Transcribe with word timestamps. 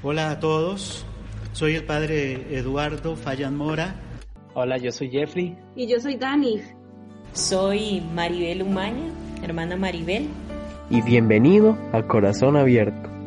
Hola 0.00 0.30
a 0.30 0.38
todos, 0.38 1.04
soy 1.50 1.74
el 1.74 1.84
padre 1.84 2.56
Eduardo 2.56 3.16
Fallan 3.16 3.56
Mora. 3.56 3.96
Hola, 4.54 4.78
yo 4.78 4.92
soy 4.92 5.10
Jeffrey. 5.10 5.58
Y 5.74 5.88
yo 5.88 5.98
soy 5.98 6.14
Dani. 6.14 6.62
Soy 7.32 8.00
Maribel 8.14 8.62
Umaña, 8.62 9.10
hermana 9.42 9.76
Maribel. 9.76 10.28
Y 10.88 11.02
bienvenido 11.02 11.76
a 11.92 12.04
Corazón 12.04 12.56
Abierto. 12.56 13.17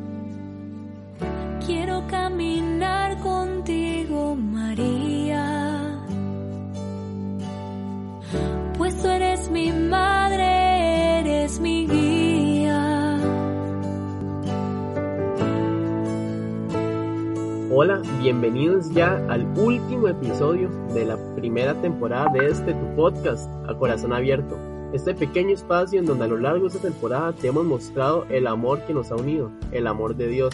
Hola, 17.83 17.99
bienvenidos 18.19 18.93
ya 18.93 19.15
al 19.27 19.43
último 19.57 20.07
episodio 20.07 20.69
de 20.93 21.03
la 21.03 21.17
primera 21.33 21.73
temporada 21.81 22.27
de 22.31 22.45
este 22.45 22.75
tu 22.75 22.95
podcast, 22.95 23.49
A 23.67 23.73
Corazón 23.73 24.13
Abierto. 24.13 24.55
Este 24.93 25.15
pequeño 25.15 25.55
espacio 25.55 25.97
en 25.99 26.05
donde 26.05 26.25
a 26.25 26.27
lo 26.27 26.37
largo 26.37 26.61
de 26.61 26.67
esta 26.67 26.87
temporada 26.87 27.33
te 27.33 27.47
hemos 27.47 27.65
mostrado 27.65 28.27
el 28.29 28.45
amor 28.45 28.85
que 28.85 28.93
nos 28.93 29.11
ha 29.11 29.15
unido, 29.15 29.49
el 29.71 29.87
amor 29.87 30.15
de 30.15 30.27
Dios. 30.27 30.53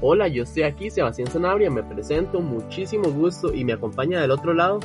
Hola, 0.00 0.28
yo 0.28 0.44
estoy 0.44 0.62
aquí, 0.62 0.88
Sebastián 0.88 1.26
Sanabria, 1.26 1.68
me 1.68 1.82
presento, 1.82 2.40
muchísimo 2.40 3.10
gusto 3.10 3.52
y 3.52 3.64
me 3.64 3.72
acompaña 3.72 4.20
del 4.20 4.30
otro 4.30 4.54
lado. 4.54 4.78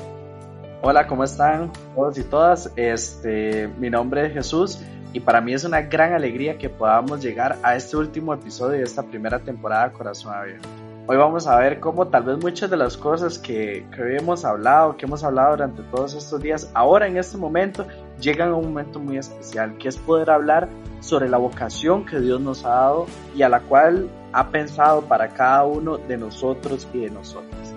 Hola, 0.82 1.06
¿cómo 1.06 1.24
están 1.24 1.72
todos 1.94 2.18
y 2.18 2.24
todas? 2.24 2.74
Este, 2.76 3.68
mi 3.78 3.92
nombre 3.92 4.26
es 4.26 4.34
Jesús 4.34 4.80
y 5.14 5.20
para 5.20 5.42
mí 5.42 5.54
es 5.54 5.64
una 5.64 5.82
gran 5.82 6.14
alegría 6.14 6.58
que 6.58 6.70
podamos 6.70 7.22
llegar 7.22 7.60
a 7.62 7.76
este 7.76 7.98
último 7.98 8.34
episodio 8.34 8.80
de 8.80 8.84
esta 8.84 9.04
primera 9.04 9.38
temporada 9.38 9.92
Corazón 9.92 10.34
Abierto. 10.34 10.83
Hoy 11.06 11.18
vamos 11.18 11.48
a 11.48 11.58
ver 11.58 11.82
cómo 11.82 12.08
tal 12.08 12.24
vez 12.24 12.38
muchas 12.42 12.70
de 12.70 12.78
las 12.78 12.96
cosas 12.96 13.38
que, 13.38 13.86
que 13.94 14.16
hemos 14.16 14.46
hablado, 14.46 14.96
que 14.96 15.06
hemos 15.06 15.22
hablado 15.26 15.52
durante 15.52 15.84
todos 15.84 16.14
estos 16.14 16.42
días, 16.42 16.72
ahora 16.74 17.08
en 17.08 17.18
este 17.18 17.36
momento 17.36 17.86
llegan 18.22 18.52
a 18.52 18.56
un 18.56 18.68
momento 18.68 19.02
muy 19.02 19.18
especial, 19.18 19.78
que 19.78 19.90
es 19.90 19.98
poder 19.98 20.30
hablar 20.30 20.70
sobre 21.02 21.28
la 21.28 21.38
vocación 21.38 22.06
que 22.06 22.22
Dios 22.22 22.40
nos 22.40 22.64
ha 22.64 22.70
dado 22.70 23.08
y 23.36 23.42
a 23.42 23.50
la 23.50 23.60
cual 23.60 24.10
ha 24.32 24.48
pensado 24.48 25.02
para 25.02 25.28
cada 25.28 25.66
uno 25.66 25.98
de 25.98 26.16
nosotros 26.16 26.88
y 26.94 27.00
de 27.00 27.10
nosotras. 27.10 27.74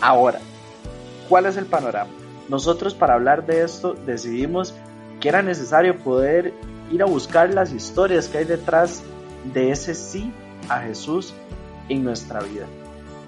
Ahora, 0.00 0.40
¿cuál 1.28 1.46
es 1.46 1.56
el 1.56 1.66
panorama? 1.66 2.10
Nosotros 2.48 2.92
para 2.92 3.14
hablar 3.14 3.46
de 3.46 3.62
esto 3.62 3.94
decidimos 3.94 4.74
que 5.20 5.28
era 5.28 5.42
necesario 5.42 5.96
poder 5.96 6.52
ir 6.90 7.04
a 7.04 7.06
buscar 7.06 7.54
las 7.54 7.72
historias 7.72 8.26
que 8.26 8.38
hay 8.38 8.46
detrás 8.46 9.04
de 9.44 9.70
ese 9.70 9.94
sí 9.94 10.32
a 10.68 10.80
Jesús 10.80 11.32
en 11.88 12.04
nuestra 12.04 12.40
vida. 12.40 12.66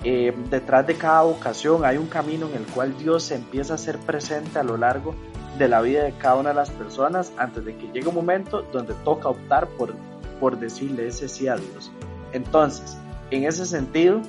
Eh, 0.03 0.35
detrás 0.49 0.87
de 0.87 0.95
cada 0.95 1.23
vocación 1.23 1.85
hay 1.85 1.99
un 1.99 2.07
camino 2.07 2.49
en 2.49 2.57
el 2.57 2.67
cual 2.67 2.97
Dios 2.97 3.25
se 3.25 3.35
empieza 3.35 3.75
a 3.75 3.79
ser 3.79 3.99
presente 3.99 4.59
a 4.59 4.63
lo 4.63 4.79
largo 4.79 5.15
de 5.59 5.69
la 5.69 5.83
vida 5.83 6.05
de 6.05 6.13
cada 6.13 6.37
una 6.37 6.51
de 6.51 6.55
las 6.55 6.71
personas 6.71 7.33
antes 7.37 7.65
de 7.65 7.77
que 7.77 7.89
llegue 7.93 8.09
un 8.09 8.15
momento 8.15 8.63
donde 8.73 8.95
toca 9.05 9.29
optar 9.29 9.69
por, 9.69 9.95
por 10.39 10.59
decirle 10.59 11.07
ese 11.07 11.29
sí 11.29 11.49
a 11.49 11.57
Dios. 11.57 11.91
Entonces, 12.33 12.97
en 13.31 13.45
ese 13.45 13.67
sentido, 13.67 14.23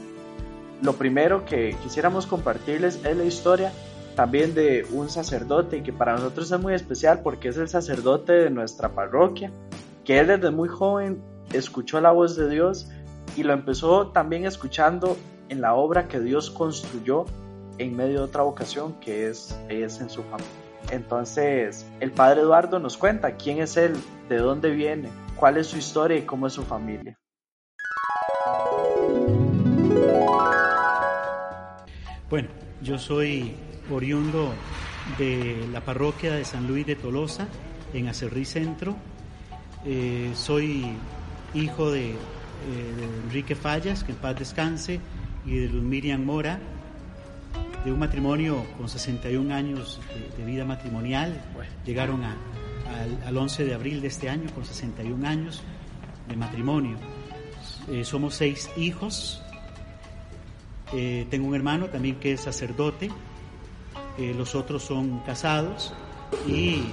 lo 0.82 0.94
primero 0.94 1.46
que 1.46 1.76
quisiéramos 1.84 2.26
compartirles 2.26 3.00
es 3.06 3.16
la 3.16 3.24
historia 3.24 3.72
también 4.16 4.54
de 4.54 4.86
un 4.92 5.10
sacerdote 5.10 5.84
que 5.84 5.94
para 5.94 6.14
nosotros 6.14 6.52
es 6.52 6.60
muy 6.60 6.74
especial 6.74 7.22
porque 7.24 7.48
es 7.48 7.58
el 7.58 7.70
sacerdote 7.70 8.34
de 8.34 8.50
nuestra 8.50 8.90
parroquia, 8.90 9.52
que 10.04 10.20
él 10.20 10.28
desde 10.28 10.52
muy 10.52 10.68
joven 10.68 11.22
escuchó 11.54 12.02
la 12.02 12.12
voz 12.12 12.36
de 12.36 12.50
Dios 12.50 12.90
y 13.36 13.44
lo 13.44 13.54
empezó 13.54 14.08
también 14.08 14.46
escuchando 14.46 15.18
en 15.50 15.62
la 15.62 15.74
obra 15.74 16.08
que 16.08 16.20
Dios 16.20 16.50
construyó 16.50 17.26
en 17.78 17.96
medio 17.96 18.20
de 18.20 18.26
otra 18.26 18.44
vocación 18.44 18.94
que 19.00 19.28
es, 19.30 19.58
es 19.70 20.00
en 20.02 20.10
su 20.10 20.24
familia. 20.24 20.52
Entonces, 20.92 21.86
el 22.00 22.12
padre 22.12 22.42
Eduardo 22.42 22.80
nos 22.80 22.98
cuenta 22.98 23.36
quién 23.36 23.60
es 23.60 23.78
él, 23.78 23.96
de 24.30 24.38
dónde 24.38 24.72
viene, 24.72 25.10
cuál 25.36 25.58
es 25.58 25.68
su 25.68 25.78
historia 25.78 26.18
y 26.18 26.24
cómo 26.24 26.48
es 26.48 26.54
su 26.54 26.64
familia. 26.64 27.18
Bueno, 32.30 32.50
yo 32.82 32.98
soy 32.98 33.56
oriundo 33.92 34.54
de 35.18 35.68
la 35.72 35.82
parroquia 35.82 36.34
de 36.34 36.46
San 36.46 36.68
Luis 36.68 36.86
de 36.86 36.96
Tolosa, 36.96 37.48
en 37.94 38.08
Acerrí 38.08 38.46
Centro. 38.46 38.96
Eh, 39.86 40.32
soy 40.34 40.96
hijo 41.54 41.92
de 41.92 42.16
de 42.70 43.06
Enrique 43.26 43.56
Fallas, 43.56 44.04
que 44.04 44.12
en 44.12 44.18
paz 44.18 44.38
descanse, 44.38 45.00
y 45.46 45.58
de 45.58 45.68
Luz 45.70 45.84
Miriam 45.84 46.24
Mora, 46.24 46.60
de 47.84 47.92
un 47.92 48.00
matrimonio 48.00 48.64
con 48.78 48.88
61 48.88 49.54
años 49.54 50.00
de, 50.38 50.46
vida 50.46 50.66
matrimonial. 50.66 51.42
Llegaron 51.86 52.22
al, 52.24 53.38
11 53.38 53.66
de 53.66 53.74
abril 53.74 54.02
de 54.02 54.08
este 54.08 54.30
año 54.30 54.50
con 54.54 54.66
61 54.66 55.28
años 55.28 55.64
de 56.28 56.36
matrimonio. 56.36 56.98
Eh, 57.90 58.06
somos 58.06 58.36
seis 58.36 58.70
hijos. 58.78 59.42
Eh, 60.94 61.26
tengo 61.30 61.48
un 61.48 61.56
hermano 61.56 61.88
también 61.88 62.18
que 62.18 62.34
es 62.34 62.42
sacerdote. 62.42 63.10
los 64.18 64.54
otros 64.56 64.84
son 64.84 65.20
casados 65.26 65.94
y 66.48 66.84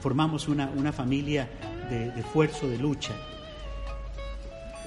formamos 0.00 0.48
una, 0.48 0.92
familia 0.92 1.48
de, 1.88 2.10
de 2.10 2.20
esfuerzo, 2.20 2.68
de 2.68 2.78
lucha. 2.78 3.14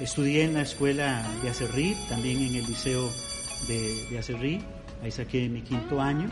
Estudié 0.03 0.43
en 0.43 0.53
la 0.53 0.63
escuela 0.63 1.25
de 1.41 1.49
Acerrí, 1.49 1.95
también 2.09 2.37
en 2.39 2.55
el 2.55 2.65
liceo 2.65 3.09
de, 3.69 4.05
de 4.09 4.19
Acerrí, 4.19 4.61
ahí 5.01 5.09
saqué 5.09 5.47
mi 5.47 5.61
quinto 5.61 6.01
año. 6.01 6.29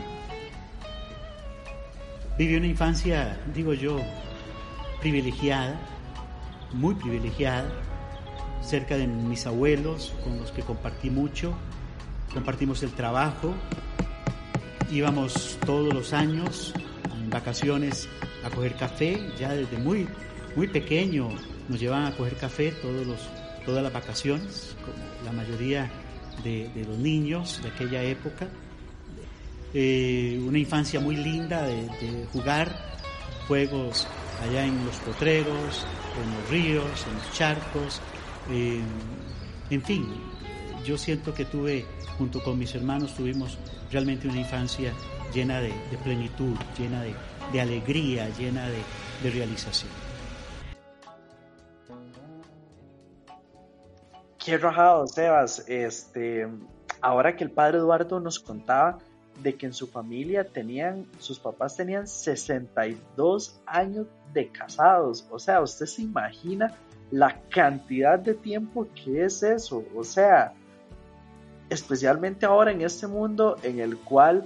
Viví 2.36 2.54
una 2.56 2.66
infancia, 2.66 3.40
digo 3.54 3.72
yo, 3.72 3.98
privilegiada, 5.00 5.80
muy 6.74 6.94
privilegiada, 6.96 7.72
cerca 8.60 8.98
de 8.98 9.06
mis 9.06 9.46
abuelos, 9.46 10.12
con 10.22 10.36
los 10.36 10.52
que 10.52 10.60
compartí 10.60 11.08
mucho, 11.08 11.54
compartimos 12.34 12.82
el 12.82 12.90
trabajo, 12.90 13.54
íbamos 14.90 15.58
todos 15.64 15.94
los 15.94 16.12
años 16.12 16.74
en 17.10 17.30
vacaciones 17.30 18.06
a 18.44 18.50
coger 18.50 18.74
café, 18.74 19.18
ya 19.40 19.54
desde 19.54 19.78
muy, 19.78 20.06
muy 20.56 20.68
pequeño 20.68 21.30
nos 21.70 21.80
llevaban 21.80 22.12
a 22.12 22.14
coger 22.14 22.36
café 22.36 22.70
todos 22.72 23.06
los 23.06 23.41
todas 23.64 23.82
las 23.82 23.92
vacaciones, 23.92 24.76
como 24.84 24.96
la 25.24 25.32
mayoría 25.32 25.90
de, 26.42 26.70
los 26.86 26.98
niños 26.98 27.60
de 27.62 27.68
aquella 27.68 28.02
época. 28.02 28.48
Eh, 29.74 30.40
una 30.46 30.58
infancia 30.58 31.00
muy 31.00 31.16
linda 31.16 31.62
de, 31.62 32.26
jugar 32.32 32.76
juegos 33.48 34.06
allá 34.42 34.64
en 34.64 34.84
los 34.84 34.96
potreros, 34.96 35.86
en 36.22 36.34
los 36.34 36.50
ríos, 36.50 37.06
en 37.08 37.14
los 37.14 37.32
charcos. 37.32 38.00
Eh, 38.50 38.80
en 39.70 39.82
fin, 39.82 40.06
yo 40.84 40.98
siento 40.98 41.32
que 41.32 41.44
tuve, 41.44 41.84
junto 42.18 42.42
con 42.42 42.58
mis 42.58 42.74
hermanos, 42.74 43.14
tuvimos 43.14 43.58
realmente 43.90 44.28
una 44.28 44.40
infancia 44.40 44.92
llena 45.32 45.60
de, 45.60 45.72
plenitud, 46.02 46.56
llena 46.78 47.02
de, 47.02 47.60
alegría, 47.60 48.28
llena 48.36 48.68
de 48.68 49.30
realización. 49.30 50.11
Qué 54.44 54.58
rajado, 54.58 55.06
Sebas. 55.06 55.64
Este, 55.68 56.48
ahora 57.00 57.36
que 57.36 57.44
el 57.44 57.50
padre 57.50 57.78
Eduardo 57.78 58.18
nos 58.18 58.40
contaba 58.40 58.98
de 59.40 59.54
que 59.54 59.66
en 59.66 59.72
su 59.72 59.86
familia 59.86 60.44
tenían, 60.44 61.06
sus 61.18 61.38
papás 61.38 61.76
tenían 61.76 62.06
62 62.06 63.60
años 63.66 64.06
de 64.32 64.48
casados. 64.48 65.26
O 65.30 65.38
sea, 65.38 65.60
usted 65.62 65.86
se 65.86 66.02
imagina 66.02 66.74
la 67.10 67.40
cantidad 67.50 68.18
de 68.18 68.34
tiempo 68.34 68.88
que 68.94 69.24
es 69.24 69.42
eso. 69.42 69.84
O 69.94 70.02
sea, 70.02 70.54
especialmente 71.70 72.44
ahora 72.44 72.72
en 72.72 72.82
este 72.82 73.06
mundo 73.06 73.56
en 73.62 73.78
el 73.78 73.96
cual 73.96 74.44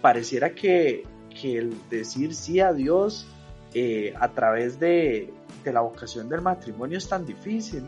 pareciera 0.00 0.54
que, 0.54 1.06
el 1.42 1.74
decir 1.88 2.34
sí 2.34 2.60
a 2.60 2.72
Dios 2.72 3.26
eh, 3.72 4.14
a 4.20 4.28
través 4.28 4.78
de, 4.78 5.32
la 5.64 5.80
vocación 5.80 6.28
del 6.28 6.42
matrimonio 6.42 6.98
es 6.98 7.08
tan 7.08 7.24
difícil. 7.24 7.84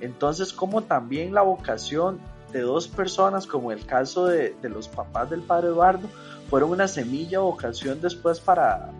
Entonces, 0.00 0.52
como 0.52 0.82
también 0.82 1.34
la 1.34 1.42
vocación 1.42 2.18
de 2.52 2.60
dos 2.60 2.88
personas, 2.88 3.46
como 3.46 3.72
el 3.72 3.84
caso 3.84 4.26
de, 4.26 4.54
los 4.62 4.88
papás 4.88 5.30
del 5.30 5.42
padre 5.42 5.68
Eduardo, 5.68 6.08
fueron 6.48 6.70
una 6.70 6.88
semilla 6.88 7.40
vocación 7.40 8.00
después 8.00 8.40
para, 8.40 8.90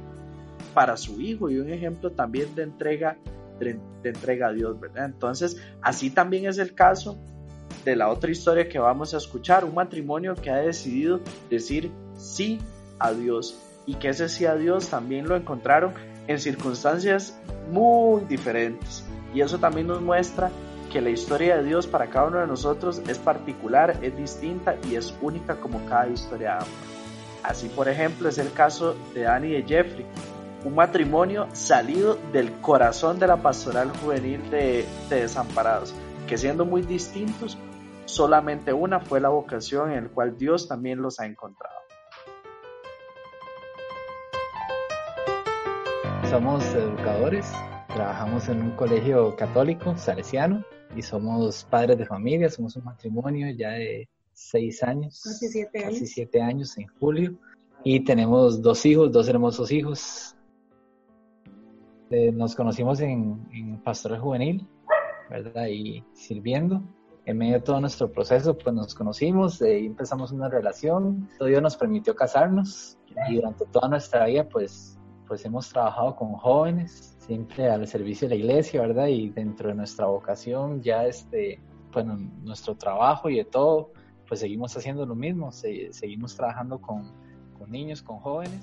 para 0.74 0.96
su 0.96 1.20
hijo 1.20 1.48
y 1.50 1.58
un 1.58 1.70
ejemplo 1.70 2.10
también 2.12 2.54
de 2.54 2.64
entrega, 2.64 3.16
de, 3.58 3.80
entrega 4.04 4.48
a 4.48 4.52
Dios, 4.52 4.78
¿verdad? 4.78 5.06
Entonces, 5.06 5.56
así 5.80 6.10
también 6.10 6.46
es 6.46 6.58
el 6.58 6.74
caso 6.74 7.18
de 7.84 7.96
la 7.96 8.08
otra 8.08 8.30
historia 8.30 8.68
que 8.68 8.78
vamos 8.78 9.14
a 9.14 9.16
escuchar, 9.16 9.64
un 9.64 9.74
matrimonio 9.74 10.34
que 10.34 10.50
ha 10.50 10.56
decidido 10.56 11.20
decir 11.48 11.90
sí 12.16 12.58
a 12.98 13.12
Dios 13.12 13.58
y 13.86 13.94
que 13.94 14.08
ese 14.08 14.28
sí 14.28 14.44
a 14.44 14.56
Dios 14.56 14.88
también 14.88 15.26
lo 15.28 15.36
encontraron 15.36 15.94
en 16.26 16.38
circunstancias 16.38 17.38
muy 17.70 18.22
diferentes. 18.24 19.02
Y 19.34 19.40
eso 19.40 19.58
también 19.58 19.86
nos 19.86 20.02
muestra 20.02 20.50
que 20.88 21.00
la 21.00 21.10
historia 21.10 21.56
de 21.56 21.64
Dios 21.64 21.86
para 21.86 22.08
cada 22.08 22.26
uno 22.26 22.38
de 22.38 22.46
nosotros 22.46 23.02
es 23.08 23.18
particular, 23.18 23.98
es 24.02 24.16
distinta 24.16 24.76
y 24.88 24.96
es 24.96 25.14
única 25.20 25.56
como 25.56 25.84
cada 25.86 26.08
historia 26.08 26.48
de 26.48 26.54
amor. 26.54 26.68
Así, 27.42 27.68
por 27.68 27.88
ejemplo, 27.88 28.28
es 28.28 28.38
el 28.38 28.52
caso 28.52 28.96
de 29.14 29.26
Annie 29.26 29.50
y 29.50 29.62
de 29.62 29.68
Jeffrey, 29.68 30.06
un 30.64 30.74
matrimonio 30.74 31.46
salido 31.52 32.18
del 32.32 32.52
corazón 32.60 33.18
de 33.18 33.26
la 33.26 33.36
pastoral 33.36 33.90
juvenil 33.98 34.50
de, 34.50 34.86
de 35.08 35.20
Desamparados, 35.20 35.94
que 36.26 36.36
siendo 36.36 36.64
muy 36.64 36.82
distintos, 36.82 37.56
solamente 38.06 38.72
una 38.72 39.00
fue 39.00 39.20
la 39.20 39.28
vocación 39.28 39.92
en 39.92 40.04
la 40.04 40.10
cual 40.10 40.36
Dios 40.36 40.66
también 40.68 41.00
los 41.00 41.20
ha 41.20 41.26
encontrado. 41.26 41.76
Somos 46.28 46.64
educadores, 46.74 47.50
trabajamos 47.88 48.48
en 48.48 48.60
un 48.60 48.70
colegio 48.72 49.34
católico 49.36 49.96
salesiano 49.96 50.62
y 50.96 51.02
somos 51.02 51.64
padres 51.64 51.98
de 51.98 52.06
familia, 52.06 52.48
somos 52.48 52.76
un 52.76 52.84
matrimonio 52.84 53.50
ya 53.56 53.70
de 53.70 54.08
seis 54.32 54.82
años, 54.82 55.20
casi 55.24 55.48
siete 55.48 55.78
años, 55.78 55.92
casi 55.94 56.06
siete 56.06 56.40
años 56.40 56.78
en 56.78 56.86
julio 56.98 57.38
y 57.84 58.00
tenemos 58.00 58.60
dos 58.62 58.84
hijos, 58.86 59.12
dos 59.12 59.28
hermosos 59.28 59.70
hijos. 59.70 60.34
Eh, 62.10 62.32
nos 62.32 62.54
conocimos 62.54 63.00
en, 63.00 63.46
en 63.52 63.78
Pastoral 63.82 64.20
Juvenil, 64.20 64.66
¿verdad? 65.30 65.66
Y 65.66 66.04
sirviendo. 66.14 66.82
En 67.26 67.36
medio 67.36 67.54
de 67.54 67.60
todo 67.60 67.78
nuestro 67.80 68.10
proceso, 68.10 68.56
pues 68.56 68.74
nos 68.74 68.94
conocimos 68.94 69.60
y 69.60 69.84
empezamos 69.86 70.32
una 70.32 70.48
relación. 70.48 71.28
Todo 71.38 71.48
Dios 71.48 71.60
nos 71.60 71.76
permitió 71.76 72.16
casarnos 72.16 72.96
y 73.28 73.36
durante 73.36 73.66
toda 73.66 73.88
nuestra 73.88 74.24
vida, 74.24 74.48
pues 74.48 74.98
pues 75.28 75.44
hemos 75.44 75.68
trabajado 75.68 76.16
con 76.16 76.32
jóvenes, 76.32 77.17
siempre 77.28 77.70
al 77.70 77.86
servicio 77.86 78.26
de 78.26 78.34
la 78.34 78.40
iglesia, 78.40 78.80
¿verdad? 78.80 79.06
Y 79.08 79.28
dentro 79.28 79.68
de 79.68 79.74
nuestra 79.74 80.06
vocación, 80.06 80.82
ya 80.82 81.04
este, 81.06 81.60
bueno, 81.92 82.18
nuestro 82.42 82.74
trabajo 82.74 83.28
y 83.28 83.36
de 83.36 83.44
todo, 83.44 83.92
pues 84.26 84.40
seguimos 84.40 84.74
haciendo 84.76 85.04
lo 85.04 85.14
mismo, 85.14 85.52
seguimos 85.52 86.34
trabajando 86.34 86.80
con, 86.80 87.12
con, 87.58 87.70
niños, 87.70 88.00
con 88.00 88.18
jóvenes. 88.18 88.60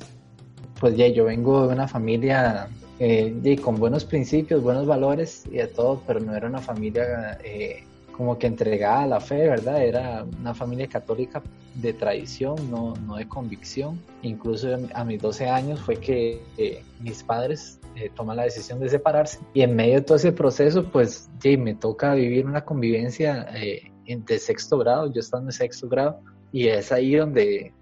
Pues 0.79 0.97
ya 0.97 1.07
yo 1.07 1.25
vengo 1.25 1.67
de 1.67 1.73
una 1.73 1.87
familia 1.87 2.67
eh, 2.99 3.59
con 3.63 3.77
buenos 3.77 4.03
principios, 4.03 4.63
buenos 4.63 4.87
valores 4.87 5.45
y 5.45 5.57
de 5.57 5.67
todo, 5.67 6.01
pero 6.07 6.19
no 6.19 6.35
era 6.35 6.47
una 6.47 6.59
familia 6.59 7.37
eh, 7.43 7.83
como 8.11 8.39
que 8.39 8.47
entregada 8.47 9.03
a 9.03 9.07
la 9.07 9.19
fe, 9.19 9.47
¿verdad? 9.47 9.83
Era 9.83 10.25
una 10.39 10.55
familia 10.55 10.87
católica 10.87 11.43
de 11.75 11.93
tradición, 11.93 12.55
no, 12.71 12.95
no 13.05 13.17
de 13.17 13.27
convicción. 13.27 13.99
Incluso 14.23 14.69
a 14.93 15.03
mis 15.03 15.21
12 15.21 15.49
años 15.49 15.79
fue 15.81 15.97
que 15.97 16.41
eh, 16.57 16.81
mis 16.99 17.21
padres 17.21 17.79
eh, 17.95 18.11
toman 18.13 18.37
la 18.37 18.43
decisión 18.43 18.79
de 18.79 18.89
separarse 18.89 19.39
y 19.53 19.61
en 19.61 19.75
medio 19.75 19.95
de 19.95 20.01
todo 20.01 20.17
ese 20.17 20.31
proceso, 20.31 20.91
pues 20.91 21.29
me 21.43 21.75
toca 21.75 22.13
vivir 22.13 22.45
una 22.45 22.63
convivencia 22.63 23.47
eh, 23.55 23.91
de 24.05 24.39
sexto 24.39 24.77
grado, 24.77 25.11
yo 25.11 25.19
estando 25.19 25.47
en 25.49 25.53
sexto 25.53 25.87
grado 25.87 26.19
y 26.51 26.67
es 26.67 26.91
ahí 26.91 27.15
donde 27.15 27.73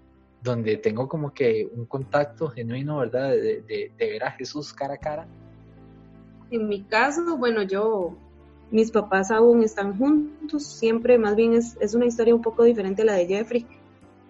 donde 0.42 0.76
tengo 0.76 1.08
como 1.08 1.32
que 1.32 1.66
un 1.74 1.86
contacto 1.86 2.48
genuino, 2.48 2.98
¿verdad? 2.98 3.30
De, 3.30 3.62
de, 3.62 3.92
de 3.96 4.10
ver 4.10 4.24
a 4.24 4.32
Jesús 4.32 4.74
cara 4.74 4.94
a 4.94 4.98
cara. 4.98 5.26
En 6.50 6.68
mi 6.68 6.82
caso, 6.82 7.38
bueno, 7.38 7.62
yo 7.62 8.14
mis 8.70 8.90
papás 8.90 9.30
aún 9.30 9.62
están 9.62 9.96
juntos, 9.96 10.66
siempre, 10.66 11.18
más 11.18 11.34
bien 11.34 11.54
es, 11.54 11.76
es, 11.80 11.94
una 11.94 12.06
historia 12.06 12.34
un 12.34 12.42
poco 12.42 12.62
diferente 12.64 13.02
a 13.02 13.04
la 13.06 13.14
de 13.14 13.26
Jeffrey. 13.26 13.66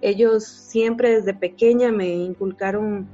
Ellos 0.00 0.44
siempre 0.44 1.14
desde 1.14 1.34
pequeña 1.34 1.90
me 1.90 2.08
inculcaron 2.14 3.08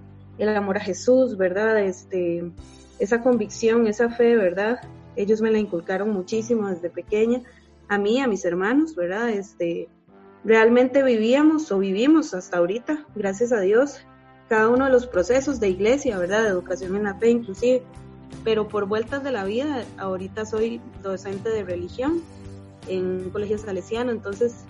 el 0.48 0.56
amor 0.56 0.78
a 0.78 0.80
Jesús, 0.80 1.36
¿verdad? 1.36 1.80
Este, 1.80 2.50
esa 2.98 3.22
convicción, 3.22 3.86
esa 3.86 4.10
fe, 4.10 4.36
¿verdad? 4.36 4.80
Ellos 5.16 5.40
me 5.40 5.50
la 5.50 5.58
inculcaron 5.58 6.10
muchísimo 6.10 6.68
desde 6.68 6.90
pequeña, 6.90 7.42
a 7.88 7.98
mí, 7.98 8.20
a 8.20 8.28
mis 8.28 8.44
hermanos, 8.44 8.94
¿verdad? 8.94 9.30
Este, 9.30 9.88
realmente 10.44 11.02
vivíamos 11.02 11.70
o 11.72 11.78
vivimos 11.78 12.34
hasta 12.34 12.58
ahorita, 12.58 13.06
gracias 13.14 13.52
a 13.52 13.60
Dios, 13.60 14.00
cada 14.48 14.68
uno 14.68 14.86
de 14.86 14.90
los 14.92 15.06
procesos 15.06 15.60
de 15.60 15.68
iglesia, 15.68 16.18
¿verdad? 16.18 16.42
De 16.42 16.48
educación 16.48 16.96
en 16.96 17.04
la 17.04 17.14
fe, 17.14 17.30
inclusive 17.30 17.82
pero 18.44 18.68
por 18.68 18.86
vueltas 18.86 19.22
de 19.22 19.32
la 19.32 19.44
vida, 19.44 19.84
ahorita 19.98 20.46
soy 20.46 20.80
docente 21.02 21.50
de 21.50 21.62
religión 21.62 22.22
en 22.88 23.04
un 23.24 23.30
colegio 23.30 23.58
salesiano, 23.58 24.10
entonces 24.12 24.64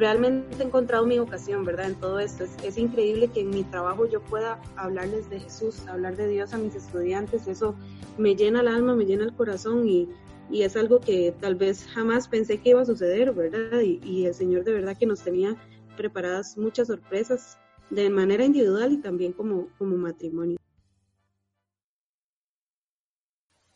realmente 0.00 0.56
he 0.58 0.66
encontrado 0.66 1.06
mi 1.06 1.18
vocación, 1.18 1.64
¿verdad? 1.64 1.86
En 1.86 1.94
todo 1.94 2.18
esto. 2.18 2.44
Es, 2.64 2.78
increíble 2.78 3.28
que 3.28 3.40
en 3.40 3.50
mi 3.50 3.62
trabajo 3.62 4.06
yo 4.06 4.20
pueda 4.22 4.60
hablarles 4.76 5.28
de 5.28 5.38
Jesús, 5.38 5.86
hablar 5.86 6.16
de 6.16 6.26
Dios 6.26 6.54
a 6.54 6.58
mis 6.58 6.74
estudiantes. 6.74 7.46
Eso 7.46 7.76
me 8.18 8.34
llena 8.34 8.60
el 8.62 8.68
alma, 8.68 8.96
me 8.96 9.04
llena 9.04 9.24
el 9.24 9.34
corazón 9.34 9.86
y, 9.86 10.08
y 10.50 10.62
es 10.62 10.76
algo 10.76 11.00
que 11.00 11.34
tal 11.38 11.54
vez 11.54 11.86
jamás 11.86 12.26
pensé 12.26 12.58
que 12.58 12.70
iba 12.70 12.80
a 12.80 12.86
suceder, 12.86 13.32
¿verdad? 13.32 13.80
Y, 13.82 14.00
y 14.02 14.26
el 14.26 14.34
Señor 14.34 14.64
de 14.64 14.72
verdad 14.72 14.96
que 14.96 15.06
nos 15.06 15.20
tenía 15.20 15.54
preparadas 15.96 16.56
muchas 16.56 16.88
sorpresas 16.88 17.58
de 17.90 18.08
manera 18.08 18.44
individual 18.44 18.92
y 18.92 18.96
también 18.96 19.32
como, 19.32 19.68
como 19.78 19.96
matrimonio. 19.96 20.59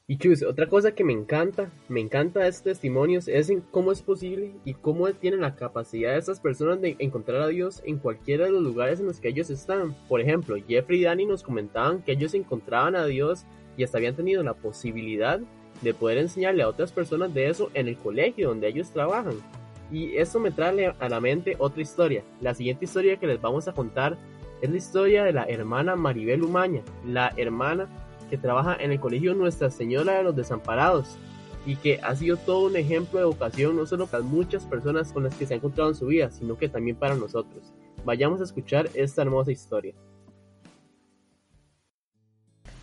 Y 0.07 0.19
Chus, 0.19 0.43
otra 0.43 0.69
cosa 0.69 0.95
que 0.95 1.03
me 1.03 1.15
encanta, 1.15 1.71
me 1.89 1.99
encanta 1.99 2.41
de 2.41 2.49
estos 2.49 2.65
testimonios 2.65 3.27
es 3.27 3.51
cómo 3.71 3.91
es 3.91 4.03
posible 4.03 4.53
y 4.63 4.75
cómo 4.75 5.11
tienen 5.13 5.41
la 5.41 5.57
capacidad 5.57 6.13
de 6.13 6.19
estas 6.19 6.41
personas 6.41 6.83
de 6.83 6.95
encontrar 6.99 7.41
a 7.41 7.49
Dios 7.49 7.81
en 7.87 7.97
cualquiera 7.97 8.45
de 8.45 8.51
los 8.51 8.63
lugares 8.63 9.01
en 9.01 9.07
los 9.07 9.19
que 9.19 9.29
ellos 9.29 9.49
están. 9.49 9.97
Por 10.07 10.21
ejemplo, 10.21 10.57
Jeffrey 10.69 11.01
y 11.01 11.05
Danny 11.05 11.25
nos 11.25 11.43
comentaban 11.43 12.03
que 12.03 12.13
ellos 12.13 12.35
encontraban 12.35 12.97
a 12.97 13.07
Dios 13.07 13.47
y 13.79 13.85
hasta 13.85 13.97
habían 13.97 14.15
tenido 14.15 14.43
la 14.43 14.53
posibilidad 14.53 15.41
de 15.81 15.95
poder 15.95 16.19
enseñarle 16.19 16.65
a 16.65 16.69
otras 16.69 16.93
personas 16.93 17.33
de 17.33 17.49
eso 17.49 17.71
en 17.73 17.89
el 17.89 17.97
colegio 17.97 18.49
donde 18.49 18.69
ellos 18.69 18.91
trabajan. 18.91 19.37
Y 19.91 20.19
eso 20.19 20.39
me 20.39 20.51
trae 20.51 20.95
a 20.99 21.09
la 21.09 21.21
mente 21.21 21.57
otra 21.59 21.81
historia. 21.81 22.25
La 22.43 22.53
siguiente 22.53 22.85
historia 22.85 23.17
que 23.17 23.27
les 23.27 23.41
vamos 23.41 23.69
a 23.69 23.73
contar 23.73 24.19
es 24.61 24.71
la 24.71 24.77
historia 24.77 25.25
de 25.25 25.33
la 25.33 25.45
hermana 25.45 25.97
Maribel 25.97 26.43
Umaña, 26.43 26.83
la 27.07 27.33
hermana 27.39 27.89
que 28.31 28.39
trabaja 28.39 28.77
en 28.77 28.93
el 28.93 29.01
colegio 29.01 29.35
Nuestra 29.35 29.71
Señora 29.71 30.15
de 30.15 30.25
los 30.25 30.37
Desamparados 30.37 31.17
y 31.67 31.77
que 31.77 32.01
ha 32.03 32.15
sido 32.15 32.37
todo 32.37 32.67
un 32.67 32.77
ejemplo 32.77 33.19
de 33.19 33.25
vocación 33.25 33.77
no 33.77 33.87
solo 33.87 34.07
para 34.07 34.23
muchas 34.23 34.65
personas 34.67 35.13
con 35.13 35.25
las 35.25 35.35
que 35.35 35.47
se 35.47 35.55
ha 35.55 35.57
encontrado 35.57 35.91
en 35.91 35.97
su 35.97 36.07
vida, 36.07 36.31
sino 36.31 36.59
que 36.59 36.69
también 36.69 36.97
para 36.97 37.15
nosotros. 37.15 37.73
Vayamos 38.05 38.41
a 38.41 38.45
escuchar 38.45 38.91
esta 38.95 39.23
hermosa 39.23 39.53
historia. 39.53 39.95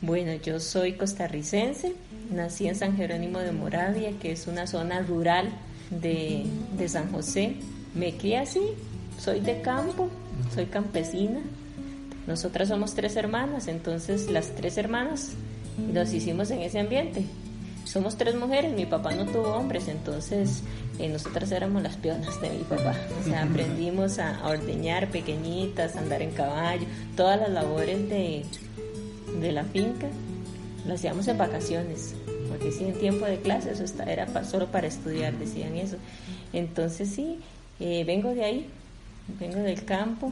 Bueno, 0.01 0.33
yo 0.43 0.60
soy 0.60 0.93
costarricense, 0.93 1.93
nací 2.31 2.67
en 2.67 2.75
San 2.75 2.98
Jerónimo 2.98 3.38
de 3.38 3.51
Moravia, 3.51 4.12
que 4.19 4.31
es 4.31 4.48
una 4.48 4.65
zona 4.65 5.03
rural 5.03 5.50
de, 5.91 6.43
de 6.75 6.89
San 6.89 7.12
José. 7.12 7.57
Me 7.93 8.17
crié 8.17 8.39
así, 8.39 8.62
soy 9.19 9.41
de 9.41 9.62
campo, 9.62 10.10
soy 10.55 10.65
campesina, 10.65 11.41
nosotras 12.28 12.68
somos 12.70 12.94
tres 12.94 13.16
hermanas, 13.16 13.68
entonces 13.68 14.30
las 14.30 14.56
tres 14.56 14.78
hermanas 14.78 15.34
nos 15.94 16.13
hicimos 16.13 16.51
en 16.51 16.62
ese 16.62 16.80
ambiente. 16.80 17.25
Somos 17.86 18.16
tres 18.16 18.36
mujeres, 18.36 18.74
mi 18.74 18.86
papá 18.86 19.13
no 19.13 19.25
tuvo 19.25 19.56
hombres, 19.56 19.88
entonces 19.88 20.62
eh, 21.00 21.10
nosotras 21.10 21.51
éramos 21.51 21.82
las 21.82 21.98
pionas 21.98 22.40
de 22.40 22.50
mi 22.51 22.63
papá. 22.63 22.96
O 23.20 23.24
sea, 23.24 23.44
aprendimos 23.50 24.20
a, 24.20 24.48
ordeñar 24.48 25.10
pequeñitas, 25.10 25.96
a 25.96 26.00
andar 26.00 26.22
en 26.22 26.32
caballo, 26.32 26.86
todas 27.18 27.40
las 27.40 27.50
labores 27.50 28.08
de, 28.08 28.46
de 29.40 29.51
la 29.51 29.63
finca 29.63 30.08
las 30.86 31.00
hacíamos 31.00 31.28
en 31.28 31.38
vacaciones, 31.38 32.16
porque 32.50 32.72
si 32.72 32.86
en 32.86 32.94
tiempo 32.94 33.25
de 33.25 33.40
clase 33.40 33.72
eso 33.72 33.84
era 34.04 34.44
solo 34.44 34.68
para 34.68 34.88
estudiar, 34.88 35.34
decían 35.38 35.75
eso. 35.75 35.98
Entonces 36.54 37.10
sí, 37.10 37.40
eh, 37.80 38.04
vengo 38.06 38.34
de 38.34 38.44
ahí, 38.44 38.70
vengo 39.40 39.60
del 39.60 39.84
campo 39.86 40.32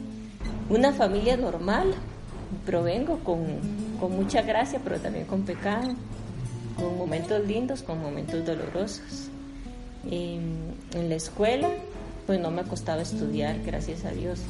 una 0.70 0.92
familia 0.92 1.36
normal, 1.36 1.94
provengo 2.64 3.18
con, 3.24 3.44
con 3.98 4.14
mucha 4.14 4.42
gracia, 4.42 4.80
pero 4.82 4.98
también 4.98 5.26
con 5.26 5.42
pecado, 5.42 5.94
con 6.76 6.96
momentos 6.96 7.44
lindos, 7.46 7.82
con 7.82 8.00
momentos 8.00 8.46
dolorosos. 8.46 9.28
en 10.08 11.08
la 11.08 11.14
escuela, 11.14 11.68
pues 12.26 12.40
no 12.40 12.50
me 12.50 12.62
costaba 12.62 13.02
estudiar, 13.02 13.60
gracias 13.64 14.04
a 14.04 14.12
Dios. 14.12 14.40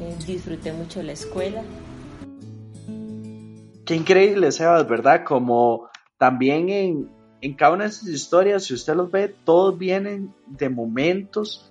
Eh, 0.00 0.14
disfruté 0.26 0.72
mucho 0.72 1.02
la 1.02 1.12
escuela. 1.12 1.62
Qué 3.84 3.94
increíble, 3.94 4.52
Sebas, 4.52 4.88
¿verdad? 4.88 5.24
Como 5.24 5.88
también 6.18 6.68
en, 6.68 7.10
en 7.40 7.54
cada 7.54 7.74
una 7.74 7.84
de 7.84 7.90
esas 7.90 8.08
historias, 8.08 8.64
si 8.64 8.74
usted 8.74 8.94
los 8.94 9.10
ve, 9.10 9.34
todos 9.44 9.78
vienen 9.78 10.34
de 10.46 10.68
momentos 10.68 11.69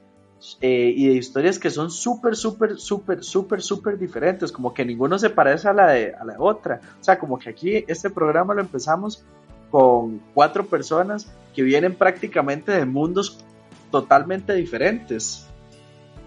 eh, 0.62 0.94
y 0.96 1.08
de 1.08 1.16
historias 1.16 1.60
que 1.60 1.70
son 1.70 1.92
súper, 1.92 2.36
súper, 2.36 2.78
súper, 2.78 3.24
súper, 3.24 3.62
súper 3.62 3.98
diferentes, 3.98 4.52
como 4.52 4.74
que 4.74 4.86
ninguno 4.86 5.20
se 5.20 5.30
parece 5.30 5.68
a 5.68 5.74
la, 5.74 5.88
de, 5.88 6.14
a 6.14 6.24
la 6.24 6.36
otra. 6.40 6.80
O 7.00 7.04
sea, 7.04 7.20
como 7.20 7.38
que 7.38 7.50
aquí 7.50 7.84
este 7.88 8.10
programa 8.10 8.54
lo 8.54 8.62
empezamos 8.62 9.24
con 9.70 10.22
cuatro 10.34 10.66
personas 10.66 11.32
que 11.54 11.62
vienen 11.62 11.96
prácticamente 11.96 12.72
de 12.72 12.86
mundos 12.86 13.44
totalmente 13.92 14.54
diferentes. 14.54 15.46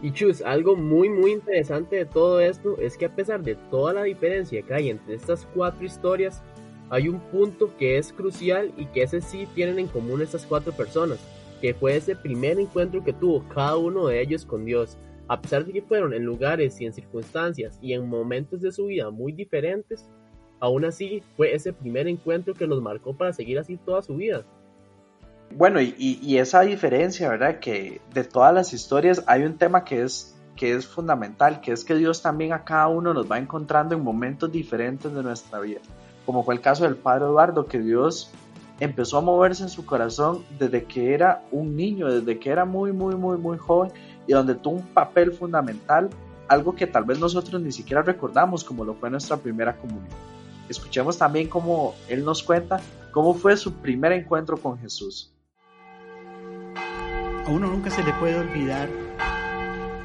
Y 0.03 0.13
Chus, 0.13 0.43
algo 0.43 0.75
muy 0.75 1.09
muy 1.09 1.33
interesante 1.33 1.97
de 1.97 2.07
todo 2.07 2.41
esto 2.41 2.77
es 2.79 2.97
que 2.97 3.07
a 3.07 3.15
pesar 3.15 3.43
de 3.43 3.55
toda 3.71 3.93
la 3.93 4.03
diferencia 4.03 4.63
que 4.63 4.75
hay 4.75 4.91
entre 4.91 5.15
estas 5.15 5.47
cuatro 5.55 5.85
historias, 5.85 6.43
hay 6.91 7.09
un 7.09 7.21
punto 7.21 7.75
que 7.79 7.99
es 7.99 8.13
crucial 8.13 8.73
y 8.77 8.87
que 8.87 9.05
ese 9.05 9.21
sí 9.21 9.47
tienen 9.55 9.79
en 9.79 9.87
común 9.87 10.21
estas 10.21 10.45
cuatro 10.45 10.73
personas, 10.73 11.19
que 11.63 11.75
fue 11.75 11.97
ese 11.97 12.17
primer 12.17 12.59
encuentro 12.59 13.05
que 13.05 13.13
tuvo 13.13 13.49
cada 13.49 13.77
uno 13.77 14.09
de 14.09 14.21
ellos 14.21 14.45
con 14.45 14.65
Dios. 14.65 14.99
A 15.29 15.41
pesar 15.41 15.65
de 15.65 15.73
que 15.73 15.81
fueron 15.81 16.13
en 16.13 16.25
lugares 16.25 16.81
y 16.81 16.87
en 16.87 16.93
circunstancias 16.93 17.79
y 17.81 17.93
en 17.93 18.09
momentos 18.09 18.61
de 18.61 18.73
su 18.73 18.87
vida 18.87 19.11
muy 19.11 19.31
diferentes, 19.31 20.05
aún 20.59 20.85
así 20.85 21.23
fue 21.37 21.55
ese 21.55 21.73
primer 21.73 22.09
encuentro 22.09 22.53
que 22.53 22.67
los 22.67 22.83
marcó 22.83 23.17
para 23.17 23.33
seguir 23.33 23.61
así 23.61 23.77
toda 23.77 24.03
su 24.03 24.17
vida. 24.17 24.45
Bueno, 25.55 25.81
y, 25.81 26.37
esa 26.37 26.63
diferencia, 26.63 27.29
¿verdad? 27.29 27.61
Que 27.61 28.01
de 28.13 28.25
todas 28.25 28.53
las 28.53 28.73
historias 28.73 29.23
hay 29.29 29.45
un 29.45 29.57
tema 29.57 29.85
que 29.85 30.03
es, 30.03 30.37
que 30.57 30.75
es 30.75 30.85
fundamental, 30.85 31.61
que 31.61 31.71
es 31.71 31.85
que 31.85 31.95
Dios 31.95 32.23
también 32.23 32.53
a 32.53 32.65
cada 32.65 32.89
uno 32.89 33.15
nos 33.15 33.31
va 33.31 33.39
encontrando 33.39 33.95
en 33.95 34.03
momentos 34.03 34.51
diferentes 34.51 35.15
de 35.15 35.23
nuestra 35.23 35.61
vida. 35.61 35.81
Como 36.27 36.43
fue 36.43 36.55
el 36.55 36.61
caso 36.61 36.83
del 36.83 36.97
padre 36.97 37.27
Eduardo, 37.27 37.67
que 37.67 37.79
Dios 37.79 38.33
empezó 38.81 39.19
a 39.19 39.21
moverse 39.21 39.63
en 39.63 39.69
su 39.69 39.85
corazón 39.87 40.45
desde 40.59 40.85
que 40.85 41.15
era 41.15 41.45
un 41.51 41.77
niño, 41.77 42.09
desde 42.09 42.39
que 42.39 42.51
era 42.51 42.65
muy, 42.65 42.93
muy, 42.93 43.15
muy, 43.15 43.37
muy 43.37 43.59
joven 43.59 43.93
y 44.27 44.33
donde 44.33 44.55
tuvo 44.55 44.77
un 44.77 44.87
papel 44.87 45.33
fundamental, 45.33 46.11
algo 46.49 46.75
que 46.75 46.87
tal 46.87 47.05
vez 47.05 47.19
nosotros 47.19 47.61
ni 47.61 47.73
siquiera 47.73 48.03
recordamos 48.03 48.65
como 48.65 48.85
lo 48.85 48.95
fue 48.95 49.11
nuestra 49.11 49.37
primera 49.37 49.77
comunión. 49.77 50.09
Escuchemos 50.69 51.19
también 51.19 51.49
cómo 51.49 51.95
él 52.09 52.25
nos 52.25 52.43
cuenta 52.43 52.81
cómo 53.13 53.35
fue 53.35 53.57
su 53.57 53.75
primer 53.75 54.13
encuentro 54.13 54.57
con 54.57 54.79
Jesús. 54.79 55.31
A 57.47 57.51
uno 57.51 57.67
nunca 57.67 57.91
se 57.91 58.03
le 58.03 58.13
puede 58.15 58.39
olvidar 58.39 58.89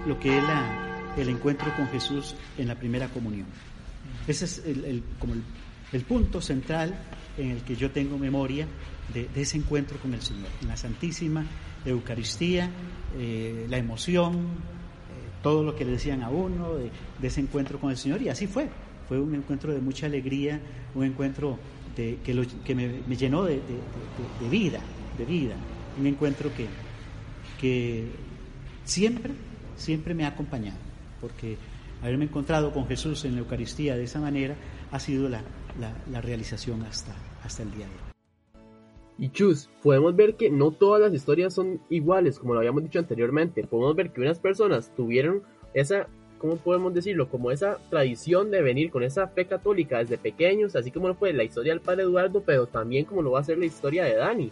lo 0.05 0.19
que 0.19 0.37
es 0.37 0.43
el 1.17 1.29
encuentro 1.29 1.73
con 1.75 1.87
Jesús 1.87 2.35
en 2.57 2.67
la 2.67 2.75
primera 2.75 3.07
comunión. 3.07 3.47
Ese 4.27 4.45
es 4.45 4.61
como 5.19 5.33
el 5.33 5.43
punto 6.07 6.41
central 6.41 6.97
en 7.37 7.51
el 7.51 7.61
que 7.61 7.75
yo 7.75 7.91
tengo 7.91 8.17
memoria 8.17 8.67
de, 9.13 9.29
ese 9.35 9.57
encuentro 9.57 9.97
con 9.99 10.13
el 10.13 10.21
Señor, 10.21 10.47
en 10.61 10.67
la 10.67 10.77
Santísima 10.77 11.45
Eucaristía, 11.85 12.69
eh, 13.17 13.65
la 13.69 13.77
emoción, 13.77 14.35
eh, 14.35 15.29
todo 15.41 15.63
lo 15.63 15.75
que 15.75 15.85
le 15.85 15.91
decían 15.91 16.23
a 16.23 16.29
uno 16.29 16.75
de, 16.75 16.91
ese 17.21 17.41
encuentro 17.41 17.79
con 17.79 17.91
el 17.91 17.97
Señor, 17.97 18.21
y 18.21 18.29
así 18.29 18.47
fue. 18.47 18.69
Fue 19.07 19.19
un 19.19 19.33
encuentro 19.35 19.73
de 19.73 19.79
mucha 19.79 20.07
alegría, 20.07 20.59
un 20.93 21.05
encuentro 21.05 21.57
que 21.95 22.75
me, 22.75 23.15
llenó 23.15 23.43
de, 23.43 23.61
vida, 24.51 24.79
de 25.17 25.25
vida, 25.25 25.55
un 25.97 26.05
encuentro 26.05 26.51
que, 26.53 26.67
que 27.59 28.11
siempre, 28.83 29.33
siempre 29.77 30.13
me 30.13 30.25
ha 30.25 30.27
acompañado, 30.27 30.77
porque 31.21 31.57
haberme 32.03 32.25
encontrado 32.25 32.71
con 32.71 32.85
Jesús 32.85 33.23
en 33.25 33.33
la 33.33 33.39
Eucaristía 33.39 33.95
de 33.95 34.03
esa 34.03 34.19
manera 34.19 34.55
ha 34.91 34.99
sido 34.99 35.27
la, 35.29 35.41
la, 35.79 36.21
realización 36.21 36.83
hasta, 36.83 37.13
hasta 37.43 37.63
el 37.63 37.71
día 37.71 37.85
de 37.85 37.91
hoy. 37.91 38.17
Y 39.19 39.29
Chus, 39.29 39.69
podemos 39.81 40.15
ver 40.15 40.35
que 40.35 40.49
no 40.49 40.71
todas 40.71 41.01
las 41.01 41.13
historias 41.13 41.53
son 41.53 41.81
iguales, 41.89 42.37
como 42.37 42.53
lo 42.53 42.59
habíamos 42.59 42.83
dicho 42.83 42.99
anteriormente. 42.99 43.63
Podemos 43.63 43.95
ver 43.95 44.11
que 44.11 44.21
unas 44.21 44.37
personas 44.37 44.91
tuvieron 44.95 45.41
esa, 45.73 46.07
¿cómo 46.37 46.57
podemos 46.57 46.93
decirlo? 46.93 47.27
Como 47.27 47.49
esa 47.49 47.79
tradición 47.89 48.51
de 48.51 48.61
venir 48.61 48.91
con 48.91 49.01
esa 49.01 49.27
fe 49.27 49.45
católica 49.45 49.97
desde 49.97 50.19
pequeños, 50.19 50.75
así 50.75 50.91
como 50.91 51.07
lo 51.07 51.15
fue 51.15 51.33
la 51.33 51.43
historia 51.43 51.73
del 51.73 51.81
padre 51.81 52.03
Eduardo, 52.03 52.43
pero 52.45 52.67
también 52.67 53.05
como 53.05 53.23
lo 53.23 53.31
va 53.31 53.39
a 53.39 53.43
ser 53.43 53.57
la 53.57 53.65
historia 53.65 54.03
de 54.03 54.15
Dani. 54.15 54.51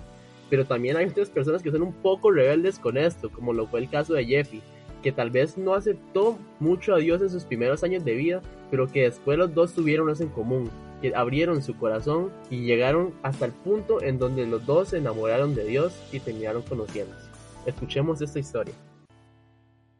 Pero 0.50 0.66
también 0.66 0.98
hay 0.98 1.06
otras 1.06 1.30
personas 1.30 1.62
que 1.62 1.72
son 1.72 1.84
un 1.84 1.94
poco 1.94 2.32
rebeldes 2.32 2.80
con 2.80 2.98
esto, 2.98 3.30
como 3.30 3.54
lo 3.54 3.68
fue 3.68 3.82
el 3.82 3.90
caso 3.90 4.16
de 4.16 4.26
Jeffy, 4.26 4.62
que 5.04 5.12
tal 5.12 5.30
vez 5.30 5.60
no 5.60 5.76
aceptó 5.76 6.40
mucho 6.60 6.96
a 6.96 6.98
Dios 6.98 7.22
en 7.22 7.30
sus 7.30 7.44
primeros 7.44 7.84
años 7.84 8.04
de 8.04 8.16
vida, 8.16 8.42
pero 8.72 8.88
que 8.88 9.04
después 9.04 9.38
los 9.38 9.54
dos 9.54 9.74
tuvieron 9.74 10.10
eso 10.10 10.24
en 10.24 10.30
común, 10.30 10.72
que 11.06 11.16
abrieron 11.16 11.62
su 11.62 11.76
corazón 11.76 12.32
y 12.50 12.62
llegaron 12.62 13.14
hasta 13.22 13.46
el 13.46 13.52
punto 13.52 14.02
en 14.02 14.18
donde 14.18 14.48
los 14.48 14.66
dos 14.66 14.90
se 14.90 14.98
enamoraron 14.98 15.54
de 15.54 15.66
Dios 15.66 15.94
y 16.12 16.20
terminaron 16.20 16.64
conociéndose. 16.64 17.28
Escuchemos 17.66 18.22
esta 18.22 18.40
historia. 18.40 18.74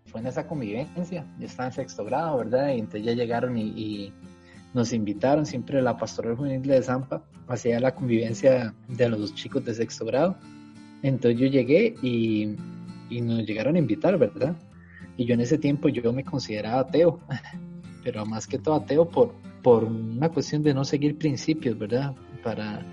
Fue 0.08 0.22
en 0.22 0.28
esa 0.28 0.48
convivencia, 0.48 1.28
yo 1.40 1.46
estaba 1.46 1.68
en 1.68 1.74
sexto 1.74 2.06
grado, 2.06 2.38
¿verdad? 2.38 2.70
Y 2.70 2.80
entonces 2.80 3.04
ya 3.04 3.14
llegaron 3.14 3.58
y, 3.58 4.12
nos 4.74 4.92
invitaron, 4.92 5.46
siempre 5.46 5.82
la 5.82 5.96
pastoral 5.96 6.36
juvenil 6.36 6.62
de 6.64 6.82
Zampa 6.82 7.24
hacía 7.48 7.80
la 7.80 7.96
convivencia 7.96 8.74
de 8.90 9.08
los 9.08 9.34
chicos 9.34 9.64
de 9.64 9.74
sexto 9.74 10.06
grado. 10.06 10.36
Entonces 11.02 11.40
yo 11.40 11.48
llegué 11.48 11.96
y, 12.02 12.56
y 13.10 13.22
nos 13.22 13.46
llegaron 13.46 13.76
a 13.76 13.80
invitar, 13.80 14.18
¿verdad? 14.18 14.56
Y 15.16 15.26
yo 15.26 15.36
en 15.36 15.42
ese 15.42 15.58
tiempo 15.58 15.88
yo 15.88 16.12
me 16.12 16.26
consideraba 16.26 16.82
ateo, 16.82 17.20
pero 18.04 18.26
más 18.26 18.48
que 18.48 18.58
todo 18.58 18.76
ateo 18.76 19.08
por, 19.08 19.34
por 19.66 19.84
una 19.84 20.30
cuestión 20.30 20.62
de 20.62 20.76
no 20.76 20.86
seguir 20.86 21.18
principios, 21.18 21.76
¿verdad? 21.76 22.14
Para, 22.44 22.86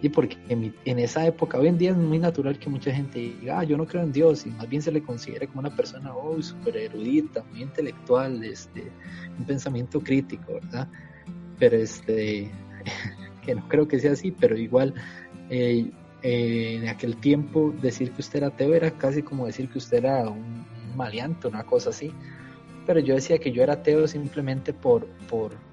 y 0.00 0.08
porque 0.08 0.38
en, 0.48 0.98
esa 0.98 1.26
época, 1.26 1.58
hoy 1.58 1.66
en 1.66 1.76
día 1.76 1.90
es 1.90 1.98
muy 1.98 2.18
natural 2.18 2.58
que 2.58 2.70
mucha 2.70 2.90
gente 2.90 3.18
diga, 3.18 3.58
ah, 3.58 3.64
yo 3.64 3.76
no 3.76 3.84
creo 3.84 4.04
en 4.04 4.10
Dios, 4.10 4.46
y 4.46 4.48
más 4.48 4.66
bien 4.70 4.80
se 4.80 4.90
le 4.90 5.02
considera 5.02 5.46
como 5.46 5.60
una 5.60 5.76
persona, 5.76 6.14
oh, 6.16 6.40
súper 6.40 6.78
erudita, 6.78 7.44
muy 7.50 7.60
intelectual, 7.60 8.42
este, 8.42 8.90
un 9.38 9.44
pensamiento 9.44 10.00
crítico, 10.00 10.54
¿verdad? 10.54 10.88
Pero 11.58 11.76
este, 11.76 12.50
que 13.44 13.54
no 13.54 13.68
creo 13.68 13.86
que 13.86 13.98
sea 13.98 14.12
así, 14.12 14.30
pero 14.30 14.56
igual, 14.56 14.94
eh, 15.50 15.90
en 16.22 16.88
aquel 16.88 17.18
tiempo 17.18 17.74
decir 17.82 18.12
que 18.12 18.22
usted 18.22 18.38
era 18.38 18.46
ateo 18.46 18.72
era 18.72 18.90
casi 18.92 19.22
como 19.22 19.44
decir 19.44 19.68
que 19.68 19.76
usted 19.76 19.98
era 19.98 20.26
un, 20.26 20.64
un 20.90 20.96
maleante, 20.96 21.48
una 21.48 21.64
cosa 21.64 21.90
así. 21.90 22.14
Pero 22.86 22.98
yo 23.00 23.14
decía 23.14 23.36
que 23.36 23.52
yo 23.52 23.62
era 23.62 23.74
ateo 23.74 24.08
simplemente 24.08 24.72
por, 24.72 25.06
por, 25.28 25.67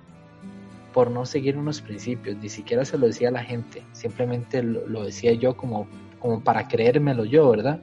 por 0.96 1.12
no 1.12 1.26
seguir 1.26 1.58
unos 1.58 1.82
principios, 1.82 2.38
ni 2.38 2.48
siquiera 2.48 2.86
se 2.86 2.98
lo 2.98 3.08
decía 3.08 3.28
a 3.28 3.32
la 3.32 3.44
gente, 3.44 3.84
simplemente 3.92 4.64
lo, 4.64 5.04
decía 5.04 5.34
yo 5.34 5.58
como, 5.58 5.90
como 6.20 6.42
para 6.42 6.70
creérmelo 6.70 7.26
yo, 7.26 7.50
¿verdad? 7.50 7.82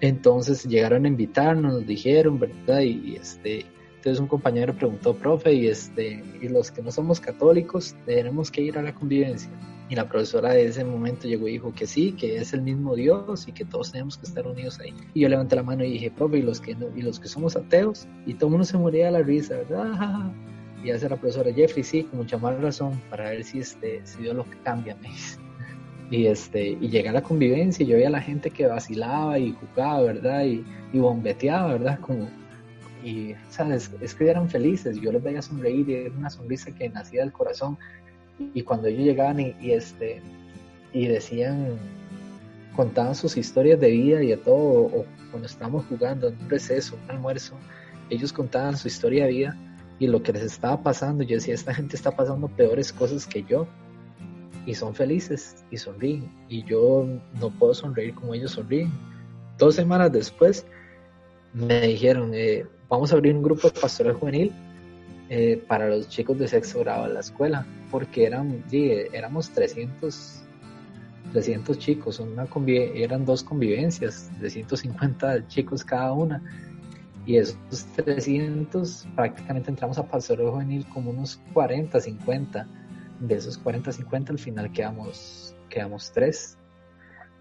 Entonces 0.00 0.64
llegaron 0.64 1.04
a 1.04 1.08
invitarnos, 1.08 1.72
nos 1.72 1.86
dijeron, 1.86 2.40
¿verdad? 2.40 2.80
Y, 2.80 3.14
este, 3.14 3.64
entonces 3.94 4.18
un 4.18 4.26
compañero 4.26 4.74
preguntó, 4.74 5.14
profe, 5.14 5.52
y 5.52 5.68
este, 5.68 6.24
y 6.42 6.48
los 6.48 6.72
que 6.72 6.82
no 6.82 6.90
somos 6.90 7.20
católicos 7.20 7.94
tenemos 8.04 8.50
que 8.50 8.62
ir 8.62 8.76
a 8.76 8.82
la 8.82 8.92
convivencia. 8.92 9.52
Y 9.88 9.94
la 9.94 10.08
profesora 10.08 10.50
de 10.50 10.66
ese 10.66 10.84
momento 10.84 11.28
llegó 11.28 11.46
y 11.46 11.52
dijo 11.52 11.72
que 11.72 11.86
sí, 11.86 12.10
que 12.10 12.38
es 12.38 12.52
el 12.54 12.62
mismo 12.62 12.96
Dios 12.96 13.46
y 13.46 13.52
que 13.52 13.66
todos 13.66 13.92
tenemos 13.92 14.18
que 14.18 14.26
estar 14.26 14.44
unidos 14.48 14.80
ahí. 14.80 14.92
Y 15.14 15.20
yo 15.20 15.28
levanté 15.28 15.54
la 15.54 15.62
mano 15.62 15.84
y 15.84 15.92
dije, 15.92 16.10
profe, 16.10 16.38
y 16.38 16.42
los 16.42 16.60
que 16.60 16.76
y 16.96 17.02
los 17.02 17.20
que 17.20 17.28
somos 17.28 17.54
ateos, 17.54 18.08
y 18.26 18.34
todo 18.34 18.46
el 18.46 18.50
mundo 18.50 18.64
se 18.64 18.76
moría 18.76 19.06
de 19.06 19.12
la 19.12 19.22
risa, 19.22 19.58
¿verdad? 19.58 20.32
Y 20.82 20.90
hace 20.90 21.08
la 21.08 21.16
profesora 21.16 21.52
Jeffrey, 21.52 21.82
sí, 21.82 22.04
con 22.04 22.20
mucha 22.20 22.38
más 22.38 22.60
razón, 22.60 23.00
para 23.10 23.30
ver 23.30 23.44
si, 23.44 23.60
este, 23.60 24.00
si 24.04 24.22
Dios 24.22 24.36
lo 24.36 24.46
cambia, 24.64 24.96
me 25.00 25.10
Y, 26.10 26.26
este, 26.26 26.70
y 26.80 26.88
llega 26.88 27.12
la 27.12 27.22
convivencia 27.22 27.84
y 27.84 27.86
yo 27.86 27.96
veía 27.96 28.08
a 28.08 28.12
la 28.12 28.22
gente 28.22 28.50
que 28.50 28.66
vacilaba 28.66 29.38
y 29.38 29.52
jugaba, 29.52 30.00
¿verdad? 30.00 30.42
Y, 30.44 30.64
y 30.90 30.98
bombeteaba, 30.98 31.74
¿verdad? 31.74 32.00
Como, 32.00 32.30
y, 33.04 33.34
¿sabes? 33.50 33.90
Es 34.00 34.14
que 34.14 34.30
eran 34.30 34.48
felices, 34.48 34.98
yo 34.98 35.12
los 35.12 35.22
veía 35.22 35.42
sonreír 35.42 35.86
y 35.86 35.94
era 35.94 36.14
una 36.16 36.30
sonrisa 36.30 36.74
que 36.74 36.88
nacía 36.88 37.20
del 37.20 37.32
corazón. 37.32 37.76
Y 38.38 38.62
cuando 38.62 38.88
ellos 38.88 39.04
llegaban 39.04 39.38
y, 39.38 39.54
y 39.60 39.72
este, 39.72 40.22
y 40.94 41.08
decían, 41.08 41.76
contaban 42.74 43.14
sus 43.14 43.36
historias 43.36 43.78
de 43.78 43.90
vida 43.90 44.22
y 44.22 44.28
de 44.28 44.36
todo, 44.38 44.86
o 44.86 45.04
cuando 45.30 45.46
estábamos 45.46 45.84
jugando 45.90 46.28
en 46.28 46.38
un 46.40 46.48
receso, 46.48 46.96
un 47.04 47.10
almuerzo, 47.10 47.54
ellos 48.08 48.32
contaban 48.32 48.78
su 48.78 48.88
historia 48.88 49.26
de 49.26 49.32
vida 49.32 49.56
y 49.98 50.06
lo 50.06 50.22
que 50.22 50.32
les 50.32 50.42
estaba 50.42 50.82
pasando, 50.82 51.24
yo 51.24 51.36
decía, 51.36 51.54
esta 51.54 51.74
gente 51.74 51.96
está 51.96 52.12
pasando 52.12 52.48
peores 52.48 52.92
cosas 52.92 53.26
que 53.26 53.42
yo 53.42 53.66
y 54.64 54.74
son 54.74 54.94
felices 54.94 55.64
y 55.70 55.78
sonríen 55.78 56.30
y 56.48 56.62
yo 56.64 57.06
no 57.40 57.50
puedo 57.50 57.74
sonreír 57.74 58.14
como 58.14 58.34
ellos 58.34 58.52
sonríen. 58.52 58.92
Dos 59.56 59.74
semanas 59.74 60.12
después 60.12 60.64
me 61.52 61.80
dijeron, 61.80 62.30
eh, 62.34 62.66
vamos 62.88 63.12
a 63.12 63.16
abrir 63.16 63.34
un 63.34 63.42
grupo 63.42 63.68
de 63.70 63.80
pastoral 63.80 64.14
juvenil 64.14 64.52
eh, 65.30 65.62
para 65.66 65.88
los 65.88 66.08
chicos 66.08 66.38
de 66.38 66.46
sexto 66.46 66.80
grado 66.80 67.06
en 67.06 67.14
la 67.14 67.20
escuela, 67.20 67.66
porque 67.90 68.24
eran, 68.24 68.62
sí, 68.68 68.90
éramos 69.12 69.50
300, 69.50 70.42
300 71.32 71.78
chicos, 71.78 72.20
una 72.20 72.46
eran 72.66 73.24
dos 73.24 73.42
convivencias, 73.42 74.30
de 74.40 74.48
150 74.48 75.48
chicos 75.48 75.82
cada 75.82 76.12
una 76.12 76.42
Y 77.28 77.36
esos 77.36 77.84
300 77.94 79.06
prácticamente 79.14 79.68
entramos 79.68 79.98
a 79.98 80.08
pastoreo 80.08 80.50
juvenil 80.50 80.88
como 80.88 81.10
unos 81.10 81.38
40, 81.52 82.00
50. 82.00 82.66
De 83.20 83.34
esos 83.34 83.58
40, 83.58 83.92
50 83.92 84.32
al 84.32 84.38
final 84.38 84.72
quedamos, 84.72 85.54
quedamos 85.68 86.10
tres. 86.10 86.56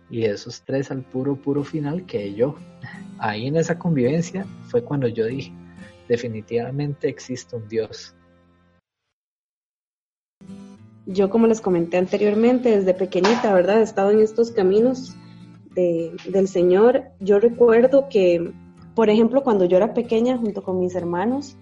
Y 0.10 0.24
de 0.24 0.32
esos 0.32 0.62
tres 0.64 0.92
al 0.92 1.04
puro, 1.04 1.38
puro 1.38 1.64
final 1.64 2.06
quedé 2.06 2.34
yo. 2.34 2.56
Ahí 3.18 3.48
en 3.48 3.56
esa 3.56 3.80
convivencia 3.80 4.46
fue 4.66 4.84
cuando 4.84 5.08
yo 5.08 5.26
dije, 5.26 5.54
definitivamente 6.10 7.08
existe 7.08 7.56
un 7.56 7.70
Dios. 7.70 8.14
Yo, 11.06 11.30
como 11.30 11.48
les 11.48 11.62
comenté 11.62 11.96
anteriormente, 11.96 12.78
desde 12.78 12.94
pequeñita, 12.94 13.54
¿verdad? 13.54 13.80
He 13.80 13.84
estado 13.84 14.12
en 14.12 14.20
estos 14.20 14.52
caminos 14.52 15.16
del 15.76 16.50
Señor. 16.50 17.06
Yo 17.22 17.40
recuerdo 17.40 18.10
que, 18.10 18.52
por 18.98 19.12
ejemplo, 19.12 19.44
cuando 19.44 19.66
yo 19.66 19.78
era 19.78 19.94
pequeña, 19.94 20.40
junto 20.40 20.64
con 20.64 20.80
mis 20.80 20.96
hermanos, 20.96 21.56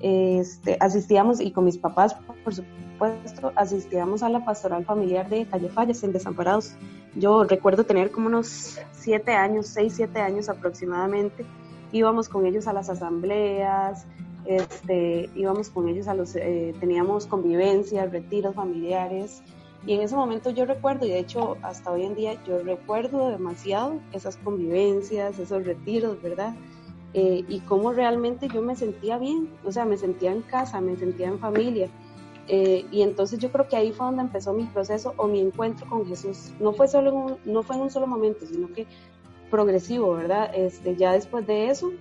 este, 0.00 0.76
asistíamos, 0.78 1.40
y 1.40 1.50
con 1.50 1.64
mis 1.64 1.78
papás, 1.78 2.14
por 2.44 2.54
supuesto, 2.54 3.50
asistíamos 3.56 4.22
a 4.22 4.28
la 4.28 4.44
pastoral 4.44 4.84
familiar 4.84 5.26
de 5.30 5.46
Calle 5.46 5.70
Fallas, 5.70 6.02
en 6.02 6.12
Desamparados. 6.12 6.74
Yo 7.14 7.44
recuerdo 7.44 7.84
tener 7.84 8.10
como 8.10 8.26
unos 8.26 8.78
siete 8.92 9.32
años, 9.32 9.68
seis, 9.68 9.94
siete 9.96 10.20
años 10.20 10.50
aproximadamente. 10.50 11.46
Íbamos 11.92 12.28
con 12.28 12.44
ellos 12.44 12.66
a 12.66 12.74
las 12.74 12.90
asambleas, 12.90 14.06
este, 14.44 15.30
íbamos 15.34 15.70
con 15.70 15.88
ellos 15.88 16.08
a 16.08 16.14
los, 16.14 16.36
eh, 16.36 16.74
teníamos 16.78 17.26
convivencias, 17.26 18.12
retiros 18.12 18.54
familiares, 18.54 19.42
y 19.86 19.94
en 19.94 20.00
ese 20.00 20.16
momento 20.16 20.50
yo 20.50 20.64
recuerdo, 20.64 21.06
y 21.06 21.10
de 21.10 21.20
hecho 21.20 21.56
hasta 21.62 21.92
hoy 21.92 22.02
en 22.02 22.16
día 22.16 22.42
yo 22.44 22.58
recuerdo 22.58 23.30
demasiado 23.30 24.00
esas 24.12 24.36
convivencias, 24.36 25.38
esos 25.38 25.64
retiros, 25.64 26.20
¿verdad? 26.20 26.54
Eh, 27.14 27.44
y 27.48 27.60
cómo 27.60 27.92
realmente 27.92 28.48
yo 28.48 28.62
me 28.62 28.74
sentía 28.74 29.16
bien, 29.16 29.48
o 29.64 29.70
sea, 29.70 29.84
me 29.84 29.96
sentía 29.96 30.32
en 30.32 30.42
casa, 30.42 30.80
me 30.80 30.96
sentía 30.96 31.28
en 31.28 31.38
familia. 31.38 31.88
Eh, 32.48 32.84
y 32.90 33.02
entonces 33.02 33.38
yo 33.38 33.50
creo 33.50 33.68
que 33.68 33.76
ahí 33.76 33.92
fue 33.92 34.06
donde 34.06 34.22
empezó 34.22 34.52
mi 34.52 34.64
proceso 34.64 35.14
o 35.16 35.26
mi 35.28 35.40
encuentro 35.40 35.88
con 35.88 36.04
Jesús. 36.06 36.52
No 36.58 36.72
fue 36.72 36.88
solo 36.88 37.10
en 37.10 37.16
un, 37.16 37.36
no 37.44 37.62
fue 37.62 37.76
en 37.76 37.82
un 37.82 37.90
solo 37.90 38.08
momento, 38.08 38.44
sino 38.44 38.72
que 38.72 38.86
progresivo, 39.50 40.14
¿verdad? 40.14 40.50
Este, 40.54 40.96
ya 40.96 41.12
después 41.12 41.46
de 41.46 41.70
eso, 41.70 41.92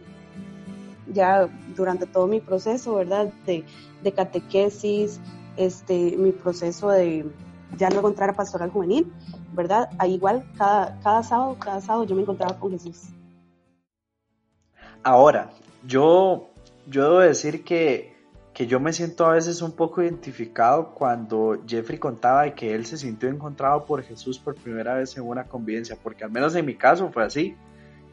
ya 1.13 1.47
durante 1.75 2.07
todo 2.07 2.25
mi 2.25 2.41
proceso, 2.41 2.95
¿verdad? 2.95 3.31
De, 3.45 3.63
de 4.03 4.11
catequesis, 4.11 5.19
este, 5.55 6.17
mi 6.17 6.31
proceso 6.31 6.89
de 6.89 7.25
ya 7.77 7.89
luego 7.89 8.09
entrar 8.09 8.29
a 8.29 8.33
pastoral 8.33 8.69
juvenil, 8.71 9.11
¿verdad? 9.53 9.89
Ahí 9.97 10.13
igual, 10.15 10.45
cada, 10.57 10.99
cada 11.01 11.23
sábado, 11.23 11.57
cada 11.59 11.81
sábado 11.81 12.05
yo 12.05 12.15
me 12.15 12.21
encontraba 12.21 12.57
con 12.59 12.71
Jesús. 12.71 13.09
Ahora, 15.03 15.51
yo, 15.85 16.49
yo 16.87 17.03
debo 17.03 17.19
decir 17.19 17.63
que, 17.63 18.15
que 18.53 18.65
yo 18.67 18.79
me 18.79 18.93
siento 18.93 19.25
a 19.25 19.33
veces 19.33 19.61
un 19.61 19.73
poco 19.73 20.01
identificado 20.01 20.93
cuando 20.93 21.61
Jeffrey 21.67 21.99
contaba 21.99 22.43
de 22.43 22.53
que 22.53 22.73
él 22.73 22.85
se 22.85 22.97
sintió 22.97 23.29
encontrado 23.29 23.85
por 23.85 24.01
Jesús 24.01 24.39
por 24.39 24.55
primera 24.55 24.95
vez 24.95 25.15
en 25.17 25.27
una 25.27 25.43
convivencia, 25.43 25.97
porque 26.01 26.23
al 26.23 26.31
menos 26.31 26.55
en 26.55 26.65
mi 26.65 26.75
caso 26.75 27.09
fue 27.11 27.23
así. 27.23 27.55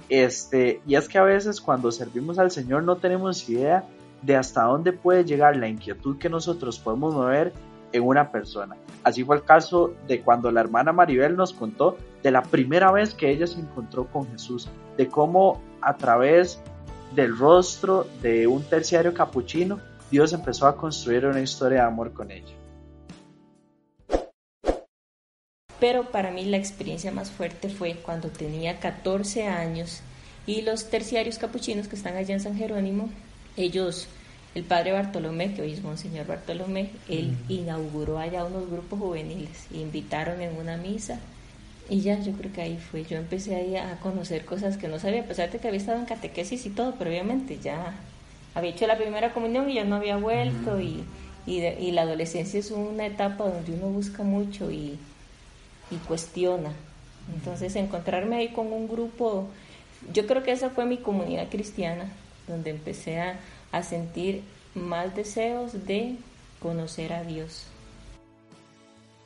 Este, 0.09 0.83
y 0.87 0.97
es 0.97 1.09
que 1.09 1.19
a 1.19 1.23
veces 1.23 1.61
cuando 1.61 1.91
servimos 1.93 2.39
al 2.39 2.51
Señor 2.51 2.83
no 2.83 2.97
tenemos 2.97 3.49
idea 3.49 3.85
de 4.21 4.37
hasta 4.37 4.65
dónde 4.65 4.93
puede 4.93 5.25
llegar 5.25 5.57
la 5.57 5.69
inquietud 5.69 6.19
que 6.19 6.29
nosotros 6.29 6.79
podemos 6.79 7.15
mover 7.15 7.53
en 7.93 8.03
una 8.03 8.31
persona. 8.31 8.77
Así 9.05 9.25
fue 9.25 9.37
el 9.37 9.45
caso 9.45 9.95
de 10.07 10.23
cuando 10.23 10.51
la 10.51 10.61
hermana 10.61 10.93
Maribel 10.93 11.37
nos 11.37 11.53
contó 11.53 11.97
de 12.23 12.31
la 12.31 12.43
primera 12.43 12.93
vez 12.93 13.15
que 13.15 13.31
ella 13.31 13.47
se 13.47 13.61
encontró 13.61 14.07
con 14.07 14.31
Jesús, 14.31 14.69
de 14.97 15.09
cómo 15.09 15.61
a 15.81 15.97
través 15.97 16.61
del 17.15 17.37
rostro 17.37 18.07
de 18.23 18.47
un 18.47 18.63
terciario 18.63 19.13
capuchino, 19.13 19.81
Dios 20.11 20.33
empezó 20.33 20.67
a 20.67 20.77
construir 20.77 21.27
una 21.27 21.41
historia 21.41 21.81
de 21.81 21.87
amor 21.87 22.13
con 22.13 22.31
ella. 22.31 22.55
Pero 25.81 26.05
para 26.11 26.31
mí 26.31 26.45
la 26.45 26.59
experiencia 26.59 27.11
más 27.11 27.31
fuerte 27.31 27.69
fue 27.69 27.97
cuando 27.97 28.29
tenía 28.29 28.79
14 28.79 29.49
años 29.49 30.01
y 30.47 30.63
los 30.63 30.91
terciarios 30.91 31.39
capuchinos 31.39 31.89
que 31.89 31.97
están 31.97 32.17
allá 32.17 32.35
en 32.35 32.41
San 32.41 32.57
Jerónimo, 32.57 33.11
ellos, 33.57 34.07
el 34.55 34.65
padre 34.65 34.93
Bartolomé, 34.93 35.55
que 35.55 35.63
hoy 35.63 35.73
es 35.73 35.83
Monseñor 35.83 36.27
Bartolomé, 36.27 36.91
él 37.09 37.37
inauguró 37.49 38.19
allá 38.19 38.45
unos 38.45 38.69
grupos 38.71 38.99
juveniles, 38.99 39.67
invitaron 39.73 40.41
en 40.41 40.57
una 40.57 40.77
misa 40.77 41.19
y 41.89 42.01
ya, 42.01 42.19
yo 42.21 42.33
creo 42.33 42.53
que 42.53 42.63
ahí 42.63 42.79
fue. 42.79 43.05
Yo 43.05 43.19
empecé 43.19 43.55
ahí 43.55 43.77
a 43.77 43.99
conocer 44.01 44.45
cosas 44.45 44.77
que 44.77 44.89
no 44.89 44.99
sabía, 44.99 45.23
a 45.23 45.25
pesar 45.25 45.51
de 45.51 45.59
que 45.59 45.69
había 45.69 45.81
estado 45.81 45.99
en 45.99 46.07
catequesis 46.07 46.65
y 46.67 46.71
todo, 46.71 46.95
pero 46.99 47.11
obviamente 47.11 47.59
ya 47.63 47.95
había 48.55 48.71
hecho 48.71 48.87
la 48.87 48.97
primera 48.97 49.33
comunión 49.33 49.69
y 49.69 49.75
ya 49.75 49.85
no 49.85 49.97
había 49.97 50.17
vuelto. 50.17 50.81
Y, 50.81 51.05
y, 51.47 51.61
y, 51.61 51.91
la 51.91 52.03
adolescencia 52.03 52.61
es 52.61 52.71
una 52.71 53.07
etapa 53.07 53.45
donde 53.45 53.73
uno 53.73 53.89
busca 53.89 54.23
mucho 54.23 54.71
y, 54.71 54.99
y 55.91 55.97
cuestiona. 56.07 56.73
Entonces 57.35 57.75
encontrarme 57.77 58.37
ahí 58.37 58.49
con 58.49 58.73
un 58.73 58.89
grupo, 58.89 59.49
yo 60.13 60.27
creo 60.27 60.43
que 60.43 60.53
esa 60.53 60.71
fue 60.71 60.87
mi 60.87 60.99
comunidad 60.99 61.49
cristiana, 61.51 62.07
donde 62.49 62.71
empecé 62.71 63.21
a, 63.21 63.39
a 63.73 63.83
sentir 63.83 64.43
más 64.75 65.17
deseos 65.17 65.87
de 65.87 66.17
conocer 66.61 67.13
a 67.13 67.25
Dios. 67.25 67.67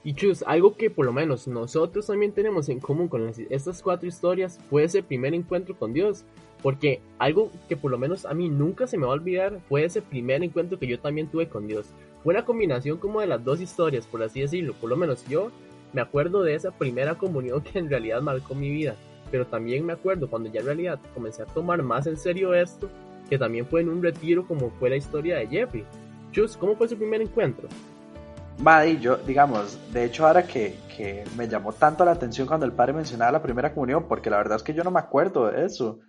Y 0.02 0.14
Chus, 0.14 0.44
algo 0.46 0.76
que 0.76 0.88
por 0.88 1.04
lo 1.04 1.12
menos 1.12 1.48
nosotros 1.48 2.06
también 2.06 2.32
tenemos 2.32 2.68
en 2.68 2.78
común 2.78 3.08
con 3.08 3.28
estas 3.50 3.82
cuatro 3.82 4.08
historias 4.08 4.58
fue 4.70 4.84
ese 4.84 5.02
primer 5.02 5.34
encuentro 5.34 5.76
con 5.76 5.92
Dios. 5.92 6.24
Porque 6.62 7.00
algo 7.18 7.50
que 7.68 7.76
por 7.76 7.90
lo 7.90 7.98
menos 7.98 8.24
a 8.24 8.32
mí 8.32 8.48
nunca 8.48 8.86
se 8.86 8.96
me 8.96 9.04
va 9.04 9.10
a 9.10 9.14
olvidar 9.14 9.60
fue 9.68 9.84
ese 9.84 10.02
primer 10.02 10.42
encuentro 10.42 10.78
que 10.78 10.86
yo 10.86 10.98
también 10.98 11.28
tuve 11.28 11.48
con 11.48 11.66
Dios. 11.66 11.86
Fue 12.22 12.34
una 12.34 12.44
combinación 12.44 12.98
como 12.98 13.20
de 13.20 13.26
las 13.26 13.44
dos 13.44 13.60
historias, 13.60 14.06
por 14.06 14.22
así 14.22 14.40
decirlo. 14.40 14.74
Por 14.74 14.90
lo 14.90 14.96
menos 14.96 15.26
yo 15.28 15.50
me 15.92 16.00
acuerdo 16.00 16.42
de 16.42 16.54
esa 16.54 16.70
primera 16.70 17.16
comunión 17.16 17.60
que 17.64 17.78
en 17.78 17.90
realidad 17.90 18.22
marcó 18.22 18.54
mi 18.54 18.70
vida, 18.70 18.96
pero 19.30 19.46
también 19.46 19.84
me 19.84 19.92
acuerdo 19.92 20.28
cuando 20.28 20.50
ya 20.50 20.60
en 20.60 20.66
realidad 20.66 21.00
comencé 21.14 21.42
a 21.42 21.46
tomar 21.46 21.82
más 21.82 22.06
en 22.06 22.16
serio 22.16 22.54
esto, 22.54 22.88
que 23.28 23.38
también 23.38 23.66
fue 23.66 23.80
en 23.80 23.88
un 23.88 24.02
retiro 24.02 24.46
como 24.46 24.70
fue 24.78 24.90
la 24.90 24.96
historia 24.96 25.36
de 25.36 25.46
Jeffrey. 25.46 25.84
Chus, 26.32 26.56
¿cómo 26.56 26.76
fue 26.76 26.88
su 26.88 26.96
primer 26.96 27.22
encuentro? 27.22 27.68
Maddy, 28.58 28.98
yo, 28.98 29.16
digamos, 29.18 29.78
de 29.92 30.04
hecho 30.04 30.26
ahora 30.26 30.46
que, 30.46 30.76
que, 30.96 31.24
me 31.36 31.46
llamó 31.46 31.72
tanto 31.72 32.04
la 32.04 32.12
atención 32.12 32.46
cuando 32.46 32.64
el 32.64 32.72
padre 32.72 32.94
mencionaba 32.94 33.32
la 33.32 33.42
primera 33.42 33.74
comunión, 33.74 34.04
porque 34.08 34.30
la 34.30 34.38
verdad 34.38 34.56
es 34.56 34.62
que 34.62 34.72
yo 34.72 34.82
no 34.82 34.90
me 34.90 35.00
acuerdo 35.00 35.50
de 35.50 35.66
eso. 35.66 36.00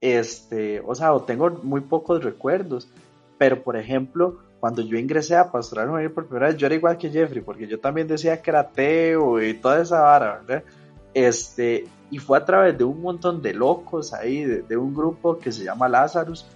Este, 0.00 0.80
o 0.80 0.94
sea, 0.94 1.10
tengo 1.26 1.50
muy 1.62 1.82
pocos 1.82 2.24
recuerdos, 2.24 2.88
pero 3.36 3.62
por 3.62 3.76
ejemplo, 3.76 4.38
cuando 4.60 4.82
yo 4.82 4.98
ingresé 4.98 5.36
a 5.36 5.50
Pastoral 5.50 5.88
Juvenil 5.88 6.10
por 6.10 6.26
primera 6.26 6.48
vez, 6.48 6.56
yo 6.56 6.66
era 6.66 6.74
igual 6.74 6.96
que 6.96 7.10
Jeffrey, 7.10 7.42
porque 7.42 7.66
yo 7.66 7.80
también 7.80 8.06
decía 8.06 8.40
que 8.40 8.50
era 8.50 8.60
ateo 8.60 9.42
y 9.42 9.54
toda 9.54 9.82
esa 9.82 10.00
vara, 10.00 10.42
¿verdad? 10.46 10.64
Este, 11.12 11.84
y 12.10 12.18
fue 12.18 12.38
a 12.38 12.44
través 12.44 12.76
de 12.76 12.84
un 12.84 13.00
montón 13.00 13.40
de 13.42 13.54
locos 13.54 14.12
ahí, 14.12 14.44
de, 14.44 14.76
un 14.76 14.94
grupo 14.94 15.38
que 15.38 15.52
se 15.52 15.64
llama 15.64 15.88
Lazarus, 15.88 16.46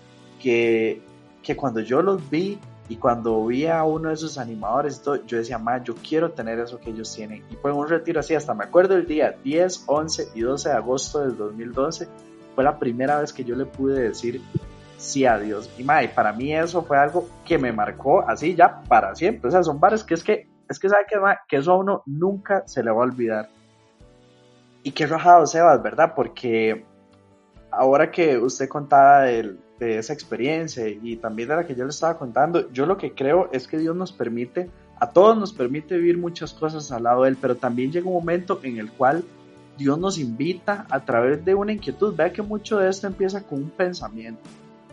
que, 0.45 1.01
que 1.43 1.57
cuando 1.57 1.81
yo 1.81 2.03
los 2.03 2.29
vi 2.29 2.59
y 2.91 2.97
cuando 2.97 3.47
vi 3.47 3.67
a 3.67 3.83
uno 3.85 4.11
de 4.11 4.15
esos 4.15 4.37
animadores, 4.37 5.03
yo 5.27 5.39
decía, 5.39 5.57
ma, 5.57 5.83
yo 5.83 5.95
quiero 5.95 6.33
tener 6.33 6.59
eso 6.59 6.79
que 6.79 6.91
ellos 6.91 7.15
tienen. 7.15 7.43
Y 7.51 7.57
fue 7.57 7.73
un 7.73 7.89
retiro 7.89 8.21
así, 8.21 8.35
hasta 8.35 8.53
me 8.53 8.65
acuerdo 8.65 8.95
el 8.95 9.07
día 9.07 9.39
10, 9.43 9.85
11 9.87 10.29
y 10.35 10.43
12 10.43 10.69
de 10.69 10.75
agosto 10.75 11.21
del 11.21 11.39
2012, 11.39 12.07
fue 12.55 12.63
la 12.63 12.79
primera 12.79 13.21
vez 13.21 13.33
que 13.33 13.43
yo 13.43 13.57
le 13.57 13.65
pude 13.65 14.03
decir 14.03 14.43
sí 14.99 15.25
a 15.25 15.39
Dios. 15.39 15.71
Y 15.79 15.83
mae, 15.83 16.11
para 16.11 16.35
mí 16.35 16.55
eso 16.55 16.83
fue 16.83 16.99
algo 16.99 17.27
que 17.47 17.57
me 17.57 17.73
marcó 17.73 18.29
así 18.29 18.55
ya 18.55 18.83
para 18.83 19.15
siempre. 19.15 19.49
O 19.49 19.51
sea, 19.51 19.63
son 19.63 19.81
bares 19.81 20.05
que 20.05 20.13
es 20.13 20.23
que, 20.23 20.47
es 20.69 20.79
que 20.79 20.91
sabe 20.91 21.05
que, 21.09 21.17
que 21.49 21.57
eso 21.57 21.73
a 21.73 21.79
uno 21.79 22.03
nunca 22.05 22.65
se 22.67 22.85
le 22.85 22.91
va 22.91 23.01
a 23.01 23.07
olvidar. 23.07 23.49
Y 24.83 24.93
qué 24.93 25.07
rajado 25.07 25.47
Sebas, 25.47 25.83
¿verdad? 25.83 26.13
Porque 26.15 26.85
ahora 27.71 28.11
que 28.11 28.37
usted 28.37 28.69
contaba 28.69 29.23
de, 29.23 29.57
de 29.79 29.99
esa 29.99 30.13
experiencia 30.13 30.89
y 30.89 31.17
también 31.17 31.49
de 31.49 31.57
la 31.57 31.67
que 31.67 31.75
yo 31.75 31.85
le 31.85 31.91
estaba 31.91 32.19
contando, 32.19 32.71
yo 32.73 32.87
lo 32.87 32.97
que 32.97 33.13
creo 33.13 33.49
es 33.53 33.67
que 33.67 33.79
Dios 33.79 33.97
nos 33.97 34.13
permite, 34.13 34.71
a 35.01 35.11
todos 35.11 35.37
nos 35.37 35.53
permite 35.53 35.97
vivir 35.97 36.19
muchas 36.19 36.53
cosas 36.53 36.93
al 36.93 37.05
lado 37.05 37.23
de 37.23 37.31
Él, 37.31 37.39
pero 37.41 37.57
también 37.57 37.91
llega 37.91 38.07
un 38.07 38.15
momento 38.15 38.61
en 38.63 38.79
el 38.79 38.91
cual 38.93 39.25
Dios 39.77 39.99
nos 39.99 40.19
invita 40.19 40.87
a 40.91 41.05
través 41.05 41.45
de 41.45 41.55
una 41.55 41.73
inquietud. 41.73 42.15
Vea 42.15 42.33
que 42.33 42.43
mucho 42.43 42.79
de 42.79 42.89
esto 42.89 43.09
empieza 43.09 43.43
con 43.43 43.63
un 43.63 43.71
pensamiento 43.71 44.41